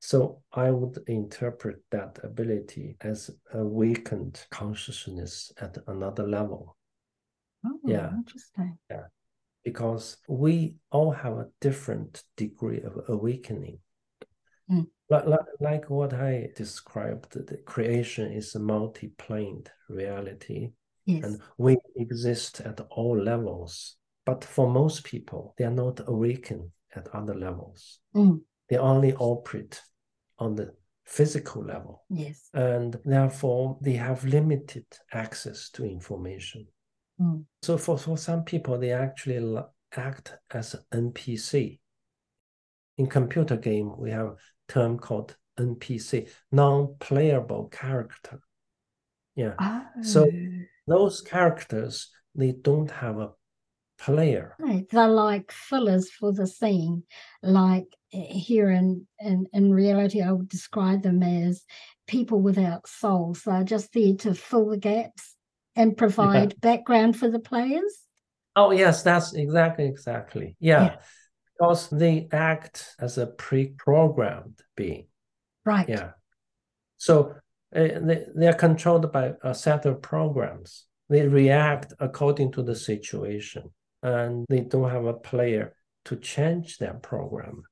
So 0.01 0.43
I 0.53 0.73
would 0.73 0.99
interpret 1.07 1.77
that 1.93 2.19
ability 2.25 2.97
as 3.03 3.31
awakened 3.55 4.45
consciousness 4.51 5.53
at 5.61 5.79
another 5.87 6.27
level. 6.27 6.77
Oh, 7.65 7.79
yeah. 7.85 8.11
Interesting. 8.13 8.79
Yeah. 8.91 9.05
Because 9.65 10.17
we 10.27 10.79
all 10.91 11.13
have 11.13 11.35
a 11.35 11.49
different 11.61 12.25
degree 12.37 12.81
of 12.81 13.05
awakening. 13.07 13.79
Mm. 14.69 14.89
Like, 15.09 15.27
like, 15.27 15.47
like 15.61 15.91
what 15.91 16.13
I 16.15 16.49
described, 16.57 17.35
the 17.35 17.59
creation 17.59 18.33
is 18.33 18.57
a 18.57 18.59
multi-planed 18.59 19.71
reality 19.89 20.73
Yes. 21.07 21.25
And 21.25 21.41
we 21.59 21.77
exist 21.97 22.61
at 22.61 22.81
all 22.91 23.19
levels. 23.21 23.97
But 24.25 24.45
for 24.45 24.71
most 24.71 25.05
people, 25.05 25.55
they 25.59 25.65
are 25.65 25.71
not 25.71 26.01
awakened 26.07 26.71
at 26.95 27.09
other 27.09 27.35
levels. 27.35 27.99
Mm. 28.15 28.41
They 28.69 28.77
only 28.77 29.15
operate 29.15 29.83
on 30.39 30.55
the 30.55 30.75
physical 31.05 31.65
level. 31.65 32.05
Yes. 32.09 32.49
And 32.55 32.97
therefore, 33.05 33.79
they 33.81 33.95
have 33.95 34.25
limited 34.25 34.87
access 35.13 35.71
to 35.71 35.85
information. 35.85 36.67
Mm. 37.21 37.45
So 37.63 37.77
for, 37.77 37.99
for 37.99 38.17
some 38.17 38.45
people, 38.45 38.79
they 38.79 38.93
actually 38.93 39.61
act 39.97 40.35
as 40.53 40.77
NPC. 40.93 41.79
In 42.99 43.07
computer 43.07 43.57
game, 43.57 43.93
we 43.99 44.11
have 44.11 44.27
a 44.27 44.37
term 44.69 44.99
called 44.99 45.37
NPC, 45.59 46.31
non-playable 46.53 47.69
character. 47.69 48.41
Yeah. 49.35 49.55
Oh. 49.59 49.85
So 50.03 50.29
those 50.87 51.21
characters 51.21 52.11
they 52.35 52.53
don't 52.53 52.91
have 52.91 53.19
a 53.19 53.31
player. 53.99 54.55
Right. 54.59 54.89
They're 54.91 55.09
like 55.09 55.53
fillers 55.53 56.11
for 56.11 56.33
the 56.33 56.47
scene. 56.47 57.05
Like 57.43 57.87
eh, 58.13 58.33
here 58.33 58.71
in, 58.71 59.07
in, 59.21 59.47
in 59.53 59.73
reality, 59.73 60.23
I 60.23 60.33
would 60.33 60.49
describe 60.49 61.03
them 61.03 61.23
as 61.23 61.65
people 62.07 62.41
without 62.41 62.89
souls. 62.89 63.43
They're 63.45 63.65
just 63.65 63.93
there 63.93 64.15
to 64.21 64.35
fill 64.35 64.71
the 64.71 64.79
gaps 64.79 65.37
and 65.77 65.97
provide 65.97 66.53
yeah. 66.53 66.59
background 66.61 67.17
for 67.17 67.31
the 67.31 67.39
players. 67.39 68.01
Oh 68.55 68.71
yes, 68.71 69.03
that's 69.03 69.35
exactly 69.35 69.87
exactly. 69.87 70.57
Yeah. 70.61 70.83
yeah. 70.83 70.97
Because 71.59 71.89
they 71.91 72.29
act 72.33 72.95
as 72.99 73.19
a 73.19 73.27
pre-programmed 73.27 74.61
being. 74.77 75.07
Right. 75.65 75.89
Yeah. 75.89 76.11
So 76.97 77.37
they, 77.73 78.25
they 78.35 78.47
are 78.47 78.55
controlled 78.55 79.11
by 79.13 79.33
a 79.43 79.55
set 79.55 79.87
of 79.87 80.03
programs. 80.03 80.87
They 81.09 81.27
react 81.27 81.93
according 82.01 82.53
to 82.53 82.63
the 82.63 82.77
situation, 82.77 83.71
and 84.03 84.47
they 84.49 84.61
don't 84.61 84.91
have 84.91 85.05
a 85.05 85.15
player 85.15 85.75
to 86.07 86.17
change 86.17 86.79
their 86.79 86.95
program. 86.95 87.63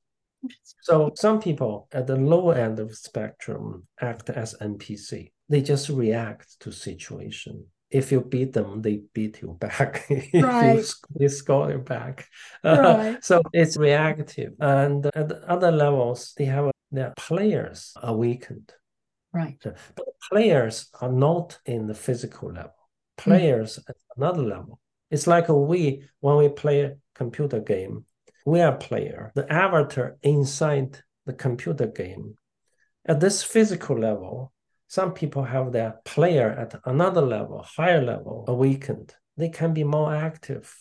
So 0.83 1.13
some 1.15 1.41
people 1.41 1.89
at 1.93 2.07
the 2.07 2.17
lower 2.17 2.55
end 2.55 2.79
of 2.79 2.89
the 2.89 2.95
spectrum 2.95 3.87
act 4.01 4.31
as 4.31 4.55
NPC. 4.61 5.33
They 5.49 5.61
just 5.61 5.89
react 5.89 6.59
to 6.61 6.73
situation. 6.73 7.67
If 7.91 8.13
you 8.13 8.21
beat 8.21 8.53
them, 8.53 8.83
they 8.83 9.03
beat 9.13 9.43
you 9.43 9.57
back. 9.59 10.07
if 10.11 10.43
right. 10.43 10.77
you 10.77 10.83
sc- 10.83 11.07
they 11.19 11.29
score 11.29 11.71
you 11.71 11.79
back. 11.79 12.27
Right. 12.65 13.17
Uh, 13.17 13.21
so 13.21 13.43
it's 13.53 13.77
reactive. 13.77 14.53
And 14.61 15.07
at 15.07 15.33
other 15.33 15.73
levels, 15.73 16.35
they 16.37 16.45
have 16.45 16.71
their 16.93 17.15
players 17.17 17.93
are 18.03 18.17
weakened. 18.17 18.73
Right. 19.33 19.57
So, 19.63 19.75
But 19.95 20.07
players 20.31 20.91
are 21.01 21.13
not 21.13 21.59
in 21.65 21.87
the 21.87 21.95
physical 21.95 22.49
level. 22.49 22.75
Hmm. 23.19 23.31
Players 23.31 23.79
mm. 23.79 23.91
at 23.91 23.97
another 24.17 24.43
level. 24.43 24.81
It's 25.11 25.27
like 25.27 25.49
we 25.49 26.05
when 26.21 26.37
we 26.37 26.49
play 26.49 26.83
a 26.83 26.97
computer 27.15 27.61
game, 27.61 28.05
we 28.47 28.61
are 28.61 28.77
player. 28.77 29.33
The 29.35 29.51
avatar 29.53 30.17
inside 30.23 31.03
the 31.27 31.33
computer 31.33 31.87
game. 31.87 32.37
At 33.07 33.21
this 33.21 33.43
physical 33.43 33.99
level, 33.99 34.53
some 34.87 35.13
people 35.13 35.45
have 35.45 35.73
their 35.73 36.01
player 36.05 36.51
at 36.51 36.81
another 36.85 37.23
level, 37.23 37.63
higher 37.63 38.03
level, 38.03 38.45
awakened. 38.49 39.15
They 39.37 39.49
can 39.49 39.73
be 39.73 39.85
more 39.85 40.15
active. 40.15 40.75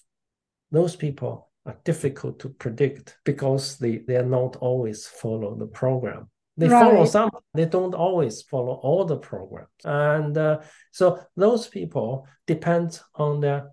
Those 0.71 0.95
people 0.95 1.49
are 1.65 1.77
difficult 1.83 2.39
to 2.39 2.49
predict 2.49 3.17
because 3.23 3.77
they, 3.77 3.97
they 3.97 4.15
are 4.15 4.25
not 4.25 4.55
always 4.57 5.05
follow 5.05 5.55
the 5.55 5.67
program. 5.67 6.29
They 6.59 6.67
right. 6.67 6.83
follow 6.83 7.05
some, 7.05 7.29
they 7.53 7.65
don't 7.65 7.95
always 7.95 8.41
follow 8.41 8.73
all 8.73 9.05
the 9.05 9.17
programs. 9.17 9.69
And 9.85 10.37
uh, 10.37 10.59
so 10.91 11.19
those 11.37 11.67
people 11.67 12.27
depend 12.45 12.99
on 13.15 13.39
their 13.39 13.71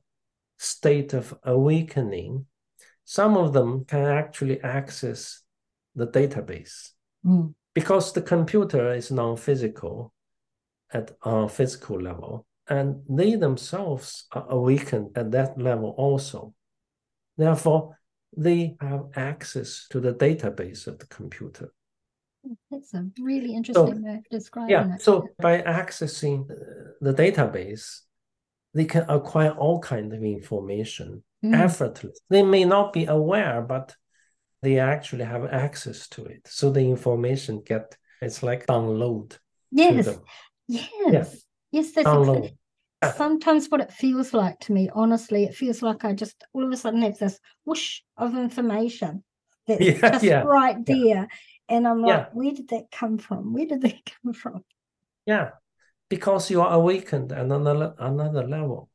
state 0.56 1.12
of 1.12 1.36
awakening. 1.42 2.46
Some 3.04 3.36
of 3.36 3.52
them 3.52 3.84
can 3.86 4.06
actually 4.06 4.62
access 4.62 5.42
the 5.96 6.06
database 6.06 6.90
mm. 7.24 7.52
because 7.74 8.12
the 8.12 8.22
computer 8.22 8.92
is 8.94 9.10
non-physical 9.10 10.12
at 10.92 11.10
a 11.24 11.48
physical 11.48 12.00
level, 12.00 12.46
and 12.68 13.02
they 13.08 13.34
themselves 13.34 14.26
are 14.30 14.46
awakened 14.48 15.10
at 15.16 15.32
that 15.32 15.58
level 15.58 15.92
also. 15.98 16.54
Therefore, 17.36 17.98
they 18.36 18.76
have 18.80 19.06
access 19.16 19.86
to 19.90 19.98
the 19.98 20.14
database 20.14 20.86
of 20.86 21.00
the 21.00 21.06
computer. 21.06 21.72
That's 22.70 22.94
a 22.94 23.06
really 23.20 23.54
interesting 23.54 23.96
so, 23.96 24.02
way 24.02 24.14
of 24.16 24.24
describing 24.30 24.70
yeah, 24.70 24.94
it. 24.94 25.02
So 25.02 25.28
by 25.38 25.62
accessing 25.62 26.48
the 27.00 27.14
database, 27.14 28.00
they 28.74 28.84
can 28.84 29.04
acquire 29.08 29.50
all 29.52 29.80
kinds 29.80 30.12
of 30.12 30.22
information 30.22 31.22
mm. 31.44 31.54
effortlessly. 31.54 32.20
They 32.28 32.42
may 32.42 32.64
not 32.64 32.92
be 32.92 33.06
aware, 33.06 33.62
but 33.62 33.94
they 34.62 34.78
actually 34.78 35.24
have 35.24 35.46
access 35.46 36.08
to 36.08 36.24
it. 36.26 36.46
So 36.46 36.70
the 36.70 36.80
information 36.80 37.62
get 37.64 37.96
it's 38.20 38.42
like 38.42 38.66
download. 38.66 39.38
Yes. 39.70 40.18
Yes. 40.68 40.92
Yeah. 41.06 41.24
Yes, 41.70 41.92
that's 41.92 42.08
download. 42.08 42.56
Sometimes 43.16 43.68
what 43.68 43.82
it 43.82 43.92
feels 43.92 44.32
like 44.32 44.58
to 44.60 44.72
me, 44.72 44.88
honestly, 44.92 45.44
it 45.44 45.54
feels 45.54 45.82
like 45.82 46.04
I 46.04 46.12
just 46.12 46.42
all 46.52 46.64
of 46.64 46.72
a 46.72 46.76
sudden 46.76 47.02
have 47.02 47.18
this 47.18 47.38
whoosh 47.64 48.00
of 48.16 48.34
information 48.36 49.22
that's 49.66 49.80
yeah, 49.84 50.10
just 50.10 50.24
yeah. 50.24 50.42
right 50.42 50.84
there 50.84 51.28
And 51.68 51.86
I'm 51.86 52.02
like, 52.02 52.08
yeah. 52.08 52.26
where 52.32 52.52
did 52.52 52.68
that 52.68 52.90
come 52.90 53.18
from? 53.18 53.52
Where 53.52 53.66
did 53.66 53.82
that 53.82 54.10
come 54.22 54.32
from? 54.32 54.64
Yeah, 55.26 55.50
because 56.08 56.50
you 56.50 56.60
are 56.60 56.72
awakened 56.72 57.32
at 57.32 57.40
another 57.40 57.94
another 57.98 58.46
level. 58.46 58.88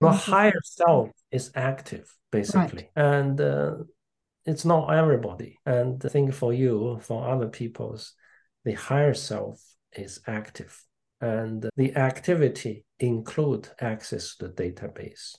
Your 0.00 0.12
higher 0.12 0.60
self 0.62 1.10
is 1.32 1.50
active, 1.56 2.14
basically, 2.30 2.88
right. 2.94 3.04
and 3.04 3.40
uh, 3.40 3.74
it's 4.44 4.64
not 4.64 4.94
everybody. 4.94 5.58
And 5.66 6.00
I 6.04 6.08
think 6.08 6.32
for 6.34 6.52
you, 6.52 7.00
for 7.02 7.28
other 7.28 7.48
people's, 7.48 8.14
the 8.64 8.74
higher 8.74 9.14
self 9.14 9.60
is 9.92 10.20
active, 10.26 10.84
and 11.20 11.68
the 11.76 11.96
activity 11.96 12.84
include 13.00 13.68
access 13.80 14.36
to 14.36 14.48
the 14.48 14.70
database. 14.70 15.34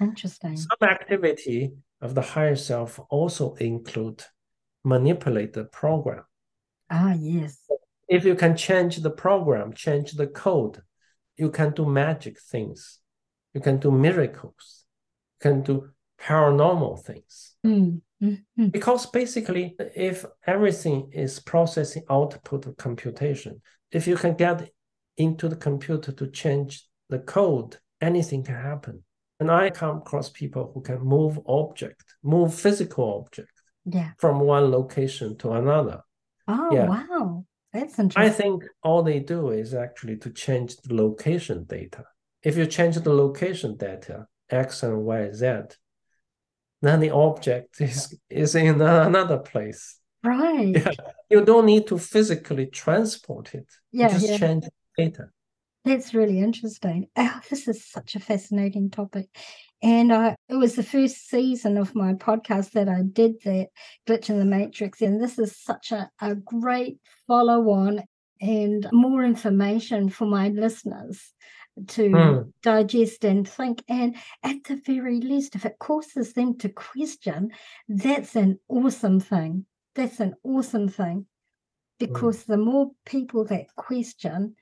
Interesting. 0.00 0.56
Some 0.56 0.88
activity 0.88 1.72
of 2.00 2.14
the 2.14 2.22
higher 2.22 2.56
self 2.56 3.00
also 3.08 3.54
include 3.54 4.22
manipulate 4.84 5.54
the 5.54 5.64
program. 5.64 6.24
Ah, 6.90 7.14
yes. 7.18 7.58
If 8.08 8.24
you 8.24 8.34
can 8.34 8.56
change 8.56 8.98
the 8.98 9.10
program, 9.10 9.72
change 9.72 10.12
the 10.12 10.26
code, 10.26 10.82
you 11.36 11.50
can 11.50 11.72
do 11.72 11.86
magic 11.86 12.38
things. 12.38 13.00
You 13.54 13.60
can 13.60 13.78
do 13.78 13.90
miracles. 13.90 14.84
You 15.40 15.50
can 15.50 15.62
do 15.62 15.90
paranormal 16.20 17.02
things. 17.02 17.56
Mm. 17.66 18.02
Mm-hmm. 18.22 18.68
Because 18.68 19.06
basically, 19.06 19.76
if 19.96 20.24
everything 20.46 21.10
is 21.12 21.40
processing 21.40 22.04
output 22.08 22.66
of 22.66 22.76
computation, 22.76 23.60
if 23.90 24.06
you 24.06 24.16
can 24.16 24.34
get 24.34 24.70
into 25.16 25.48
the 25.48 25.56
computer 25.56 26.12
to 26.12 26.30
change 26.30 26.86
the 27.08 27.18
code, 27.18 27.78
anything 28.00 28.42
can 28.42 28.54
happen. 28.54 29.02
And 29.40 29.50
I 29.50 29.70
come 29.70 29.98
across 29.98 30.30
people 30.30 30.70
who 30.72 30.80
can 30.80 31.00
move 31.00 31.38
object, 31.46 32.04
move 32.22 32.54
physical 32.54 33.18
object 33.20 33.53
yeah. 33.84 34.10
from 34.18 34.40
one 34.40 34.70
location 34.70 35.36
to 35.38 35.52
another. 35.52 36.02
Oh, 36.46 36.68
yeah. 36.72 36.86
wow. 36.86 37.44
That's 37.72 37.98
interesting. 37.98 38.22
I 38.22 38.30
think 38.30 38.64
all 38.82 39.02
they 39.02 39.18
do 39.18 39.50
is 39.50 39.74
actually 39.74 40.16
to 40.18 40.30
change 40.30 40.76
the 40.76 40.94
location 40.94 41.64
data. 41.64 42.04
If 42.42 42.56
you 42.56 42.66
change 42.66 42.96
the 42.96 43.12
location 43.12 43.76
data, 43.76 44.26
X 44.50 44.82
and 44.82 45.04
Y, 45.04 45.32
Z, 45.32 45.46
then 46.82 47.00
the 47.00 47.10
object 47.10 47.80
is, 47.80 48.16
is 48.30 48.54
in 48.54 48.80
another 48.80 49.38
place. 49.38 49.98
Right. 50.22 50.74
Yeah. 50.74 50.92
You 51.28 51.44
don't 51.44 51.66
need 51.66 51.86
to 51.88 51.98
physically 51.98 52.66
transport 52.66 53.54
it. 53.54 53.66
Yeah. 53.92 54.08
You 54.08 54.14
just 54.14 54.28
yeah. 54.28 54.38
change 54.38 54.64
data. 54.96 55.28
That's 55.84 56.14
really 56.14 56.40
interesting. 56.40 57.08
Oh, 57.16 57.40
this 57.50 57.68
is 57.68 57.86
such 57.86 58.14
a 58.14 58.20
fascinating 58.20 58.90
topic. 58.90 59.28
And 59.84 60.14
I, 60.14 60.34
it 60.48 60.54
was 60.54 60.76
the 60.76 60.82
first 60.82 61.28
season 61.28 61.76
of 61.76 61.94
my 61.94 62.14
podcast 62.14 62.70
that 62.70 62.88
I 62.88 63.02
did 63.02 63.34
that 63.44 63.68
glitch 64.08 64.30
in 64.30 64.38
the 64.38 64.46
matrix. 64.46 65.02
And 65.02 65.22
this 65.22 65.38
is 65.38 65.58
such 65.58 65.92
a, 65.92 66.10
a 66.22 66.34
great 66.34 66.96
follow 67.28 67.68
on 67.68 68.02
and 68.40 68.88
more 68.92 69.22
information 69.22 70.08
for 70.08 70.24
my 70.24 70.48
listeners 70.48 71.34
to 71.88 72.08
mm. 72.08 72.52
digest 72.62 73.26
and 73.26 73.46
think. 73.46 73.84
And 73.86 74.16
at 74.42 74.64
the 74.64 74.80
very 74.86 75.20
least, 75.20 75.54
if 75.54 75.66
it 75.66 75.78
causes 75.78 76.32
them 76.32 76.56
to 76.60 76.70
question, 76.70 77.50
that's 77.86 78.36
an 78.36 78.58
awesome 78.68 79.20
thing. 79.20 79.66
That's 79.94 80.18
an 80.18 80.34
awesome 80.44 80.88
thing. 80.88 81.26
Hmm. 82.00 82.06
Because 82.06 82.44
mm. 82.44 82.46
the 82.46 82.56
more 82.56 82.90
people 83.04 83.44
that 83.46 83.66
question, 83.76 84.56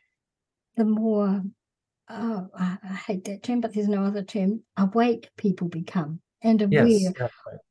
the 0.76 0.84
more 0.84 1.44
oh, 2.12 2.48
I, 2.56 2.78
I, 2.82 2.94
hate 2.94 3.24
that 3.24 3.42
term, 3.42 3.60
but 3.60 3.72
there's 3.72 3.88
no 3.88 4.04
other 4.04 4.22
term, 4.22 4.62
awake 4.76 5.30
people 5.36 5.68
become 5.68 6.20
and 6.42 6.60
aware 6.62 6.86
yes, 6.86 7.12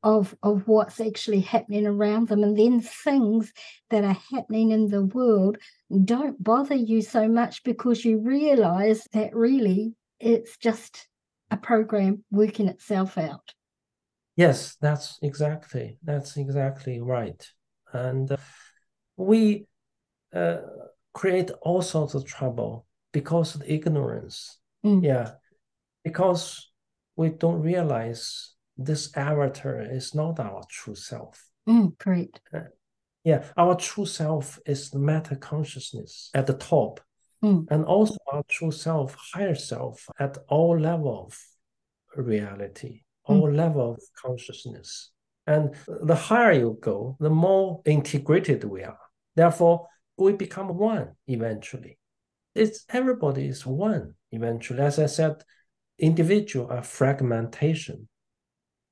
of, 0.01 0.35
of 0.41 0.67
what's 0.67 0.99
actually 0.99 1.41
happening 1.41 1.85
around 1.85 2.27
them. 2.27 2.43
And 2.43 2.57
then 2.57 2.81
things 2.81 3.51
that 3.89 4.03
are 4.03 4.17
happening 4.31 4.71
in 4.71 4.87
the 4.87 5.03
world 5.03 5.57
don't 6.05 6.41
bother 6.41 6.75
you 6.75 7.01
so 7.01 7.27
much 7.27 7.63
because 7.63 8.05
you 8.05 8.19
realize 8.19 9.07
that 9.11 9.35
really 9.35 9.93
it's 10.19 10.57
just 10.57 11.07
a 11.49 11.57
program 11.57 12.23
working 12.31 12.67
itself 12.67 13.17
out. 13.17 13.53
Yes, 14.37 14.77
that's 14.79 15.19
exactly 15.21 15.97
that's 16.03 16.37
exactly 16.37 17.01
right. 17.01 17.45
And 17.91 18.31
uh, 18.31 18.37
we 19.17 19.65
uh, 20.33 20.59
create 21.13 21.51
all 21.61 21.81
sorts 21.81 22.13
of 22.13 22.25
trouble 22.25 22.85
because 23.11 23.55
of 23.55 23.63
ignorance. 23.65 24.57
Mm. 24.85 25.03
Yeah, 25.03 25.31
because 26.03 26.71
we 27.15 27.29
don't 27.29 27.61
realize 27.61 28.53
this 28.77 29.15
avatar 29.15 29.81
is 29.81 30.15
not 30.15 30.39
our 30.39 30.63
true 30.69 30.95
self. 30.95 31.45
Mm, 31.67 31.97
great. 31.97 32.39
Uh, 32.53 32.61
yeah, 33.23 33.43
our 33.55 33.75
true 33.75 34.05
self 34.05 34.59
is 34.65 34.89
the 34.89 34.99
meta 34.99 35.35
consciousness 35.35 36.31
at 36.33 36.47
the 36.47 36.53
top, 36.53 36.99
mm. 37.43 37.67
and 37.69 37.85
also 37.85 38.17
our 38.31 38.43
true 38.49 38.71
self, 38.71 39.15
higher 39.33 39.55
self, 39.55 40.07
at 40.19 40.37
all 40.47 40.79
level 40.79 41.27
of 41.27 41.37
reality, 42.15 43.03
mm. 43.29 43.35
all 43.35 43.51
level 43.51 43.91
of 43.91 44.01
consciousness. 44.19 45.11
And 45.45 45.75
the 45.87 46.15
higher 46.15 46.53
you 46.53 46.77
go, 46.81 47.17
the 47.19 47.29
more 47.29 47.81
integrated 47.85 48.63
we 48.63 48.83
are. 48.83 48.99
Therefore, 49.35 49.87
we 50.17 50.33
become 50.33 50.77
one 50.77 51.15
eventually 51.27 51.97
it's 52.55 52.85
everybody 52.89 53.47
is 53.47 53.65
one 53.65 54.15
eventually. 54.31 54.81
As 54.81 54.99
I 54.99 55.05
said, 55.05 55.43
individual 55.99 56.67
are 56.71 56.83
fragmentation 56.83 58.07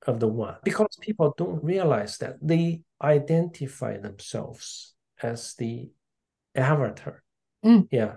of 0.08 0.20
the 0.20 0.28
one 0.28 0.56
because 0.64 0.98
people 1.02 1.34
don't 1.38 1.64
realize 1.64 2.18
that 2.20 2.36
they 2.42 2.82
identify 3.02 3.98
themselves 3.98 4.94
as 5.22 5.56
the 5.56 5.90
avatar. 6.56 7.24
Mm. 7.66 7.88
Yeah. 7.92 8.16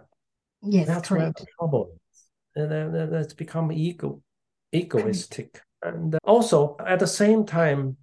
Yes, 0.62 0.86
that's 0.86 1.08
correct. 1.08 1.22
where 1.22 1.32
the 1.32 1.46
trouble 1.58 1.92
is. 1.92 2.24
And 2.54 2.70
then 2.94 3.10
that's 3.10 3.34
become 3.34 3.72
ego, 3.72 4.22
egoistic. 4.72 5.60
And 5.82 6.16
also 6.22 6.76
at 6.84 7.00
the 7.00 7.06
same 7.06 7.44
time, 7.44 7.96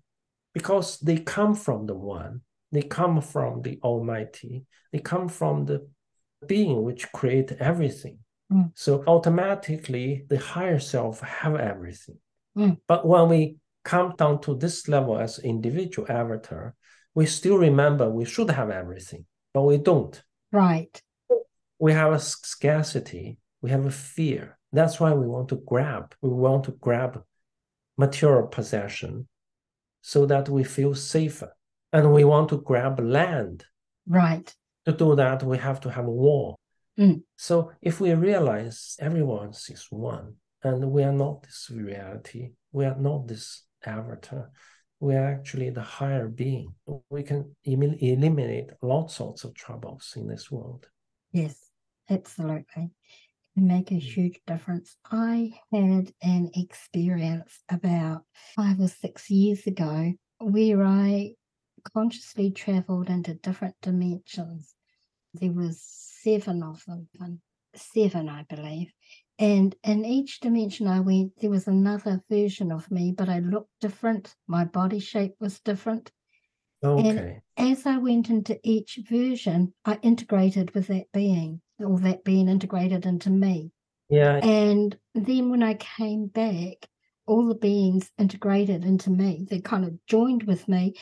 because 0.54 1.00
they 1.00 1.18
come 1.18 1.56
from 1.56 1.86
the 1.86 1.96
one, 1.96 2.42
they 2.72 2.82
come 2.82 3.22
from 3.22 3.62
the 3.62 3.80
Almighty, 3.82 4.66
they 4.92 5.00
come 5.00 5.30
from 5.30 5.66
the 5.66 5.88
being 6.48 6.84
which 6.84 7.12
create 7.12 7.52
everything. 7.60 8.20
Mm. 8.52 8.72
So 8.76 9.04
automatically 9.06 10.26
the 10.30 10.38
higher 10.38 10.80
self 10.80 11.22
have 11.22 11.56
everything. 11.56 12.18
Mm. 12.58 12.78
But 12.88 13.06
when 13.06 13.30
we 13.30 13.58
come 13.84 14.16
down 14.18 14.42
to 14.42 14.56
this 14.56 14.88
level 14.88 15.18
as 15.18 15.40
individual 15.40 16.12
avatar, 16.12 16.76
we 17.16 17.26
still 17.26 17.58
remember 17.58 18.10
we 18.10 18.26
should 18.26 18.50
have 18.52 18.70
everything, 18.70 19.26
but 19.54 19.64
we 19.64 19.78
don't. 19.78 20.22
Right. 20.52 21.02
We 21.80 21.94
have 21.94 22.14
a 22.14 22.20
scarcity, 22.20 23.40
we 23.62 23.70
have 23.70 23.86
a 23.86 23.92
fear. 23.92 24.58
That's 24.72 25.00
why 25.00 25.14
we 25.14 25.26
want 25.28 25.50
to 25.50 25.62
grab. 25.66 26.14
We 26.22 26.30
want 26.30 26.66
to 26.66 26.72
grab 26.72 27.24
material 27.98 28.48
possession 28.48 29.28
so 30.02 30.26
that 30.28 30.48
we 30.48 30.64
feel 30.64 30.94
safer. 30.94 31.56
And 31.92 32.14
we 32.14 32.24
want 32.24 32.50
to 32.50 32.58
grab 32.58 33.00
land. 33.00 33.66
Right 34.08 34.54
to 34.92 34.98
do 34.98 35.16
that, 35.16 35.44
we 35.44 35.58
have 35.58 35.80
to 35.82 35.90
have 35.90 36.06
a 36.06 36.12
war. 36.12 36.56
Mm. 37.00 37.24
So 37.36 37.72
if 37.82 38.02
we 38.02 38.14
realize 38.14 38.96
everyone 39.00 39.50
is 39.50 39.88
one, 39.90 40.36
and 40.64 40.92
we 40.92 41.04
are 41.04 41.14
not 41.14 41.44
this 41.44 41.70
reality, 41.74 42.52
we 42.72 42.86
are 42.86 42.98
not 43.00 43.28
this 43.28 43.64
avatar, 43.86 44.52
we 45.00 45.16
are 45.16 45.32
actually 45.32 45.70
the 45.70 45.82
higher 45.82 46.28
being. 46.28 46.74
We 47.10 47.24
can 47.24 47.56
eliminate 47.64 48.72
lots 48.82 49.16
sorts 49.16 49.46
of 49.46 49.54
troubles 49.54 50.14
in 50.18 50.28
this 50.28 50.52
world. 50.52 50.88
Yes, 51.32 51.56
absolutely. 52.10 52.90
It 53.56 53.62
make 53.62 53.92
a 53.92 53.96
mm. 53.96 54.02
huge 54.02 54.40
difference. 54.46 54.98
I 55.10 55.54
had 55.72 56.12
an 56.22 56.52
experience 56.56 57.60
about 57.70 58.24
five 58.56 58.80
or 58.80 58.90
six 58.90 59.30
years 59.30 59.66
ago 59.68 60.14
where 60.40 60.84
I 60.84 61.36
consciously 61.94 62.52
traveled 62.52 63.10
into 63.10 63.36
different 63.36 63.76
dimensions. 63.82 64.76
There 65.34 65.52
was 65.52 65.82
seven 65.82 66.64
of 66.64 66.84
them, 66.86 67.42
seven, 67.76 68.30
I 68.30 68.44
believe. 68.44 68.92
And 69.38 69.74
in 69.84 70.04
each 70.04 70.42
dimension 70.42 70.88
I 70.88 71.00
went, 71.00 71.34
there 71.40 71.50
was 71.50 71.68
another 71.68 72.22
version 72.30 72.72
of 72.72 72.92
me, 72.92 73.14
but 73.16 73.30
I 73.30 73.40
looked 73.40 73.72
different. 73.80 74.36
My 74.48 74.66
body 74.66 75.00
shape 75.00 75.36
was 75.40 75.60
different. 75.62 76.12
Okay. 76.84 77.42
And 77.58 77.72
as 77.72 77.86
I 77.86 77.98
went 77.98 78.30
into 78.30 78.60
each 78.64 79.00
version, 79.10 79.74
I 79.86 79.98
integrated 80.02 80.74
with 80.74 80.88
that 80.88 81.06
being, 81.14 81.62
or 81.80 82.00
that 82.00 82.24
being 82.24 82.50
integrated 82.50 83.06
into 83.06 83.30
me. 83.30 83.72
Yeah. 84.10 84.38
And 84.38 84.98
then 85.14 85.50
when 85.50 85.64
I 85.64 85.76
came 85.76 86.28
back, 86.28 86.88
all 87.26 87.48
the 87.48 87.56
beings 87.56 88.10
integrated 88.18 88.84
into 88.84 89.10
me. 89.10 89.46
They 89.50 89.60
kind 89.62 89.86
of 89.86 90.06
joined 90.08 90.44
with 90.44 90.68
me. 90.68 90.96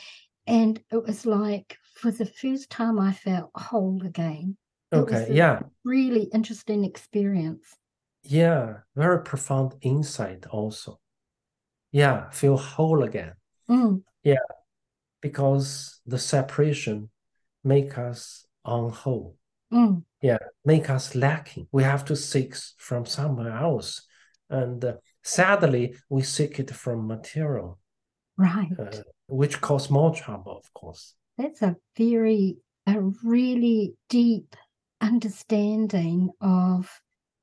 And 0.46 0.80
it 0.92 1.02
was 1.02 1.26
like 1.26 1.76
for 1.98 2.12
the 2.12 2.26
first 2.26 2.70
time 2.70 2.98
I 2.98 3.12
felt 3.12 3.50
whole 3.54 4.00
again. 4.04 4.56
okay, 4.92 5.26
yeah. 5.30 5.60
Really 5.84 6.24
interesting 6.32 6.84
experience. 6.84 7.66
Yeah, 8.22 8.78
very 8.94 9.22
profound 9.22 9.74
insight 9.80 10.46
also. 10.46 11.00
Yeah, 11.90 12.30
feel 12.30 12.56
whole 12.56 13.02
again. 13.02 13.32
Mm. 13.68 14.02
Yeah, 14.22 14.46
because 15.20 16.00
the 16.06 16.18
separation 16.18 17.10
make 17.64 17.98
us 17.98 18.46
unwhole. 18.64 19.34
Mm. 19.72 20.04
Yeah, 20.22 20.38
make 20.64 20.90
us 20.90 21.14
lacking. 21.14 21.66
We 21.72 21.82
have 21.82 22.04
to 22.06 22.16
seek 22.16 22.54
from 22.76 23.06
somewhere 23.06 23.52
else. 23.52 24.02
And 24.50 24.84
uh, 24.84 24.94
sadly, 25.22 25.94
we 26.08 26.22
seek 26.22 26.58
it 26.60 26.70
from 26.70 27.06
material. 27.06 27.78
Right. 28.36 28.70
Uh, 28.78 29.02
which 29.26 29.60
cause 29.60 29.90
more 29.90 30.14
trouble, 30.14 30.56
of 30.56 30.72
course. 30.72 31.14
That's 31.38 31.62
a 31.62 31.76
very, 31.96 32.56
a 32.86 33.00
really 33.22 33.94
deep 34.08 34.56
understanding 35.00 36.30
of 36.40 36.90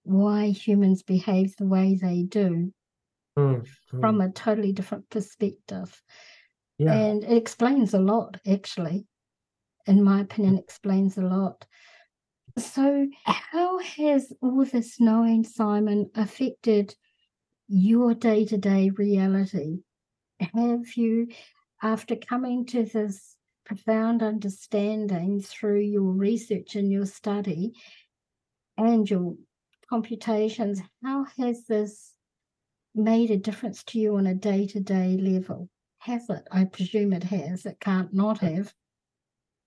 why 0.04 0.48
humans 0.50 1.02
behave 1.02 1.56
the 1.58 1.66
way 1.66 1.98
they 2.00 2.24
do 2.24 2.74
mm, 3.40 3.66
from 3.90 4.18
mm. 4.18 4.30
a 4.30 4.32
totally 4.34 4.74
different 4.74 5.10
perspective. 5.10 6.02
Yeah. 6.78 6.94
And 6.94 7.24
it 7.24 7.38
explains 7.38 7.94
a 7.94 8.00
lot, 8.00 8.38
actually. 8.46 9.08
In 9.88 10.04
my 10.04 10.22
opinion, 10.22 10.58
explains 10.58 11.18
a 11.18 11.22
lot. 11.22 11.66
So, 12.58 13.08
how 13.24 13.80
has 13.80 14.34
all 14.42 14.66
this 14.66 15.00
knowing, 15.00 15.44
Simon, 15.44 16.10
affected 16.16 16.96
your 17.68 18.14
day 18.14 18.46
to 18.46 18.58
day 18.58 18.90
reality? 18.90 19.80
Have 20.40 20.96
you, 20.96 21.28
after 21.82 22.16
coming 22.16 22.66
to 22.68 22.84
this 22.84 23.35
profound 23.66 24.22
understanding 24.22 25.42
through 25.42 25.80
your 25.80 26.12
research 26.12 26.76
and 26.76 26.92
your 26.92 27.06
study 27.06 27.74
and 28.78 29.10
your 29.10 29.36
computations, 29.90 30.82
how 31.04 31.26
has 31.38 31.66
this 31.66 32.14
made 32.94 33.32
a 33.32 33.38
difference 33.38 33.84
to 33.84 34.00
you 34.00 34.16
on 34.18 34.28
a 34.28 34.34
day 34.34 34.68
to 34.68 34.80
day 34.80 35.18
level? 35.20 35.70
Has 36.00 36.30
it? 36.30 36.44
I 36.52 36.66
presume 36.66 37.14
it 37.14 37.24
has. 37.24 37.66
It 37.66 37.80
can't 37.80 38.14
not 38.14 38.38
have. 38.40 38.74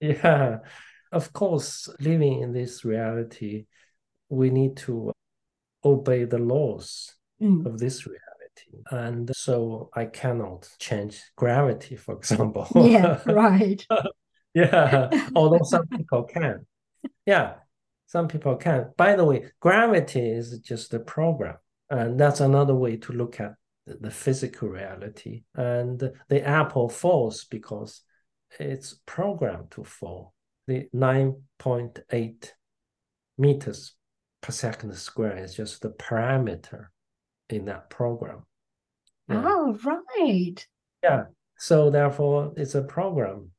Yeah, 0.00 0.58
of 1.10 1.32
course, 1.32 1.88
living 2.00 2.42
in 2.42 2.52
this 2.52 2.84
reality, 2.84 3.66
we 4.28 4.50
need 4.50 4.76
to 4.76 5.12
obey 5.84 6.24
the 6.24 6.38
laws 6.38 7.14
mm. 7.42 7.66
of 7.66 7.78
this 7.78 8.06
reality. 8.06 8.27
And 8.90 9.30
so 9.34 9.90
I 9.94 10.06
cannot 10.06 10.68
change 10.78 11.22
gravity, 11.36 11.96
for 11.96 12.16
example. 12.16 12.66
Yeah, 12.74 13.20
right. 13.26 13.84
yeah, 14.54 15.10
although 15.34 15.64
some 15.64 15.86
people 15.86 16.24
can. 16.24 16.66
Yeah, 17.26 17.54
some 18.06 18.28
people 18.28 18.56
can. 18.56 18.92
By 18.96 19.16
the 19.16 19.24
way, 19.24 19.50
gravity 19.60 20.30
is 20.30 20.58
just 20.58 20.94
a 20.94 21.00
program. 21.00 21.56
And 21.90 22.18
that's 22.18 22.40
another 22.40 22.74
way 22.74 22.96
to 22.98 23.12
look 23.12 23.40
at 23.40 23.54
the 23.86 24.10
physical 24.10 24.68
reality. 24.68 25.44
And 25.54 26.10
the 26.28 26.46
apple 26.46 26.88
falls 26.88 27.44
because 27.44 28.02
it's 28.58 28.94
programmed 29.06 29.70
to 29.72 29.84
fall. 29.84 30.34
The 30.66 30.88
9.8 30.94 32.50
meters 33.38 33.94
per 34.40 34.52
second 34.52 34.94
square 34.96 35.36
is 35.36 35.54
just 35.54 35.82
the 35.82 35.90
parameter 35.90 36.86
in 37.48 37.64
that 37.66 37.90
program. 37.90 38.44
Yeah. 39.28 39.42
Oh, 39.44 39.78
right. 39.84 40.66
Yeah. 41.02 41.24
So 41.58 41.90
therefore, 41.90 42.52
it's 42.56 42.74
a 42.74 42.82
program, 42.82 43.50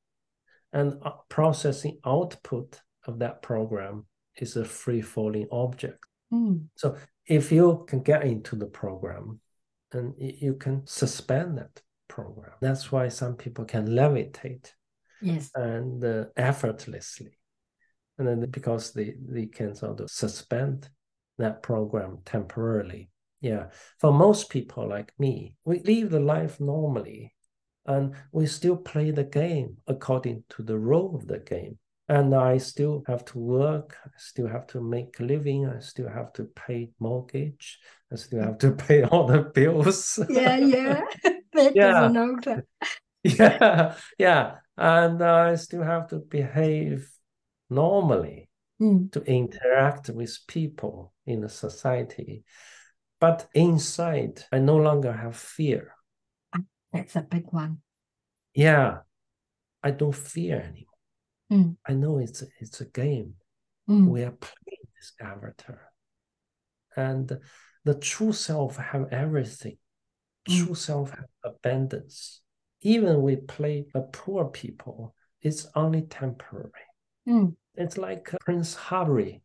and 0.73 1.01
processing 1.29 1.99
output 2.05 2.81
of 3.05 3.19
that 3.19 3.41
program 3.41 4.05
is 4.37 4.55
a 4.55 4.65
free 4.65 5.01
falling 5.01 5.47
object. 5.51 6.03
Mm. 6.33 6.65
So 6.75 6.97
if 7.25 7.51
you 7.51 7.85
can 7.87 8.01
get 8.01 8.23
into 8.23 8.55
the 8.55 8.67
program, 8.67 9.41
and 9.91 10.13
you 10.17 10.53
can 10.53 10.85
suspend 10.85 11.57
that 11.57 11.81
program. 12.07 12.53
That's 12.61 12.91
why 12.91 13.07
some 13.07 13.35
people 13.35 13.65
can 13.65 13.87
levitate. 13.87 14.71
Yes. 15.21 15.49
And 15.55 16.03
uh, 16.03 16.25
effortlessly. 16.37 17.37
And 18.17 18.27
then 18.27 18.49
because 18.49 18.93
they, 18.93 19.15
they 19.19 19.47
can 19.47 19.75
sort 19.75 19.99
of 19.99 20.09
suspend 20.09 20.89
that 21.37 21.63
program 21.63 22.19
temporarily. 22.25 23.09
Yeah. 23.41 23.67
For 23.99 24.11
most 24.11 24.49
people 24.49 24.87
like 24.87 25.13
me, 25.17 25.55
we 25.65 25.79
live 25.79 26.11
the 26.11 26.19
life 26.19 26.59
normally 26.59 27.33
and 27.85 28.13
we 28.31 28.45
still 28.45 28.77
play 28.77 29.11
the 29.11 29.23
game 29.23 29.77
according 29.87 30.43
to 30.49 30.63
the 30.63 30.77
role 30.77 31.15
of 31.15 31.27
the 31.27 31.39
game. 31.39 31.77
And 32.07 32.33
I 32.33 32.57
still 32.57 33.03
have 33.07 33.23
to 33.25 33.37
work, 33.37 33.95
I 34.03 34.09
still 34.17 34.47
have 34.47 34.65
to 34.67 34.81
make 34.81 35.19
a 35.19 35.23
living, 35.23 35.67
I 35.67 35.79
still 35.79 36.09
have 36.09 36.33
to 36.33 36.45
pay 36.45 36.89
mortgage, 36.99 37.79
I 38.11 38.15
still 38.15 38.41
have 38.41 38.57
to 38.59 38.71
pay 38.87 39.03
all 39.03 39.27
the 39.27 39.43
bills. 39.43 40.19
Yeah, 40.27 40.57
yeah. 40.57 41.01
that 41.53 41.75
yeah. 41.75 41.91
doesn't 41.91 42.13
know 42.45 42.61
yeah, 43.23 43.95
yeah. 44.17 44.55
And 44.77 45.21
I 45.21 45.55
still 45.55 45.83
have 45.83 46.07
to 46.07 46.19
behave 46.19 47.09
normally 47.69 48.49
mm. 48.81 49.11
to 49.11 49.21
interact 49.23 50.09
with 50.09 50.37
people 50.47 51.13
in 51.25 51.41
the 51.41 51.49
society. 51.49 52.43
But 53.19 53.47
inside, 53.53 54.43
I 54.51 54.59
no 54.59 54.77
longer 54.77 55.11
have 55.11 55.35
fear. 55.35 55.93
That's 56.91 57.15
a 57.15 57.21
big 57.21 57.45
one. 57.51 57.79
Yeah, 58.53 58.99
I 59.83 59.91
don't 59.91 60.15
fear 60.15 60.57
anymore. 60.57 60.85
Mm. 61.51 61.75
I 61.87 61.93
know 61.93 62.19
it's 62.19 62.43
it's 62.59 62.81
a 62.81 62.85
game. 62.85 63.35
Mm. 63.89 64.07
We 64.07 64.23
are 64.23 64.31
playing 64.31 64.87
this 64.95 65.13
avatar, 65.21 65.91
and 66.95 67.39
the 67.83 67.95
true 67.95 68.31
self 68.31 68.77
have 68.77 69.07
everything. 69.11 69.77
Mm. 70.47 70.65
True 70.65 70.75
self 70.75 71.11
have 71.11 71.29
abundance. 71.43 72.41
Even 72.81 73.21
we 73.21 73.35
play 73.35 73.85
a 73.93 74.01
poor 74.01 74.45
people, 74.45 75.13
it's 75.41 75.67
only 75.75 76.03
temporary. 76.03 76.71
Mm. 77.27 77.55
It's 77.75 77.97
like 77.97 78.31
Prince 78.41 78.75
Harry. 78.75 79.41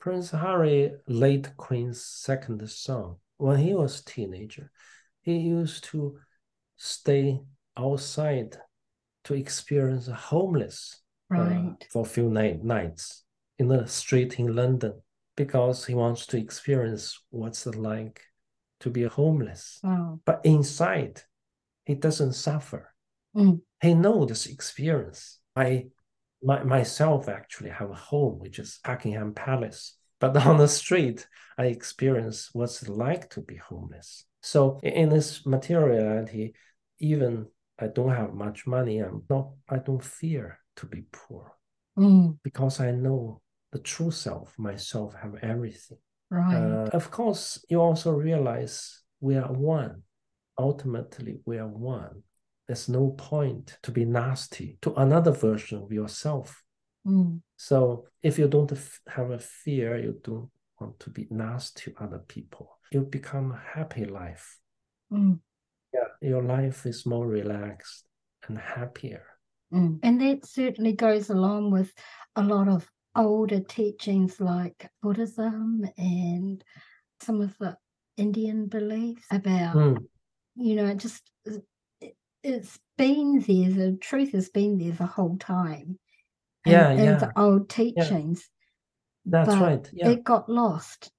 Prince 0.00 0.30
Harry, 0.30 0.92
late 1.06 1.56
Queen's 1.56 2.02
second 2.02 2.68
son, 2.70 3.16
when 3.36 3.58
he 3.58 3.74
was 3.74 4.02
teenager, 4.02 4.70
he 5.20 5.36
used 5.36 5.84
to 5.84 6.18
stay 6.76 7.38
outside 7.76 8.56
to 9.24 9.34
experience 9.34 10.06
homeless 10.08 11.02
uh, 11.32 11.36
right. 11.36 11.76
uh, 11.80 11.84
for 11.90 12.02
a 12.02 12.08
few 12.08 12.30
night, 12.30 12.64
nights 12.64 13.24
in 13.58 13.68
the 13.68 13.86
street 13.86 14.38
in 14.38 14.56
London 14.56 14.94
because 15.36 15.84
he 15.84 15.94
wants 15.94 16.26
to 16.26 16.38
experience 16.38 17.22
what's 17.30 17.66
it 17.66 17.74
like 17.74 18.22
to 18.80 18.88
be 18.88 19.02
homeless. 19.04 19.80
Wow. 19.82 20.20
But 20.24 20.40
inside, 20.44 21.22
he 21.84 21.94
doesn't 21.94 22.32
suffer. 22.32 22.94
Mm. 23.36 23.60
He 23.82 23.94
knows 23.94 24.28
this 24.28 24.46
experience. 24.46 25.38
I 25.54 25.88
my, 26.42 26.62
myself 26.62 27.28
actually 27.28 27.70
have 27.70 27.90
a 27.90 27.94
home, 27.94 28.38
which 28.38 28.58
is 28.58 28.80
Buckingham 28.84 29.34
Palace. 29.34 29.96
But 30.18 30.36
on 30.46 30.58
the 30.58 30.68
street, 30.68 31.26
I 31.58 31.66
experience 31.66 32.50
what's 32.52 32.82
it 32.82 32.88
like 32.88 33.30
to 33.30 33.40
be 33.40 33.56
homeless. 33.56 34.24
So 34.42 34.80
in 34.82 35.08
this 35.08 35.44
materiality, 35.46 36.54
even 36.98 37.46
I 37.78 37.88
don't 37.88 38.14
have 38.14 38.34
much 38.34 38.66
money, 38.66 38.98
I'm 38.98 39.22
not 39.28 39.50
I 39.68 39.78
don't 39.78 40.04
fear 40.04 40.58
to 40.76 40.86
be 40.86 41.04
poor. 41.12 41.52
Mm. 41.98 42.38
Because 42.42 42.80
I 42.80 42.90
know 42.90 43.40
the 43.72 43.78
true 43.78 44.10
self, 44.10 44.54
myself, 44.58 45.14
have 45.14 45.34
everything. 45.42 45.98
Right. 46.30 46.54
Uh, 46.54 46.90
of 46.92 47.10
course, 47.10 47.64
you 47.68 47.80
also 47.80 48.12
realize 48.12 49.02
we 49.20 49.36
are 49.36 49.52
one. 49.52 50.02
Ultimately, 50.58 51.40
we 51.44 51.58
are 51.58 51.66
one. 51.66 52.22
There's 52.70 52.88
no 52.88 53.10
point 53.18 53.78
to 53.82 53.90
be 53.90 54.04
nasty 54.04 54.78
to 54.82 54.94
another 54.94 55.32
version 55.32 55.82
of 55.82 55.90
yourself. 55.90 56.62
Mm. 57.04 57.40
So 57.56 58.04
if 58.22 58.38
you 58.38 58.46
don't 58.46 58.72
have 59.08 59.30
a 59.32 59.40
fear, 59.40 59.98
you 59.98 60.20
don't 60.22 60.50
want 60.78 61.00
to 61.00 61.10
be 61.10 61.26
nasty 61.30 61.90
to 61.90 62.00
other 62.00 62.20
people. 62.20 62.78
You 62.92 63.00
become 63.00 63.50
a 63.50 63.76
happy 63.76 64.04
life. 64.04 64.56
Mm. 65.12 65.40
Yeah, 65.92 66.10
your 66.22 66.44
life 66.44 66.86
is 66.86 67.04
more 67.04 67.26
relaxed 67.26 68.04
and 68.46 68.56
happier. 68.56 69.24
Mm. 69.74 69.98
And 70.04 70.20
that 70.20 70.46
certainly 70.46 70.92
goes 70.92 71.28
along 71.28 71.72
with 71.72 71.92
a 72.36 72.44
lot 72.44 72.68
of 72.68 72.88
older 73.16 73.58
teachings 73.58 74.38
like 74.38 74.88
Buddhism 75.02 75.86
and 75.98 76.62
some 77.20 77.40
of 77.40 77.58
the 77.58 77.76
Indian 78.16 78.66
beliefs 78.66 79.26
about, 79.32 79.74
mm. 79.74 79.98
you 80.54 80.76
know, 80.76 80.94
just 80.94 81.28
it, 82.42 82.54
has 82.54 82.78
been 82.96 83.40
there, 83.40 83.70
the 83.70 83.98
truth 84.00 84.32
has 84.32 84.48
been 84.48 84.78
there 84.78 84.92
the 84.92 85.06
whole 85.06 85.36
time. 85.38 85.98
And, 86.64 86.72
yeah, 86.72 86.92
yeah. 86.92 87.16
the 87.16 87.32
old 87.40 87.68
teachings. 87.70 88.48
Yeah. 89.24 89.44
That's 89.44 89.54
but 89.54 89.62
right. 89.62 89.90
Yeah. 89.92 90.08
It 90.10 90.24
got 90.24 90.48
lost. 90.48 91.10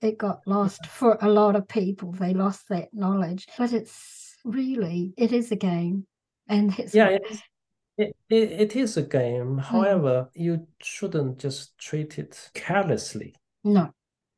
It 0.00 0.18
got 0.18 0.40
lost 0.46 0.86
for 0.86 1.16
a 1.20 1.28
lot 1.28 1.56
of 1.56 1.68
people. 1.68 2.12
They 2.12 2.34
lost 2.34 2.68
that 2.68 2.88
knowledge. 2.92 3.46
But 3.56 3.72
it's 3.72 4.36
really, 4.44 5.14
it 5.16 5.32
is 5.32 5.50
a 5.52 5.56
game. 5.56 6.06
And 6.48 6.78
it's 6.78 6.94
yeah, 6.94 7.12
what, 7.12 7.22
it, 7.96 8.16
it, 8.28 8.52
it 8.52 8.76
is 8.76 8.96
a 8.96 9.02
game. 9.02 9.58
However, 9.58 10.28
mm. 10.36 10.42
you 10.42 10.66
shouldn't 10.82 11.38
just 11.38 11.78
treat 11.78 12.18
it 12.18 12.50
carelessly. 12.54 13.34
No. 13.62 13.90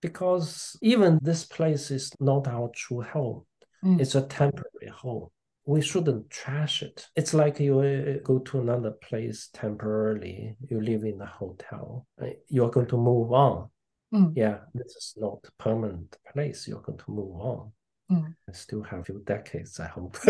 Because 0.03 0.77
even 0.83 1.19
this 1.23 1.45
place 1.45 1.91
is 1.91 2.13
not 2.21 2.47
our 2.47 2.71
true 2.75 3.01
home. 3.01 3.45
Mm. 3.85 4.01
It's 4.01 4.15
a 4.15 4.23
temporary 4.23 4.93
home. 4.95 5.29
We 5.67 5.83
shouldn't 5.83 6.31
trash 6.31 6.83
it. 6.83 7.07
It's 7.17 7.35
like 7.35 7.59
you 7.59 7.81
uh, 7.81 8.23
go 8.25 8.39
to 8.39 8.61
another 8.61 8.93
place 8.93 9.51
temporarily, 9.53 10.57
you 10.71 10.81
live 10.81 11.03
in 11.03 11.21
a 11.21 11.27
hotel, 11.27 12.07
you're 12.49 12.71
going 12.71 12.87
to 12.87 12.97
move 12.97 13.33
on. 13.33 13.69
Mm. 14.15 14.33
Yeah, 14.37 14.59
this 14.73 14.95
is 14.95 15.15
not 15.17 15.45
a 15.45 15.63
permanent 15.63 16.17
place. 16.33 16.69
You're 16.69 16.81
going 16.81 16.99
to 16.99 17.11
move 17.11 17.41
on. 17.41 17.73
Mm. 18.11 18.35
I 18.49 18.53
still 18.53 18.85
have 18.85 19.01
a 19.01 19.05
few 19.05 19.23
decades, 19.27 19.81
I 19.81 19.89
hope. 19.89 20.17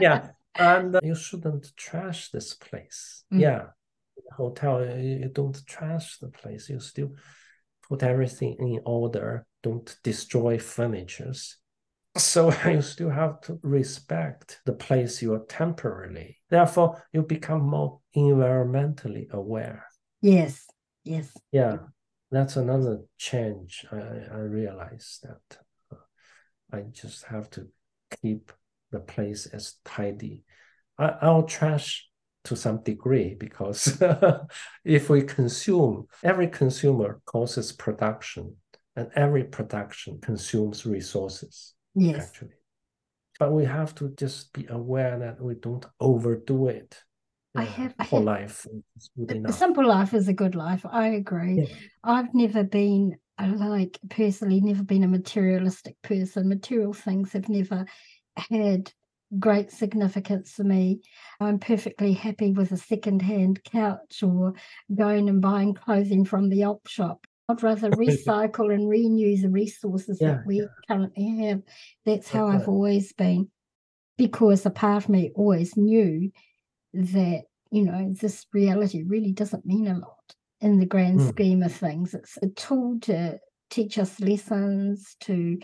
yeah, 0.00 0.30
and 0.56 0.98
you 1.04 1.14
shouldn't 1.14 1.70
trash 1.76 2.30
this 2.30 2.54
place. 2.54 3.22
Mm. 3.32 3.40
Yeah, 3.40 3.62
hotel, 4.36 4.84
you 4.98 5.30
don't 5.32 5.64
trash 5.66 6.18
the 6.18 6.28
place. 6.28 6.68
You 6.68 6.80
still 6.80 7.12
put 7.88 8.02
everything 8.02 8.56
in 8.58 8.80
order. 8.84 9.46
Don't 9.62 9.96
destroy 10.02 10.58
furnitures. 10.58 11.58
So 12.18 12.52
you 12.66 12.82
still 12.82 13.10
have 13.10 13.40
to 13.42 13.58
respect 13.62 14.60
the 14.64 14.72
place 14.72 15.22
you 15.22 15.34
are 15.34 15.44
temporarily. 15.48 16.38
Therefore, 16.50 17.02
you 17.12 17.22
become 17.22 17.62
more 17.62 18.00
environmentally 18.16 19.30
aware. 19.30 19.86
Yes. 20.20 20.66
Yes. 21.04 21.36
Yeah. 21.52 21.78
That's 22.30 22.56
another 22.56 23.00
change. 23.16 23.86
I, 23.90 23.96
I 23.96 24.38
realize 24.38 25.20
that 25.22 25.58
uh, 25.90 25.96
I 26.72 26.82
just 26.92 27.24
have 27.24 27.48
to 27.50 27.68
keep 28.20 28.52
the 28.90 29.00
place 29.00 29.46
as 29.46 29.76
tidy. 29.84 30.44
I, 30.98 31.14
I'll 31.22 31.44
trash 31.44 32.08
to 32.44 32.56
some 32.56 32.82
degree 32.82 33.34
because 33.34 34.02
if 34.84 35.08
we 35.08 35.22
consume, 35.22 36.06
every 36.22 36.48
consumer 36.48 37.20
causes 37.24 37.72
production 37.72 38.56
and 38.96 39.10
every 39.14 39.44
production 39.44 40.18
consumes 40.20 40.84
resources. 40.84 41.74
Yes. 41.94 42.28
Actually. 42.28 42.54
But 43.38 43.52
we 43.52 43.64
have 43.64 43.94
to 43.96 44.08
just 44.16 44.52
be 44.52 44.66
aware 44.68 45.18
that 45.18 45.40
we 45.40 45.54
don't 45.54 45.86
overdo 46.00 46.68
it. 46.68 47.02
I 47.54 47.64
have 47.64 47.94
life. 48.12 48.66
A 49.46 49.52
simple 49.52 49.86
life 49.86 50.14
is 50.14 50.28
a 50.28 50.32
good 50.32 50.54
life. 50.54 50.84
I 50.90 51.08
agree. 51.08 51.54
Yeah. 51.54 51.74
I've 52.04 52.34
never 52.34 52.62
been 52.62 53.16
uh, 53.38 53.52
like 53.56 53.98
personally 54.10 54.60
never 54.60 54.82
been 54.82 55.04
a 55.04 55.08
materialistic 55.08 55.96
person. 56.02 56.48
Material 56.48 56.92
things 56.92 57.32
have 57.32 57.48
never 57.48 57.86
had 58.36 58.92
great 59.38 59.70
significance 59.70 60.52
for 60.52 60.64
me. 60.64 61.00
I'm 61.40 61.58
perfectly 61.58 62.12
happy 62.12 62.52
with 62.52 62.72
a 62.72 62.76
second-hand 62.76 63.62
couch 63.64 64.22
or 64.22 64.54
going 64.94 65.28
and 65.28 65.40
buying 65.40 65.74
clothing 65.74 66.24
from 66.24 66.48
the 66.48 66.64
op 66.64 66.86
shop. 66.86 67.26
I'd 67.48 67.62
rather 67.62 67.90
recycle 67.92 68.72
and 68.72 68.88
renew 68.88 69.36
the 69.36 69.48
resources 69.48 70.18
yeah, 70.20 70.32
that 70.32 70.46
we 70.46 70.60
yeah. 70.60 70.66
currently 70.88 71.46
have. 71.46 71.62
That's 72.04 72.30
how 72.30 72.48
I've 72.48 72.68
always 72.68 73.12
been. 73.12 73.50
Because 74.16 74.66
a 74.66 74.70
part 74.70 75.04
of 75.04 75.08
me 75.08 75.30
always 75.34 75.76
knew 75.76 76.30
that, 76.92 77.42
you 77.70 77.84
know, 77.84 78.12
this 78.20 78.46
reality 78.52 79.04
really 79.06 79.32
doesn't 79.32 79.64
mean 79.64 79.86
a 79.86 79.94
lot 79.94 80.34
in 80.60 80.78
the 80.78 80.86
grand 80.86 81.20
mm. 81.20 81.28
scheme 81.28 81.62
of 81.62 81.72
things. 81.72 82.14
It's 82.14 82.36
a 82.42 82.48
tool 82.48 82.98
to 83.02 83.38
teach 83.70 83.98
us 83.98 84.18
lessons, 84.18 85.16
to 85.20 85.58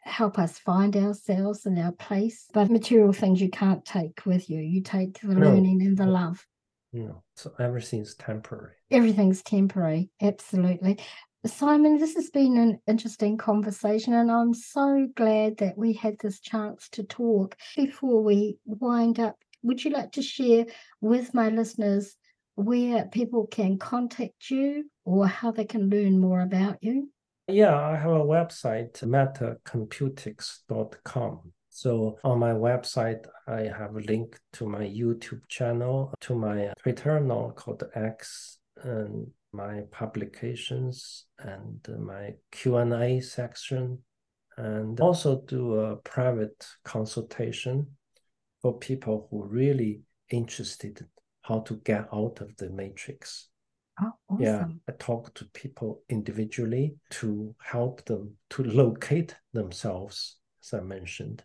help 0.00 0.38
us 0.38 0.58
find 0.58 0.96
ourselves 0.96 1.64
and 1.64 1.78
our 1.78 1.92
place. 1.92 2.46
But 2.52 2.70
material 2.70 3.12
things 3.12 3.40
you 3.40 3.48
can't 3.48 3.84
take 3.84 4.26
with 4.26 4.50
you. 4.50 4.60
You 4.60 4.82
take 4.82 5.20
the 5.20 5.34
no. 5.34 5.48
learning 5.48 5.80
and 5.82 5.96
the 5.96 6.06
love. 6.06 6.44
No, 6.94 7.22
so 7.34 7.52
everything's 7.58 8.14
temporary. 8.14 8.74
Everything's 8.88 9.42
temporary, 9.42 10.10
absolutely. 10.22 11.00
Simon, 11.44 11.98
this 11.98 12.14
has 12.14 12.30
been 12.30 12.56
an 12.56 12.78
interesting 12.86 13.36
conversation, 13.36 14.14
and 14.14 14.30
I'm 14.30 14.54
so 14.54 15.08
glad 15.16 15.56
that 15.56 15.76
we 15.76 15.94
had 15.94 16.20
this 16.20 16.38
chance 16.38 16.88
to 16.90 17.02
talk. 17.02 17.56
Before 17.74 18.22
we 18.22 18.58
wind 18.64 19.18
up, 19.18 19.36
would 19.64 19.84
you 19.84 19.90
like 19.90 20.12
to 20.12 20.22
share 20.22 20.66
with 21.00 21.34
my 21.34 21.48
listeners 21.48 22.14
where 22.54 23.06
people 23.06 23.48
can 23.48 23.76
contact 23.76 24.50
you 24.50 24.88
or 25.04 25.26
how 25.26 25.50
they 25.50 25.64
can 25.64 25.90
learn 25.90 26.20
more 26.20 26.42
about 26.42 26.78
you? 26.80 27.10
Yeah, 27.48 27.76
I 27.76 27.96
have 27.96 28.12
a 28.12 28.20
website, 28.20 29.02
metacomputics.com. 29.02 31.52
So 31.76 32.18
on 32.22 32.38
my 32.38 32.52
website, 32.52 33.26
I 33.48 33.62
have 33.62 33.96
a 33.96 34.00
link 34.00 34.38
to 34.52 34.64
my 34.64 34.84
YouTube 34.84 35.40
channel, 35.48 36.14
to 36.20 36.36
my 36.36 36.72
Twitter 36.78 37.18
now 37.18 37.52
called 37.56 37.82
X, 37.96 38.58
and 38.84 39.26
my 39.52 39.80
publications 39.90 41.26
and 41.40 41.84
my 41.98 42.34
Q&A 42.52 43.20
section, 43.20 43.98
and 44.56 45.00
also 45.00 45.42
do 45.48 45.74
a 45.80 45.96
private 45.96 46.64
consultation 46.84 47.88
for 48.62 48.78
people 48.78 49.26
who 49.28 49.42
really 49.42 50.02
interested 50.30 51.04
how 51.42 51.58
to 51.62 51.74
get 51.84 52.06
out 52.12 52.40
of 52.40 52.56
the 52.56 52.70
matrix. 52.70 53.48
Oh, 54.00 54.12
awesome. 54.28 54.44
Yeah, 54.44 54.66
I 54.88 54.92
talk 55.00 55.34
to 55.34 55.44
people 55.46 56.02
individually 56.08 56.94
to 57.10 57.52
help 57.60 58.04
them 58.04 58.36
to 58.50 58.62
locate 58.62 59.34
themselves, 59.52 60.36
as 60.62 60.72
I 60.72 60.80
mentioned. 60.80 61.42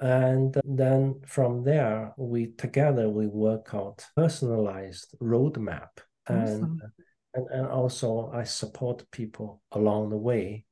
And 0.00 0.54
then 0.64 1.20
from 1.26 1.64
there, 1.64 2.12
we 2.16 2.48
together 2.58 3.08
we 3.08 3.26
work 3.26 3.70
out 3.72 4.04
personalized 4.14 5.14
roadmap. 5.22 5.88
Awesome. 6.28 6.80
And, 6.82 6.92
and 7.34 7.46
and 7.50 7.66
also 7.66 8.30
I 8.32 8.44
support 8.44 9.10
people 9.10 9.62
along 9.72 10.10
the 10.10 10.16
way 10.16 10.64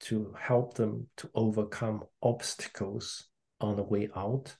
to 0.00 0.34
help 0.38 0.74
them 0.74 1.08
to 1.16 1.30
overcome 1.34 2.04
obstacles 2.22 3.28
on 3.60 3.76
the 3.76 3.82
way 3.82 4.08
out 4.14 4.56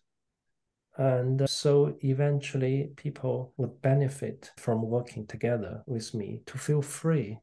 and 0.98 1.48
so 1.48 1.96
eventually, 2.02 2.90
people 2.96 3.54
would 3.56 3.80
benefit 3.80 4.50
from 4.58 4.82
working 4.82 5.28
together 5.28 5.84
with 5.86 6.12
me 6.12 6.40
to 6.46 6.58
feel 6.58 6.82
free, 6.82 7.38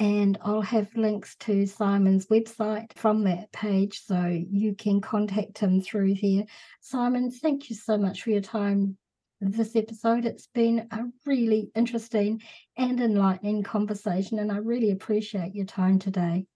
and 0.00 0.38
I'll 0.42 0.62
have 0.62 0.88
links 0.96 1.36
to 1.40 1.66
Simon's 1.66 2.26
website 2.28 2.90
from 2.96 3.24
that 3.24 3.52
page 3.52 4.00
so 4.02 4.42
you 4.50 4.74
can 4.74 5.02
contact 5.02 5.58
him 5.58 5.82
through 5.82 6.14
there. 6.14 6.44
Simon, 6.80 7.30
thank 7.30 7.68
you 7.68 7.76
so 7.76 7.98
much 7.98 8.22
for 8.22 8.30
your 8.30 8.40
time 8.40 8.96
this 9.40 9.74
episode. 9.74 10.24
It's 10.24 10.48
been 10.48 10.86
a 10.90 11.04
really 11.24 11.70
interesting 11.74 12.42
and 12.76 13.00
enlightening 13.00 13.62
conversation, 13.62 14.38
and 14.38 14.52
I 14.52 14.58
really 14.58 14.90
appreciate 14.90 15.54
your 15.54 15.66
time 15.66 15.98
today. 15.98 16.46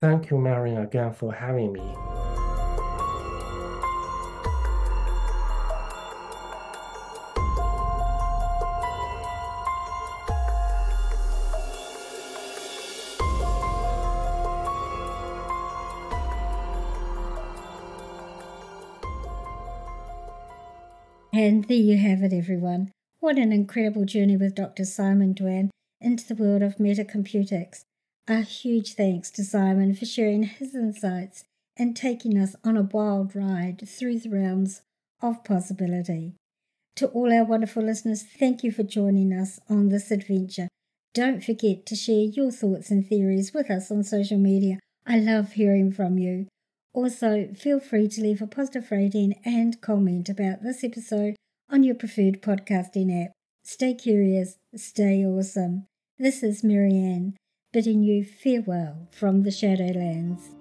Thank 0.00 0.30
you, 0.30 0.38
Marion, 0.38 0.78
again 0.78 1.12
for 1.12 1.32
having 1.32 1.72
me. 1.72 2.19
And 21.42 21.64
there 21.68 21.76
you 21.78 21.96
have 21.96 22.22
it, 22.22 22.34
everyone. 22.34 22.92
What 23.20 23.38
an 23.38 23.50
incredible 23.50 24.04
journey 24.04 24.36
with 24.36 24.54
Dr. 24.54 24.84
Simon 24.84 25.32
Duan 25.32 25.70
into 25.98 26.26
the 26.28 26.34
world 26.34 26.60
of 26.60 26.76
metacomputics. 26.76 27.80
A 28.28 28.42
huge 28.42 28.92
thanks 28.92 29.30
to 29.30 29.42
Simon 29.42 29.94
for 29.94 30.04
sharing 30.04 30.42
his 30.42 30.74
insights 30.74 31.44
and 31.78 31.96
taking 31.96 32.36
us 32.36 32.56
on 32.62 32.76
a 32.76 32.82
wild 32.82 33.34
ride 33.34 33.88
through 33.88 34.18
the 34.18 34.28
realms 34.28 34.82
of 35.22 35.42
possibility. 35.42 36.34
To 36.96 37.06
all 37.06 37.32
our 37.32 37.44
wonderful 37.44 37.84
listeners, 37.84 38.22
thank 38.22 38.62
you 38.62 38.70
for 38.70 38.82
joining 38.82 39.32
us 39.32 39.58
on 39.66 39.88
this 39.88 40.10
adventure. 40.10 40.68
Don't 41.14 41.42
forget 41.42 41.86
to 41.86 41.96
share 41.96 42.24
your 42.24 42.50
thoughts 42.50 42.90
and 42.90 43.08
theories 43.08 43.54
with 43.54 43.70
us 43.70 43.90
on 43.90 44.04
social 44.04 44.36
media. 44.36 44.78
I 45.06 45.18
love 45.18 45.52
hearing 45.52 45.90
from 45.90 46.18
you. 46.18 46.48
Also, 46.92 47.48
feel 47.54 47.78
free 47.78 48.08
to 48.08 48.20
leave 48.20 48.42
a 48.42 48.46
positive 48.46 48.90
rating 48.90 49.40
and 49.44 49.80
comment 49.80 50.28
about 50.28 50.62
this 50.62 50.82
episode 50.82 51.36
on 51.70 51.82
your 51.84 51.94
preferred 51.94 52.42
podcasting 52.42 53.24
app. 53.24 53.30
Stay 53.62 53.94
curious, 53.94 54.56
stay 54.74 55.24
awesome. 55.24 55.86
This 56.18 56.42
is 56.42 56.64
Marianne, 56.64 57.36
bidding 57.72 58.02
you 58.02 58.24
farewell 58.24 59.08
from 59.12 59.42
the 59.42 59.50
Shadowlands. 59.50 60.59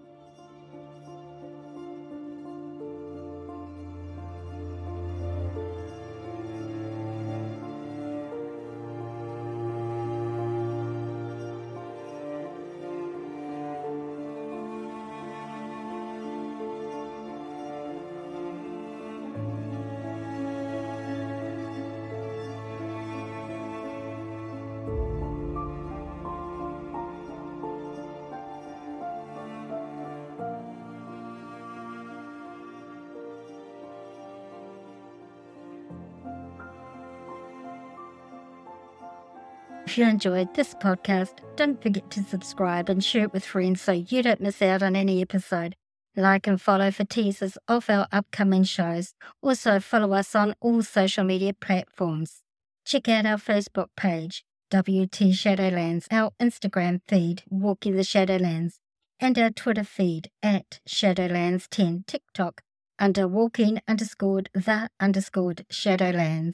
If 39.90 39.98
you 39.98 40.06
enjoyed 40.06 40.54
this 40.54 40.76
podcast, 40.76 41.40
don't 41.56 41.82
forget 41.82 42.12
to 42.12 42.22
subscribe 42.22 42.90
and 42.90 43.04
share 43.04 43.24
it 43.24 43.34
with 43.34 43.44
friends 43.44 43.82
so 43.82 43.92
you 43.92 44.22
don't 44.22 44.40
miss 44.40 44.62
out 44.62 44.84
on 44.84 44.96
any 44.96 45.20
episode. 45.20 45.76
Like 46.16 46.46
and 46.46 46.62
follow 46.62 46.92
for 46.92 47.06
teasers 47.06 47.58
of 47.68 47.90
our 47.90 48.08
upcoming 48.12 48.64
shows. 48.66 49.16
Also, 49.42 49.80
follow 49.80 50.14
us 50.14 50.36
on 50.36 50.54
all 50.62 50.84
social 50.84 51.24
media 51.24 51.56
platforms. 51.56 52.44
Check 52.86 53.10
out 53.10 53.26
our 53.26 53.38
Facebook 53.38 53.88
page, 53.98 54.44
WT 54.70 55.34
Shadowlands, 55.34 56.06
our 56.12 56.34
Instagram 56.40 57.02
feed, 57.08 57.42
Walking 57.50 57.96
the 57.96 58.04
Shadowlands, 58.04 58.76
and 59.20 59.40
our 59.40 59.50
Twitter 59.50 59.84
feed 59.84 60.30
at 60.44 60.82
Shadowlands10 60.88 62.06
TikTok 62.06 62.62
under 63.00 63.28
walking 63.28 63.80
underscored 63.88 64.52
the 64.54 64.92
underscored 65.00 65.66
Shadowlands. 65.72 66.54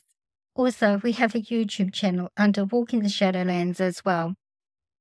Also, 0.55 1.01
we 1.03 1.11
have 1.11 1.35
a 1.35 1.41
YouTube 1.41 1.91
channel 1.91 2.31
under 2.37 2.63
Walking 2.63 3.01
the 3.01 3.09
Shadowlands 3.09 3.81
as 3.81 4.05
well. 4.05 4.35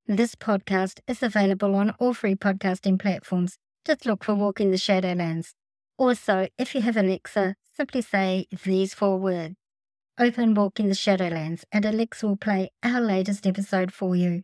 This 0.05 0.34
podcast 0.34 0.98
is 1.07 1.22
available 1.22 1.76
on 1.76 1.90
all 2.00 2.12
free 2.12 2.34
podcasting 2.34 2.98
platforms. 2.98 3.57
Just 3.84 4.05
look 4.05 4.24
for 4.24 4.34
Walking 4.34 4.72
the 4.72 4.76
Shadowlands. 4.76 5.52
Also, 5.96 6.48
if 6.59 6.74
you 6.74 6.80
have 6.80 6.96
Alexa, 6.96 7.55
simply 7.72 8.02
say 8.02 8.48
these 8.64 8.94
four 8.94 9.16
words. 9.16 9.55
Open 10.18 10.55
Walking 10.55 10.88
the 10.88 10.94
Shadowlands 10.94 11.62
and 11.70 11.84
Alexa 11.84 12.26
will 12.26 12.36
play 12.36 12.72
our 12.82 13.00
latest 13.00 13.46
episode 13.46 13.92
for 13.92 14.16
you. 14.16 14.42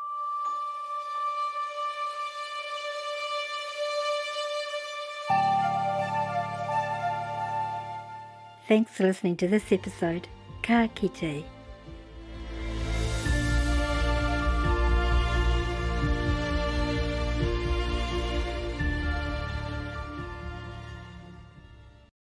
Thanks 8.67 8.91
for 8.91 9.03
listening 9.03 9.37
to 9.37 9.47
this 9.47 9.71
episode. 9.71 10.27
Ka 10.61 10.87
kite. 10.95 11.45